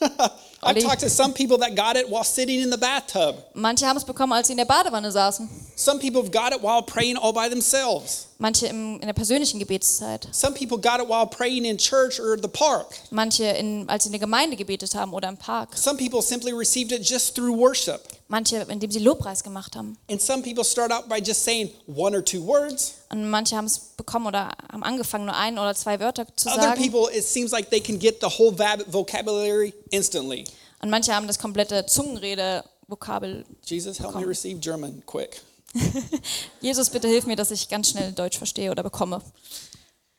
I've 0.64 0.78
talked 0.82 1.00
to 1.00 1.10
some 1.10 1.32
people 1.32 1.58
that 1.58 1.74
got 1.76 1.96
it 1.96 2.08
while 2.08 2.24
sitting 2.24 2.60
in 2.60 2.70
the 2.70 2.78
bathtub. 2.78 3.36
Manche 3.54 3.86
haben 3.86 3.96
es 3.96 4.04
bekommen, 4.04 4.32
als 4.32 4.48
sie 4.48 4.52
in 4.52 4.58
der 4.58 4.64
Badewanne 4.66 5.10
saßen. 5.10 5.48
Some 5.76 5.98
people 5.98 6.22
have 6.22 6.30
got 6.30 6.52
it 6.52 6.62
while 6.62 6.82
praying 6.82 7.16
all 7.16 7.32
by 7.32 7.48
themselves. 7.48 8.28
Manche 8.38 8.66
im, 8.66 9.00
in 9.00 9.06
der 9.06 9.12
persönlichen 9.12 9.58
Gebetszeit. 9.58 10.28
Some 10.32 10.54
people 10.54 10.78
got 10.78 11.00
it 11.00 11.08
while 11.08 11.26
praying 11.26 11.64
in 11.64 11.78
church 11.78 12.18
or 12.20 12.36
the 12.36 12.48
park. 12.48 12.94
Manche, 13.10 13.44
in, 13.44 13.88
als 13.88 14.04
sie 14.04 14.08
in 14.08 14.12
der 14.12 14.20
Gemeinde 14.20 14.56
gebetet 14.56 14.94
haben 14.94 15.12
oder 15.12 15.28
im 15.28 15.36
Park. 15.36 15.76
Some 15.76 15.96
people 15.96 16.22
simply 16.22 16.52
received 16.52 16.92
it 16.92 17.02
just 17.02 17.34
through 17.34 17.56
worship. 17.56 18.00
Manche, 18.34 18.66
indem 18.68 18.90
sie 18.90 18.98
Lobpreis 18.98 19.44
gemacht 19.44 19.76
haben. 19.76 19.96
And 20.10 20.20
some 20.20 20.42
people 20.42 20.64
start 20.64 20.90
out 20.90 21.08
by 21.08 21.20
just 21.24 21.44
saying 21.44 21.70
one 21.86 22.16
or 22.16 22.24
two 22.24 22.44
words. 22.44 22.94
Und 23.08 23.30
manche 23.30 23.56
haben 23.56 23.66
es 23.66 23.78
bekommen 23.78 24.26
oder 24.26 24.50
haben 24.72 24.82
angefangen, 24.82 25.26
nur 25.26 25.36
ein 25.36 25.56
oder 25.56 25.72
zwei 25.76 26.00
Wörter 26.00 26.26
zu 26.34 26.48
Other 26.48 26.62
sagen. 26.62 26.82
people, 26.82 27.16
it 27.16 27.22
seems 27.24 27.52
like 27.52 27.70
they 27.70 27.78
can 27.80 27.96
get 27.96 28.20
the 28.20 28.26
whole 28.26 28.52
vocabulary 28.88 29.72
instantly. 29.90 30.42
Und 30.82 30.90
manche 30.90 31.14
haben 31.14 31.28
das 31.28 31.38
komplette 31.38 31.86
Zungenrede-Vokabel. 31.86 33.44
Jesus, 33.66 34.00
help 34.00 34.16
me 34.16 34.22
Komm. 34.22 34.28
receive 34.28 34.58
German 34.58 35.04
quick. 35.06 35.40
Jesus, 36.60 36.90
bitte 36.90 37.06
hilf 37.06 37.26
mir, 37.26 37.36
dass 37.36 37.52
ich 37.52 37.68
ganz 37.68 37.90
schnell 37.90 38.10
Deutsch 38.10 38.38
verstehe 38.38 38.72
oder 38.72 38.82
bekomme. 38.82 39.22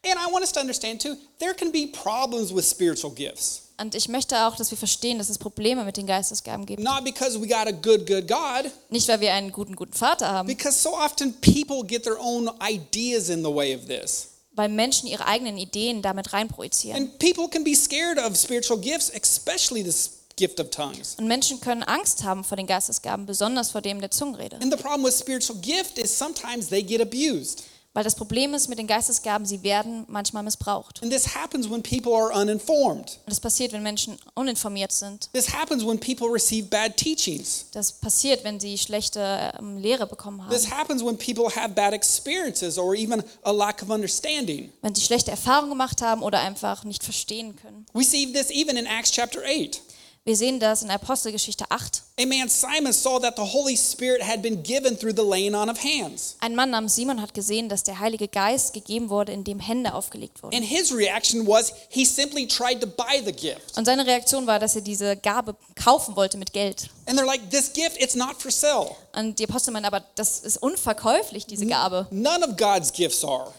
And 0.06 0.16
I 0.16 0.32
want 0.32 0.42
us 0.42 0.54
to 0.54 0.62
understand 0.62 1.02
too, 1.02 1.18
there 1.40 1.54
can 1.54 1.70
be 1.70 1.88
problems 1.88 2.56
with 2.56 2.64
spiritual 2.64 3.12
gifts. 3.14 3.64
Und 3.78 3.94
ich 3.94 4.08
möchte 4.08 4.48
auch, 4.48 4.56
dass 4.56 4.72
wir 4.72 4.78
verstehen, 4.78 5.18
dass 5.18 5.28
es 5.30 5.38
Probleme 5.38 5.84
mit 5.84 5.98
den 5.98 6.08
Geistesgaben 6.08 6.66
gibt. 6.66 6.82
Not 6.82 7.04
because 7.04 7.40
we 7.42 7.48
got 7.48 7.68
a 7.68 7.72
good, 7.72 8.08
good 8.08 8.28
God, 8.28 8.72
Nicht, 8.90 9.08
weil 9.10 9.20
wir 9.20 9.34
einen 9.34 9.52
guten, 9.52 9.76
guten 9.76 9.94
Vater 9.94 10.30
haben, 10.32 10.48
because 10.48 10.82
so 10.82 10.96
often 10.96 11.34
people 11.42 11.84
get 11.86 12.04
their 12.04 12.18
own 12.20 12.50
ideas 12.62 13.28
in 13.30 13.44
the 13.44 13.54
way 13.54 13.76
of 13.76 13.86
this. 13.88 14.30
weil 14.54 14.70
Menschen 14.70 15.08
ihre 15.10 15.28
eigenen 15.28 15.58
Ideen 15.58 16.02
damit 16.02 16.32
reinprojizieren. 16.32 17.02
And 17.02 17.20
people 17.20 17.50
can 17.50 17.66
be 17.66 17.76
scared 17.76 18.18
of 18.18 18.38
spiritual 18.38 18.80
gifts, 18.80 19.12
especially 19.14 19.84
this 19.84 20.12
gift 20.38 20.62
of 20.62 20.70
tongues. 20.70 21.16
Und 21.18 21.28
Menschen 21.28 21.60
können 21.60 21.84
Angst 21.84 22.24
haben 22.24 22.46
vor 22.46 22.56
den 22.56 22.68
Geistesgaben, 22.68 23.26
besonders 23.26 23.72
vor 23.72 23.82
dem 23.82 24.00
der 24.00 24.12
Zungenrede. 24.12 24.56
And 24.62 24.72
the 24.72 24.82
problem 24.82 25.04
with 25.04 25.14
spiritual 25.18 25.60
gift 25.60 25.98
is 25.98 26.18
sometimes 26.18 26.70
they 26.70 26.82
get 26.82 27.02
abused. 27.02 27.64
Weil 27.96 28.04
das 28.04 28.16
Problem 28.16 28.54
ist 28.54 28.68
mit 28.68 28.78
den 28.78 28.88
Geistesgaben, 28.88 29.46
sie 29.46 29.64
werden 29.64 30.04
manchmal 30.10 30.44
missbraucht. 30.44 31.02
And 31.02 31.10
this 31.10 31.34
happens 31.34 31.70
when 31.72 31.82
people 31.82 32.14
are 32.14 32.30
uninformed. 32.34 33.20
Und 33.26 33.30
das 33.30 33.40
passiert, 33.40 33.72
wenn 33.72 33.84
Menschen 33.84 34.18
uninformiert 34.34 34.92
sind. 34.92 35.30
This 35.32 35.54
happens 35.54 35.86
when 35.86 35.98
people 35.98 36.28
receive 36.28 36.68
bad 36.68 36.98
teachings. 36.98 37.68
Das 37.72 37.94
passiert, 37.94 38.44
wenn 38.44 38.60
sie 38.60 38.78
schlechte 38.78 39.54
ähm, 39.58 39.78
Lehre 39.78 40.08
bekommen 40.08 40.44
This 40.50 40.70
haben. 40.70 40.78
happens 40.78 41.06
when 41.06 41.18
people 41.18 41.50
have 41.56 41.70
bad 41.70 41.94
experiences 41.94 42.78
or 42.78 42.94
even 42.96 43.24
a 43.44 43.52
lack 43.52 43.82
of 43.82 43.90
understanding. 43.90 44.74
Wenn 44.82 44.94
sie 44.94 45.02
schlechte 45.02 45.32
Erfahrungen 45.32 45.70
gemacht 45.70 46.02
haben 46.02 46.22
oder 46.22 46.42
einfach 46.42 46.84
nicht 46.84 47.02
verstehen 47.02 47.56
können. 47.56 47.86
We 47.94 48.04
see 48.04 48.26
this 48.30 48.50
even 48.50 48.76
in 48.76 48.86
Acts 48.88 49.12
chapter 49.12 49.40
8. 49.42 49.82
Wir 50.28 50.36
sehen 50.36 50.60
das 50.60 50.82
in 50.82 50.90
Apostelgeschichte 50.90 51.66
8. 51.70 52.02
A 52.20 52.26
man, 52.26 52.50
Simon, 52.50 52.92
saw 52.92 53.20
that 53.20 53.36
the 53.36 53.44
Holy 53.44 53.78
Spirit 53.78 54.24
had 54.24 54.42
been 54.42 54.64
given 54.64 54.98
through 54.98 55.14
the 55.16 55.22
laying 55.22 55.54
on 55.54 55.70
of 55.70 55.78
hands. 55.84 56.36
Ein 56.40 56.56
Mann 56.56 56.72
namens 56.72 56.96
Simon 56.96 57.22
hat 57.22 57.36
gesehen, 57.36 57.70
dass 57.70 57.84
der 57.84 58.00
Heilige 58.00 58.28
Geist 58.28 58.74
gegeben 58.74 59.12
wurde, 59.12 59.34
indem 59.34 59.60
Hände 59.60 59.94
aufgelegt 59.94 60.42
wurden. 60.42 60.56
And 60.56 60.66
his 60.66 60.92
reaction 60.92 61.46
was 61.46 61.72
he 61.90 62.06
simply 62.06 62.48
tried 62.48 62.82
to 62.82 62.88
buy 62.88 63.22
the 63.24 63.32
gift. 63.32 63.78
Und 63.78 63.86
seine 63.86 64.04
Reaktion 64.08 64.48
war, 64.48 64.58
dass 64.58 64.76
er 64.76 64.82
diese 64.82 65.16
Gabe 65.16 65.56
kaufen 65.76 66.16
wollte 66.16 66.40
mit 66.40 66.54
Geld. 66.54 66.90
And 67.06 67.20
they're 67.20 67.24
like, 67.24 67.52
this 67.52 67.72
gift, 67.72 68.02
it's 68.02 68.16
not 68.16 68.42
for 68.42 68.50
sale. 68.50 68.96
Und 69.16 69.38
die 69.38 69.48
Apostel 69.48 69.74
meinen, 69.74 69.86
aber 69.86 70.04
das 70.16 70.40
ist 70.40 70.58
unverkäuflich, 70.58 71.46
diese 71.46 71.68
Gabe. 71.68 72.08
None 72.10 72.44
of 72.44 72.58
God's 72.58 72.92
gifts 72.92 73.24
are. 73.24 73.54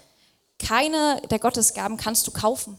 Keine 0.59 1.22
der 1.31 1.38
Gottesgaben 1.38 1.96
kannst 1.96 2.26
du 2.26 2.33
kaufen. 2.33 2.76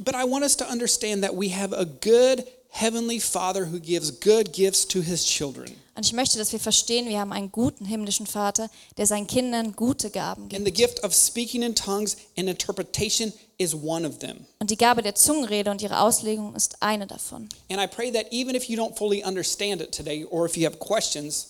But 0.00 0.14
I 0.14 0.30
want 0.30 0.42
us 0.42 0.54
to 0.58 0.66
understand 0.66 1.22
that 1.24 1.32
we 1.32 1.48
have 1.48 1.74
a 1.74 1.84
good 1.84 2.44
heavenly 2.70 3.20
Father 3.20 3.66
who 3.66 3.78
gives 3.78 4.10
good 4.20 4.52
gifts 4.52 4.86
to 4.86 5.00
his 5.00 5.24
children. 5.24 5.74
Und 5.96 6.06
ich 6.06 6.12
möchte, 6.12 6.38
dass 6.38 6.52
wir 6.52 6.60
verstehen, 6.60 7.08
wir 7.08 7.20
haben 7.20 7.32
einen 7.32 7.52
guten 7.52 7.84
himmlischen 7.84 8.26
Vater, 8.26 8.70
der 8.96 9.06
seinen 9.06 9.26
Kindern 9.26 9.74
gute 9.76 10.10
Gaben 10.10 10.48
gibt. 10.48 10.58
And 10.58 10.66
the 10.66 10.72
gift 10.72 11.04
of 11.04 11.14
speaking 11.14 11.62
in 11.62 11.74
tongues 11.74 12.16
and 12.38 12.48
interpretation 12.48 13.32
is 13.58 13.74
one 13.74 14.08
of 14.08 14.18
them. 14.18 14.46
Und 14.60 14.70
die 14.70 14.76
Gabe 14.78 15.02
der 15.02 15.14
Zungenrede 15.14 15.70
und 15.70 15.82
ihre 15.82 16.00
Auslegung 16.00 16.54
ist 16.54 16.82
eine 16.82 17.06
davon. 17.06 17.48
And 17.70 17.80
I 17.82 17.86
pray 17.86 18.10
that 18.12 18.32
even 18.32 18.54
if 18.54 18.64
you 18.64 18.78
don't 18.80 18.96
fully 18.96 19.22
understand 19.22 19.82
it 19.82 19.92
today 19.94 20.24
or 20.24 20.46
if 20.46 20.56
you 20.56 20.64
have 20.64 20.78
questions, 20.78 21.48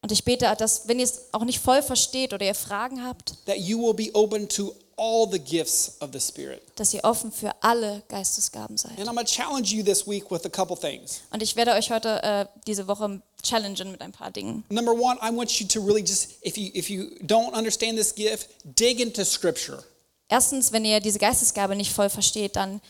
Und 0.00 0.12
ich 0.12 0.24
bete, 0.24 0.54
dass, 0.58 0.86
wenn 0.86 1.00
ihr 1.00 1.06
es 1.06 1.22
auch 1.32 1.44
nicht 1.44 1.58
voll 1.58 1.82
versteht 1.82 2.32
oder 2.32 2.46
ihr 2.46 2.54
Fragen 2.54 3.04
habt, 3.04 3.34
that 3.46 3.56
you 3.58 3.80
will 3.80 3.94
be 3.94 4.10
open 4.14 4.48
to 4.48 4.72
all 4.98 5.30
the 5.30 5.38
gifts 5.38 5.96
of 6.00 6.10
the 6.12 6.20
Spirit. 6.20 6.62
dass 6.76 6.92
ihr 6.92 7.04
offen 7.04 7.32
für 7.32 7.52
alle 7.62 8.02
Geistesgaben 8.08 8.76
seid. 8.76 8.98
And 8.98 9.08
I'm 9.08 9.14
going 9.14 9.26
to 9.26 9.32
challenge 9.32 9.72
you 9.72 9.82
this 9.82 10.06
week 10.06 10.30
with 10.30 10.44
a 10.44 10.48
couple 10.48 10.76
things. 10.76 11.20
Und 11.30 11.42
ich 11.42 11.56
werde 11.56 11.72
euch 11.72 11.90
heute 11.90 12.22
äh, 12.22 12.46
diese 12.66 12.86
Woche 12.88 13.22
challengen 13.42 13.92
mit 13.92 14.00
ein 14.00 14.12
paar 14.12 14.30
Dingen. 14.30 14.64
Number 14.68 14.92
one, 14.92 15.18
I 15.22 15.34
want 15.34 15.60
you 15.60 15.66
to 15.66 15.80
really 15.80 16.02
just, 16.02 16.44
if 16.44 16.56
you 16.56 16.70
if 16.74 16.90
you 16.90 17.10
don't 17.22 17.52
understand 17.52 17.96
this 17.96 18.14
gift, 18.14 18.48
dig 18.64 19.00
into 19.00 19.24
Scripture. 19.24 19.82
Erstens, 20.28 20.72
wenn 20.72 20.84
ihr 20.84 21.00
diese 21.00 21.18
Geistesgabe 21.18 21.74
nicht 21.74 21.92
voll 21.92 22.10
versteht, 22.10 22.56
dann 22.56 22.82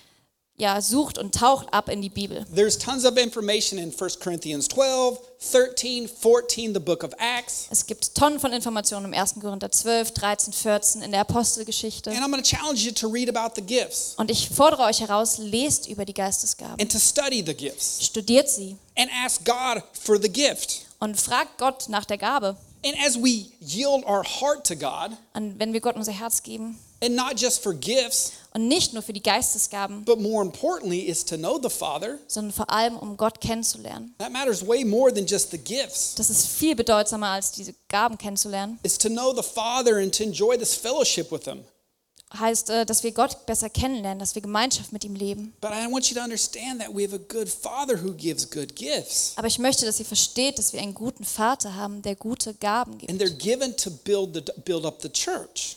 ja, 0.60 0.80
sucht 0.82 1.18
und 1.18 1.34
taucht 1.34 1.72
ab 1.72 1.88
in 1.88 2.02
die 2.02 2.08
Bibel. 2.10 2.44
There's 2.54 2.76
tons 2.76 3.04
of 3.04 3.16
information 3.16 3.78
in 3.78 3.92
1 3.96 4.18
Corinthians 4.18 4.66
12, 4.68 5.18
13, 5.52 6.08
14, 6.08 6.74
the 6.74 6.80
book 6.80 7.04
of 7.04 7.12
Acts. 7.18 7.68
Es 7.70 7.86
gibt 7.86 8.12
Tonnen 8.16 8.40
von 8.40 8.52
Informationen 8.52 9.06
im 9.06 9.14
1. 9.14 9.34
Korinther 9.40 9.70
12, 9.70 10.10
13, 10.12 10.52
14, 10.52 11.02
in 11.02 11.12
der 11.12 11.20
Apostelgeschichte. 11.20 12.10
And 12.10 12.18
I'm 12.18 12.30
going 12.30 12.42
to 12.42 12.48
challenge 12.48 12.80
you 12.84 12.90
to 12.92 13.08
read 13.08 13.28
about 13.34 13.54
the 13.54 13.62
gifts 13.62 14.14
Und 14.18 14.30
ich 14.32 14.48
fordere 14.50 14.82
euch 14.82 15.00
heraus, 15.00 15.38
lest 15.38 15.86
über 15.88 16.04
die 16.04 16.14
Geistesgaben. 16.14 16.80
and 16.80 16.90
to 16.90 16.98
study 16.98 17.42
the 17.46 17.54
gifts 17.54 18.04
Studiert 18.04 18.48
sie 18.50 18.76
and 18.96 19.08
ask 19.24 19.44
God 19.44 19.82
for 19.92 20.20
the 20.20 20.28
gift. 20.28 20.82
und 20.98 21.20
fragt 21.20 21.56
Gott 21.58 21.88
nach 21.88 22.04
der 22.04 22.18
Gabe. 22.18 22.56
And 22.84 22.94
as 23.06 23.16
we 23.16 23.46
yield 23.60 24.04
our 24.06 24.24
heart 24.24 24.66
to 24.66 24.74
God, 24.74 25.16
Und 25.34 25.58
wenn 25.60 25.72
wir 25.72 25.80
Gott 25.80 25.94
unser 25.96 26.12
Herz 26.12 26.42
geben 26.42 26.78
and 27.00 27.14
not 27.14 27.40
just 27.40 27.62
for 27.62 27.72
gifts, 27.74 28.32
und 28.58 28.66
nicht 28.66 28.92
nur 28.92 29.02
für 29.04 29.12
die 29.12 29.22
Geistesgaben, 29.22 30.04
but 30.04 30.20
more 30.20 30.44
importantly, 30.44 30.98
is 31.02 31.24
to 31.24 31.36
know 31.36 31.60
the 31.62 31.70
Father, 31.70 32.18
sondern 32.26 32.52
vor 32.52 32.68
allem 32.68 32.96
um 32.96 33.16
Gott 33.16 33.40
kennenzulernen. 33.40 34.14
that 34.18 34.32
matters 34.32 34.66
way 34.66 34.84
more 34.84 35.14
than 35.14 35.24
just 35.26 35.52
the 35.52 35.58
gifts. 35.58 36.16
Das 36.16 36.28
ist 36.28 36.48
viel 36.48 36.74
bedeutsamer 36.74 37.28
als 37.28 37.52
diese 37.52 37.72
Gaben 37.88 38.18
kennenzulernen. 38.18 38.80
It's 38.82 38.98
to 38.98 39.08
know 39.08 39.32
the 39.32 39.44
Father 39.44 39.98
and 39.98 40.12
to 40.16 40.24
enjoy 40.24 40.56
this 40.58 40.74
fellowship 40.74 41.30
with 41.30 41.44
Him. 41.44 41.62
Heißt, 42.36 42.68
äh, 42.70 42.84
dass 42.84 43.02
wir 43.02 43.12
Gott 43.12 43.46
besser 43.46 43.70
kennenlernen, 43.70 44.18
dass 44.18 44.34
wir 44.34 44.42
Gemeinschaft 44.42 44.92
mit 44.92 45.02
ihm 45.04 45.14
leben. 45.14 45.54
Aber 45.62 45.86
ich 49.46 49.58
möchte, 49.58 49.86
dass 49.86 49.98
ihr 49.98 50.04
versteht, 50.04 50.58
dass 50.58 50.72
wir 50.74 50.80
einen 50.80 50.94
guten 50.94 51.24
Vater 51.24 51.74
haben, 51.74 52.02
der 52.02 52.16
gute 52.16 52.52
Gaben 52.54 52.98
gibt. 52.98 53.10
Und 53.10 53.18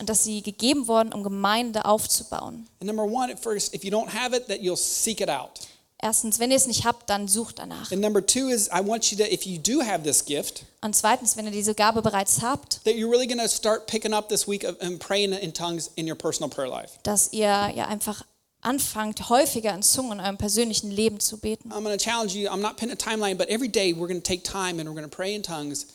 dass 0.09 0.23
sie 0.23 0.41
gegeben 0.41 0.87
wurden, 0.87 1.13
um 1.13 1.23
Gemeinde 1.23 1.85
aufzubauen. 1.85 2.67
And 2.81 2.87
number 2.87 3.03
one, 3.03 3.31
at 3.31 3.39
first, 3.39 3.73
if 3.73 3.83
you 3.83 3.91
don't 3.91 4.09
have 4.09 4.35
it, 4.35 4.47
that 4.47 4.59
you'll 4.61 4.75
seek 4.75 5.21
it 5.21 5.29
out. 5.29 5.51
Erstens, 6.03 6.39
wenn 6.39 6.49
ihr 6.49 6.57
es 6.57 6.65
nicht 6.65 6.83
habt, 6.83 7.09
dann 7.09 7.27
sucht 7.27 7.59
danach. 7.59 7.91
And 7.91 8.01
number 8.01 8.25
two 8.25 8.49
is, 8.49 8.67
I 8.69 8.85
want 8.85 9.11
you 9.11 9.17
to, 9.17 9.23
if 9.31 9.43
you 9.45 9.59
do 9.59 9.81
have 9.83 10.03
this 10.03 10.25
gift, 10.25 10.65
Und 10.81 10.95
zweitens, 10.95 11.37
wenn 11.37 11.45
ihr 11.45 11.51
diese 11.51 11.75
Gabe 11.75 12.01
bereits 12.01 12.41
habt, 12.41 12.83
that 12.85 12.95
you're 12.95 13.09
really 13.11 13.27
going 13.27 13.37
to 13.39 13.47
start 13.47 13.85
picking 13.85 14.13
up 14.13 14.27
this 14.29 14.47
week 14.47 14.63
of, 14.63 14.75
and 14.81 14.99
praying 14.99 15.31
in 15.33 15.53
tongues 15.53 15.91
in 15.95 16.07
your 16.09 16.15
personal 16.17 16.49
prayer 16.49 16.69
life. 16.69 16.93
dass 17.03 17.31
ihr 17.33 17.41
ja 17.75 17.85
einfach 17.87 18.23
anfangt, 18.61 19.29
häufiger 19.29 19.73
in 19.73 19.81
Zungen 19.83 20.13
in 20.13 20.19
eurem 20.25 20.37
persönlichen 20.37 20.89
Leben 20.91 21.19
zu 21.19 21.37
beten. 21.37 21.71
I'm 21.71 21.83
going 21.83 21.97
to 21.97 22.03
challenge 22.03 22.33
you. 22.35 22.47
I'm 22.49 22.61
not 22.61 22.77
pinning 22.77 22.93
a 22.93 22.97
timeline, 22.97 23.35
but 23.37 23.47
every 23.49 23.67
day 23.69 23.93
we're 23.93 24.07
going 24.07 24.21
to 24.21 24.27
take 24.27 24.43
time 24.43 24.79
and 24.79 24.87
we're 24.89 24.95
going 24.95 25.07
to 25.09 25.15
pray 25.15 25.35
in 25.35 25.43
tongues. 25.43 25.85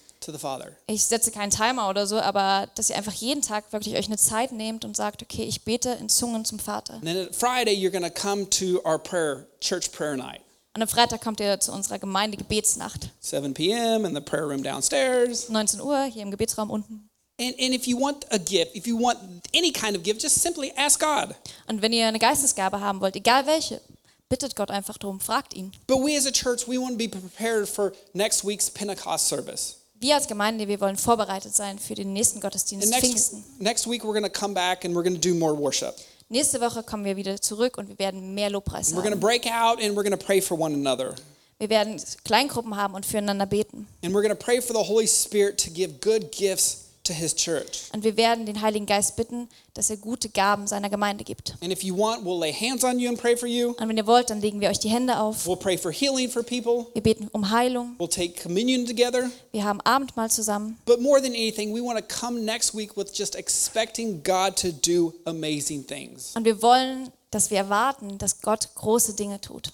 Ich 0.87 1.05
setze 1.05 1.31
keinen 1.31 1.51
Timer 1.51 1.89
oder 1.89 2.07
so, 2.07 2.19
aber 2.19 2.69
dass 2.75 2.91
ihr 2.91 2.97
einfach 2.97 3.13
jeden 3.13 3.43
Tag 3.43 3.73
wirklich 3.73 3.97
euch 3.97 4.07
eine 4.07 4.19
Zeit 4.19 4.53
nehmt 4.53 4.85
und 4.85 4.97
sagt, 4.97 5.23
okay, 5.23 5.45
ich 5.45 5.65
bete 5.65 5.91
in 6.01 6.09
Zungen 6.09 6.45
zum 6.45 6.59
Vater. 6.59 6.95
And 6.95 7.05
then 7.05 7.33
Friday, 7.33 7.73
you're 7.75 7.91
going 7.91 8.05
to 8.05 8.11
come 8.11 8.49
to 8.51 8.81
our 8.85 8.99
prayer, 8.99 9.47
church 9.61 9.93
prayer 9.93 10.17
night. 10.17 10.41
Und 10.75 10.83
am 10.83 10.89
Freitag 10.89 11.23
kommt 11.23 11.41
ihr 11.41 11.59
zu 11.59 11.73
unserer 11.73 11.99
Gemeindegebetsnacht. 11.99 13.11
7 13.21 13.55
p.m. 13.55 14.05
in 14.05 14.15
the 14.15 14.21
prayer 14.21 14.47
room 14.47 14.63
downstairs. 14.63 15.49
19 15.49 15.81
Uhr 15.81 16.05
hier 16.05 16.23
im 16.23 16.31
Gebetsraum 16.31 16.71
unten. 16.71 17.09
And, 17.39 17.55
and 17.59 17.75
if 17.75 17.87
you 17.87 17.99
want 17.99 18.27
a 18.31 18.39
gift, 18.39 18.75
if 18.75 18.87
you 18.87 18.99
want 18.99 19.19
any 19.55 19.73
kind 19.73 19.97
of 19.97 20.03
gift, 20.03 20.23
just 20.23 20.41
simply 20.43 20.73
ask 20.77 21.01
God. 21.01 21.35
Und 21.67 21.81
wenn 21.81 21.93
ihr 21.93 22.07
eine 22.07 22.19
Geistesgabe 22.19 22.81
haben 22.81 23.01
wollt, 23.01 23.17
egal 23.17 23.47
welche, 23.47 23.81
bittet 24.29 24.57
Gott 24.57 24.71
einfach 24.71 24.99
drum, 24.99 25.21
fragt 25.21 25.55
ihn. 25.55 25.73
But 25.87 25.99
we 25.99 26.17
as 26.17 26.27
a 26.27 26.31
church, 26.31 26.67
we 26.67 26.79
want 26.79 26.93
to 26.93 26.99
be 26.99 27.09
prepared 27.09 27.69
for 27.69 27.93
next 28.13 28.45
week's 28.45 28.71
Pentecost 28.71 29.29
service. 29.29 29.77
Wir 29.99 30.15
als 30.17 30.27
Gemeinde, 30.29 30.69
wir 30.69 30.81
wollen 30.81 30.97
vorbereitet 30.97 31.55
sein 31.55 31.79
für 31.79 31.95
den 31.95 32.13
nächsten 32.13 32.41
Gottesdienst 32.41 32.91
next, 32.91 33.01
Pfingsten. 33.07 33.45
next 33.59 33.87
week, 33.89 34.03
we're 34.03 34.13
going 34.13 34.23
to 34.25 34.29
come 34.31 34.53
back 34.55 34.85
and 34.85 34.95
we're 34.95 35.03
going 35.03 35.19
to 35.19 35.29
do 35.29 35.35
more 35.35 35.57
worship. 35.57 35.95
Nächste 36.29 36.61
Woche 36.61 36.83
kommen 36.83 37.05
wir 37.05 37.17
wieder 37.17 37.41
zurück 37.41 37.79
und 37.79 37.89
wir 37.89 37.99
werden 37.99 38.35
mehr 38.35 38.51
Lobpreis 38.51 38.91
We're 38.93 38.97
going 38.97 39.05
to 39.07 39.11
haben. 39.13 39.21
break 39.21 39.47
out 39.47 39.81
and 39.83 39.97
we're 39.97 40.03
going 40.03 40.11
to 40.11 40.17
pray 40.23 40.41
for 40.41 40.59
one 40.59 40.75
another. 40.75 41.15
Wir 41.59 41.71
werden 41.71 41.99
Kleingruppen 42.25 42.77
haben 42.77 42.95
und 42.95 43.07
füreinander 43.07 43.47
beten. 43.47 43.87
And 44.05 44.13
we're 44.13 44.23
going 44.23 44.37
to 44.37 44.45
pray 44.45 44.61
for 44.61 44.75
the 44.77 44.87
Holy 44.87 45.07
Spirit 45.07 45.57
to 45.65 45.71
give 45.71 46.01
good 46.03 46.31
gifts 46.31 46.86
to 47.07 47.13
his 47.13 47.35
church. 47.35 47.91
Und 47.93 48.05
wir 48.05 48.17
werden 48.17 48.47
den 48.47 48.61
Heiligen 48.61 48.87
Geist 48.87 49.17
bitten, 49.17 49.49
dass 49.75 49.91
er 49.91 49.97
gute 49.97 50.29
Gaben 50.29 50.67
seiner 50.67 50.91
Gemeinde 50.91 51.25
gibt. 51.25 51.55
And 51.61 51.73
if 51.73 51.83
you 51.83 51.97
want, 51.97 52.25
we'll 52.25 52.39
lay 52.39 52.53
hands 52.53 52.85
on 52.85 52.99
you 52.99 53.09
and 53.09 53.19
pray 53.19 53.37
for 53.37 53.49
you. 53.49 53.75
Und 53.79 53.89
wenn 53.89 53.97
ihr 53.97 54.07
wollt, 54.07 54.31
dann 54.31 54.41
legen 54.41 54.61
wir 54.61 54.69
euch 54.71 54.79
die 54.79 54.89
Hände 54.89 55.19
auf. 55.19 55.47
We'll 55.47 55.57
pray 55.57 55.79
for 55.79 55.93
healing 55.93 56.31
for 56.31 56.43
people. 56.43 56.87
Wir 56.95 57.03
beten 57.03 57.29
um 57.33 57.51
Heilung. 57.51 57.97
We'll 57.99 58.09
take 58.09 58.41
communion 58.43 58.87
together. 58.87 59.31
Wir 59.53 59.65
haben 59.65 59.81
Abendmahl 59.83 60.31
zusammen. 60.31 60.79
But 60.85 61.01
more 61.01 61.21
than 61.21 61.33
anything, 61.33 61.75
we 61.75 61.83
want 61.83 61.99
to 61.99 62.05
come 62.05 62.41
next 62.41 62.75
week 62.75 62.97
with 62.97 63.13
just 63.13 63.35
expecting 63.37 64.23
God 64.23 64.57
to 64.57 64.69
do 64.73 65.15
amazing 65.25 65.87
things. 65.87 66.33
Und 66.35 66.45
wir 66.45 66.63
wollen, 66.63 67.11
dass 67.31 67.51
wir 67.51 67.59
erwarten, 67.59 68.19
dass 68.19 68.41
Gott 68.41 68.69
große 68.75 69.15
Dinge 69.15 69.41
tut. 69.41 69.71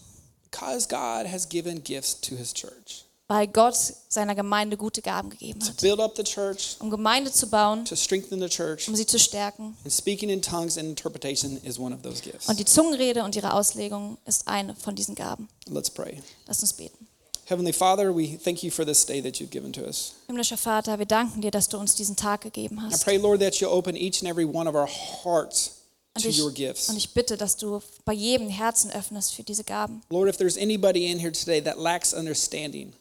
Because 0.51 0.87
God 0.87 1.31
has 1.33 1.49
given 1.49 1.83
gifts 1.83 2.21
to 2.21 2.37
his 2.37 2.53
church 2.53 3.05
Weil 3.35 3.47
Gott 3.49 3.75
seiner 4.11 4.35
Gemeinde 4.35 4.77
gute 4.77 5.01
Gaben 5.01 5.31
gegeben 5.31 5.61
to 5.61 5.69
hat. 5.69 5.81
build 5.81 6.01
up 6.01 6.15
the 6.17 6.23
church, 6.23 6.77
Um 6.81 6.91
Gemeinde 6.91 7.33
zu 7.33 7.49
bauen, 7.49 7.85
to 7.87 7.97
strengthen 7.97 8.41
the 8.41 8.49
church. 8.49 8.89
um 8.89 8.95
sie 8.95 9.07
zu 9.07 9.19
stärken. 9.19 9.75
And 9.85 9.93
speaking 9.93 10.29
in 10.29 10.43
tongues 10.43 10.77
and 10.77 10.87
interpretation 10.87 11.59
is 11.65 11.79
one 11.79 11.95
of 11.95 12.03
those 12.03 12.21
gifts. 12.21 12.47
Und 12.49 12.59
die 12.61 12.67
Zungenrede 12.67 13.25
und 13.25 13.35
ihre 13.35 13.55
Auslegung 13.55 14.19
ist 14.27 14.49
eine 14.49 14.75
von 14.75 14.95
diesen 14.95 15.15
Gaben. 15.15 15.49
Let's 15.67 15.89
pray. 15.89 16.21
Lass 16.47 16.61
uns 16.61 16.75
beten. 16.75 17.07
Heavenly 17.47 17.73
Father, 17.73 18.15
we 18.15 18.37
thank 18.37 18.63
you 18.63 18.71
for 18.71 18.85
this 18.85 19.07
day 19.07 19.23
that 19.23 19.37
you've 19.41 19.51
given 19.51 19.73
to 19.73 19.81
us. 19.83 20.13
Himmlischer 20.27 20.59
Vater, 20.59 20.99
wir 20.99 21.07
danken 21.07 21.41
dir, 21.41 21.51
dass 21.51 21.69
du 21.71 21.79
uns 21.79 21.95
diesen 21.95 22.17
Tag 22.17 22.43
gegeben 22.43 22.77
I 22.79 22.93
hast. 22.93 23.05
pray, 23.05 23.17
Lord, 23.17 23.41
that 23.41 23.55
you'll 23.57 23.73
open 23.73 23.97
each 23.97 24.21
and 24.23 24.31
every 24.31 24.45
one 24.45 24.69
of 24.69 24.75
our 24.75 24.89
hearts 25.25 25.73
Und 26.15 26.23
to 26.23 26.29
ich, 26.29 26.39
your 26.41 26.53
gifts. 26.53 26.91
und 26.91 26.97
ich 26.99 27.15
bitte, 27.15 27.39
dass 27.39 27.57
du 27.57 27.81
bei 28.05 28.13
jedem 28.13 28.49
Herzen 28.51 28.91
öffnest 28.91 29.33
für 29.35 29.43
diese 29.43 29.65
Gaben. 29.65 30.03
Lord, 30.11 30.29
if 30.29 30.37
there's 30.37 30.59
anybody 30.59 31.11
in 31.11 31.19
here 31.19 31.33
today 31.33 31.63
that 31.63 31.79
lacks 31.79 32.13
understanding, 32.13 32.93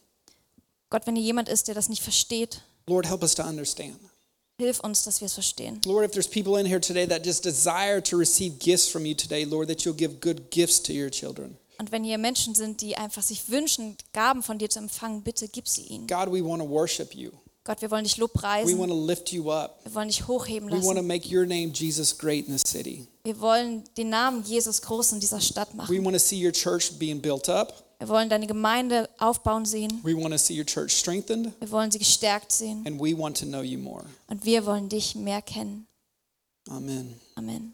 Gott, 0.92 1.06
wenn 1.06 1.16
hier 1.16 1.24
jemand 1.24 1.48
ist, 1.48 1.68
der 1.68 1.74
das 1.74 1.88
nicht 1.88 2.02
versteht, 2.02 2.60
Lord, 2.86 3.08
help 3.08 3.22
us 3.22 3.34
to 3.34 3.42
understand. 3.42 3.96
hilf 4.60 4.78
uns, 4.80 5.04
dass 5.04 5.22
wir 5.22 5.26
es 5.26 5.32
verstehen. 5.32 5.80
Lord, 5.86 6.04
if 6.04 6.10
there's 6.12 6.28
people 6.28 6.60
in 6.60 6.66
here 6.66 6.82
today 6.82 7.06
that 7.08 7.24
just 7.24 7.42
desire 7.46 8.02
to 8.02 8.18
receive 8.18 8.58
gifts 8.58 8.88
from 8.88 9.06
you 9.06 9.14
today, 9.14 9.44
Lord, 9.44 9.68
that 9.68 9.80
you'll 9.86 9.96
give 9.96 10.20
good 10.20 10.50
gifts 10.50 10.82
to 10.82 10.92
your 10.92 11.10
children. 11.10 11.56
Und 11.78 11.92
wenn 11.92 12.04
hier 12.04 12.18
Menschen 12.18 12.54
sind, 12.54 12.82
die 12.82 12.94
einfach 12.94 13.22
sich 13.22 13.48
wünschen, 13.48 13.96
Gaben 14.12 14.42
von 14.42 14.58
dir 14.58 14.68
zu 14.68 14.80
empfangen, 14.80 15.22
bitte 15.22 15.48
gib 15.48 15.66
sie 15.66 15.82
ihnen. 15.84 16.06
God, 16.06 16.30
we 16.30 16.44
want 16.44 16.60
to 16.62 16.68
worship 16.68 17.14
you. 17.14 17.30
Gott, 17.64 17.80
wir 17.80 17.90
wollen 17.90 18.04
dich 18.04 18.16
We 18.18 18.20
lobpreisen. 18.20 18.78
want 18.78 18.90
to 18.92 19.06
lift 19.06 19.32
you 19.32 19.50
up. 19.50 19.80
Wir 19.84 19.94
wollen 19.94 20.08
dich 20.08 20.28
hochheben 20.28 20.68
We 20.68 20.74
want 20.74 20.82
to 20.84 20.88
lassen. 20.94 21.06
make 21.06 21.26
your 21.34 21.46
name, 21.46 21.72
Jesus, 21.72 22.18
great 22.18 22.46
in 22.48 22.58
the 22.58 22.62
city. 22.68 23.06
Wir 23.24 23.40
wollen 23.40 23.84
den 23.96 24.10
Namen 24.10 24.44
Jesus 24.44 24.82
groß 24.82 25.12
in 25.12 25.20
dieser 25.20 25.40
Stadt 25.40 25.70
We 25.72 25.76
machen. 25.76 26.04
want 26.04 26.14
to 26.16 26.20
see 26.20 26.44
your 26.44 26.52
church 26.52 26.92
being 26.98 27.18
built 27.22 27.48
up. 27.48 27.82
Wir 28.02 28.08
wollen 28.08 28.28
deine 28.28 28.48
Gemeinde 28.48 29.08
aufbauen 29.20 29.64
sehen. 29.64 30.00
We 30.02 30.16
want 30.16 30.32
to 30.32 30.36
see 30.36 30.58
your 30.58 30.66
church 30.66 30.90
strengthened. 30.90 31.52
Wir 31.60 31.70
wollen 31.70 31.92
sie 31.92 32.00
gestärkt 32.00 32.50
sehen. 32.50 32.84
And 32.84 33.00
we 33.00 33.16
want 33.16 33.38
to 33.38 33.46
know 33.46 33.62
you 33.62 33.78
more. 33.78 34.02
Und 34.26 34.44
wir 34.44 34.66
wollen 34.66 34.88
dich 34.88 35.14
mehr 35.14 35.40
kennen. 35.40 35.86
Amen. 36.68 37.20
Amen. 37.36 37.72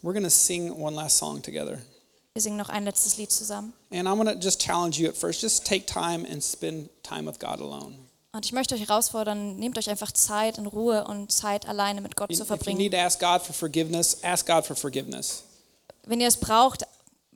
We're 0.00 0.12
going 0.12 0.22
to 0.22 0.30
sing 0.30 0.70
one 0.70 0.94
last 0.94 1.18
song 1.18 1.42
together. 1.42 1.80
Wir 2.34 2.42
singen 2.42 2.56
noch 2.56 2.68
ein 2.68 2.84
letztes 2.84 3.16
Lied 3.16 3.32
zusammen. 3.32 3.72
And 3.90 4.06
I'm 4.06 4.14
going 4.14 4.32
to 4.32 4.40
just 4.40 4.60
challenge 4.60 5.00
you 5.00 5.08
at 5.08 5.16
first. 5.16 5.42
Just 5.42 5.66
take 5.66 5.86
time 5.86 6.24
and 6.24 6.40
spend 6.40 6.88
time 7.02 7.26
with 7.26 7.40
God 7.40 7.60
alone. 7.60 7.96
Und 8.30 8.46
ich 8.46 8.52
möchte 8.52 8.76
euch 8.76 8.88
herausfordern, 8.88 9.56
nehmt 9.56 9.76
euch 9.76 9.90
einfach 9.90 10.12
Zeit 10.12 10.56
in 10.56 10.66
Ruhe 10.66 11.04
und 11.04 11.32
Zeit 11.32 11.66
alleine 11.66 12.00
mit 12.00 12.14
Gott 12.14 12.32
zu 12.32 12.44
verbringen. 12.44 12.78
Wenn 16.06 16.20
ihr 16.20 16.28
es 16.28 16.36
braucht, 16.36 16.84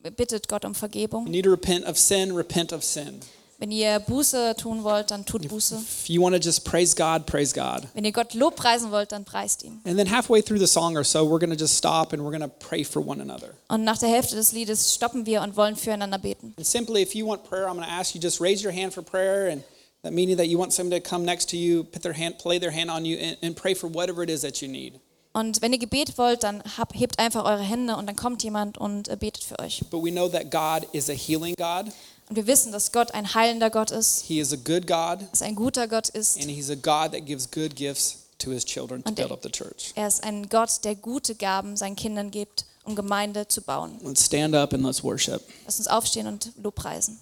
bittet 0.02 0.48
Gott 0.48 0.64
um 0.64 0.72
You 0.72 0.78
Vergebung. 0.78 1.24
need 1.24 1.44
to 1.44 1.50
repent 1.50 1.86
of 1.86 1.98
sin, 1.98 2.34
repent 2.34 2.72
of 2.72 2.82
sin. 2.84 3.20
Wenn 3.60 3.72
ihr 3.72 3.98
Buße 3.98 4.54
tun 4.56 4.84
wollt, 4.84 5.10
dann 5.10 5.24
tut 5.26 5.48
Buße. 5.48 5.74
If 5.74 6.08
you 6.08 6.22
want 6.22 6.36
to 6.36 6.40
just 6.40 6.64
praise 6.64 6.94
God, 6.94 7.26
praise 7.26 7.52
God. 7.52 7.88
Wenn 7.92 8.04
ihr 8.04 8.12
Gott 8.12 8.34
lobpreisen 8.34 8.92
wollt, 8.92 9.10
dann 9.10 9.24
preist 9.24 9.64
ihn. 9.64 9.80
And 9.84 9.98
then 9.98 10.08
halfway 10.08 10.40
through 10.40 10.60
the 10.60 10.68
song 10.68 10.96
or 10.96 11.02
so, 11.02 11.24
we're 11.24 11.40
going 11.40 11.50
to 11.50 11.56
just 11.58 11.76
stop 11.76 12.12
and 12.12 12.22
we're 12.22 12.30
going 12.30 12.48
to 12.48 12.48
pray 12.48 12.84
for 12.84 13.04
one 13.04 13.20
another. 13.20 13.54
Und 13.68 13.82
nach 13.82 13.98
der 13.98 14.10
Hälfte 14.10 14.36
des 14.36 14.52
Liedes 14.52 14.94
stoppen 14.94 15.26
wir 15.26 15.42
und 15.42 15.56
wollen 15.56 15.74
füreinander 15.74 16.18
beten. 16.18 16.54
And 16.56 16.64
simply, 16.64 17.02
if 17.02 17.16
you 17.16 17.26
want 17.26 17.42
prayer, 17.42 17.66
I'm 17.66 17.74
going 17.74 17.84
to 17.88 17.92
ask 17.92 18.14
you 18.14 18.20
just 18.20 18.40
raise 18.40 18.62
your 18.62 18.72
hand 18.72 18.94
for 18.94 19.02
prayer, 19.02 19.50
and 19.50 19.64
that 20.02 20.12
meaning 20.12 20.36
that 20.36 20.46
you 20.46 20.56
want 20.56 20.72
somebody 20.72 21.02
to 21.02 21.08
come 21.08 21.24
next 21.24 21.50
to 21.50 21.56
you, 21.56 21.82
put 21.82 22.02
their 22.04 22.12
hand, 22.12 22.38
play 22.38 22.60
their 22.60 22.70
hand 22.70 22.92
on 22.92 23.04
you, 23.04 23.16
and, 23.16 23.36
and 23.42 23.56
pray 23.56 23.74
for 23.74 23.88
whatever 23.88 24.22
it 24.22 24.30
is 24.30 24.42
that 24.42 24.62
you 24.62 24.68
need. 24.68 25.00
Und 25.38 25.62
wenn 25.62 25.72
ihr 25.72 25.78
Gebet 25.78 26.18
wollt, 26.18 26.42
dann 26.42 26.62
hebt 26.94 27.18
einfach 27.20 27.44
eure 27.44 27.62
Hände 27.62 27.96
und 27.96 28.06
dann 28.06 28.16
kommt 28.16 28.42
jemand 28.42 28.76
und 28.78 29.06
äh, 29.08 29.16
betet 29.16 29.44
für 29.44 29.58
euch. 29.60 29.84
But 29.90 30.02
we 30.02 30.10
know 30.10 30.28
that 30.28 30.50
God 30.50 30.88
is 30.92 31.08
a 31.08 31.12
healing 31.12 31.54
God. 31.56 31.92
Und 32.28 32.36
wir 32.36 32.46
wissen, 32.46 32.72
dass 32.72 32.90
Gott 32.92 33.12
ein 33.14 33.34
heilender 33.34 33.70
Gott 33.70 33.90
ist, 33.90 34.22
He 34.22 34.40
is 34.40 34.52
a 34.52 34.56
good 34.56 34.86
God, 34.86 35.20
dass 35.30 35.42
ein 35.42 35.54
guter 35.54 35.86
Gott 35.86 36.08
ist. 36.08 36.36
and 36.38 36.46
He's 36.50 36.70
a 36.70 36.74
God 36.74 37.12
that 37.12 37.24
gives 37.24 37.48
good 37.50 37.76
gifts 37.76 38.16
to 38.38 38.50
His 38.50 38.64
children 38.64 39.02
to 39.04 39.10
Und 39.10 39.18
er- 39.18 39.28
build 39.28 39.32
up 39.32 39.42
the 39.44 39.50
church. 39.50 39.92
Er 39.94 40.08
ist 40.08 40.24
ein 40.24 40.48
Gott, 40.48 40.84
der 40.84 40.94
gute 40.96 41.34
Gaben 41.36 41.76
seinen 41.76 41.94
Kindern 41.96 42.30
gibt, 42.30 42.64
um 42.84 42.96
Gemeinde 42.96 43.46
zu 43.46 43.62
bauen. 43.62 43.98
Let's 44.02 44.26
stand 44.26 44.54
up 44.56 44.72
and 44.74 44.84
let's 44.84 45.04
worship. 45.04 45.40
Lass 45.66 45.78
uns 45.78 45.86
aufstehen 45.88 46.26
und 46.26 46.50
Lobpreisen. 46.62 47.18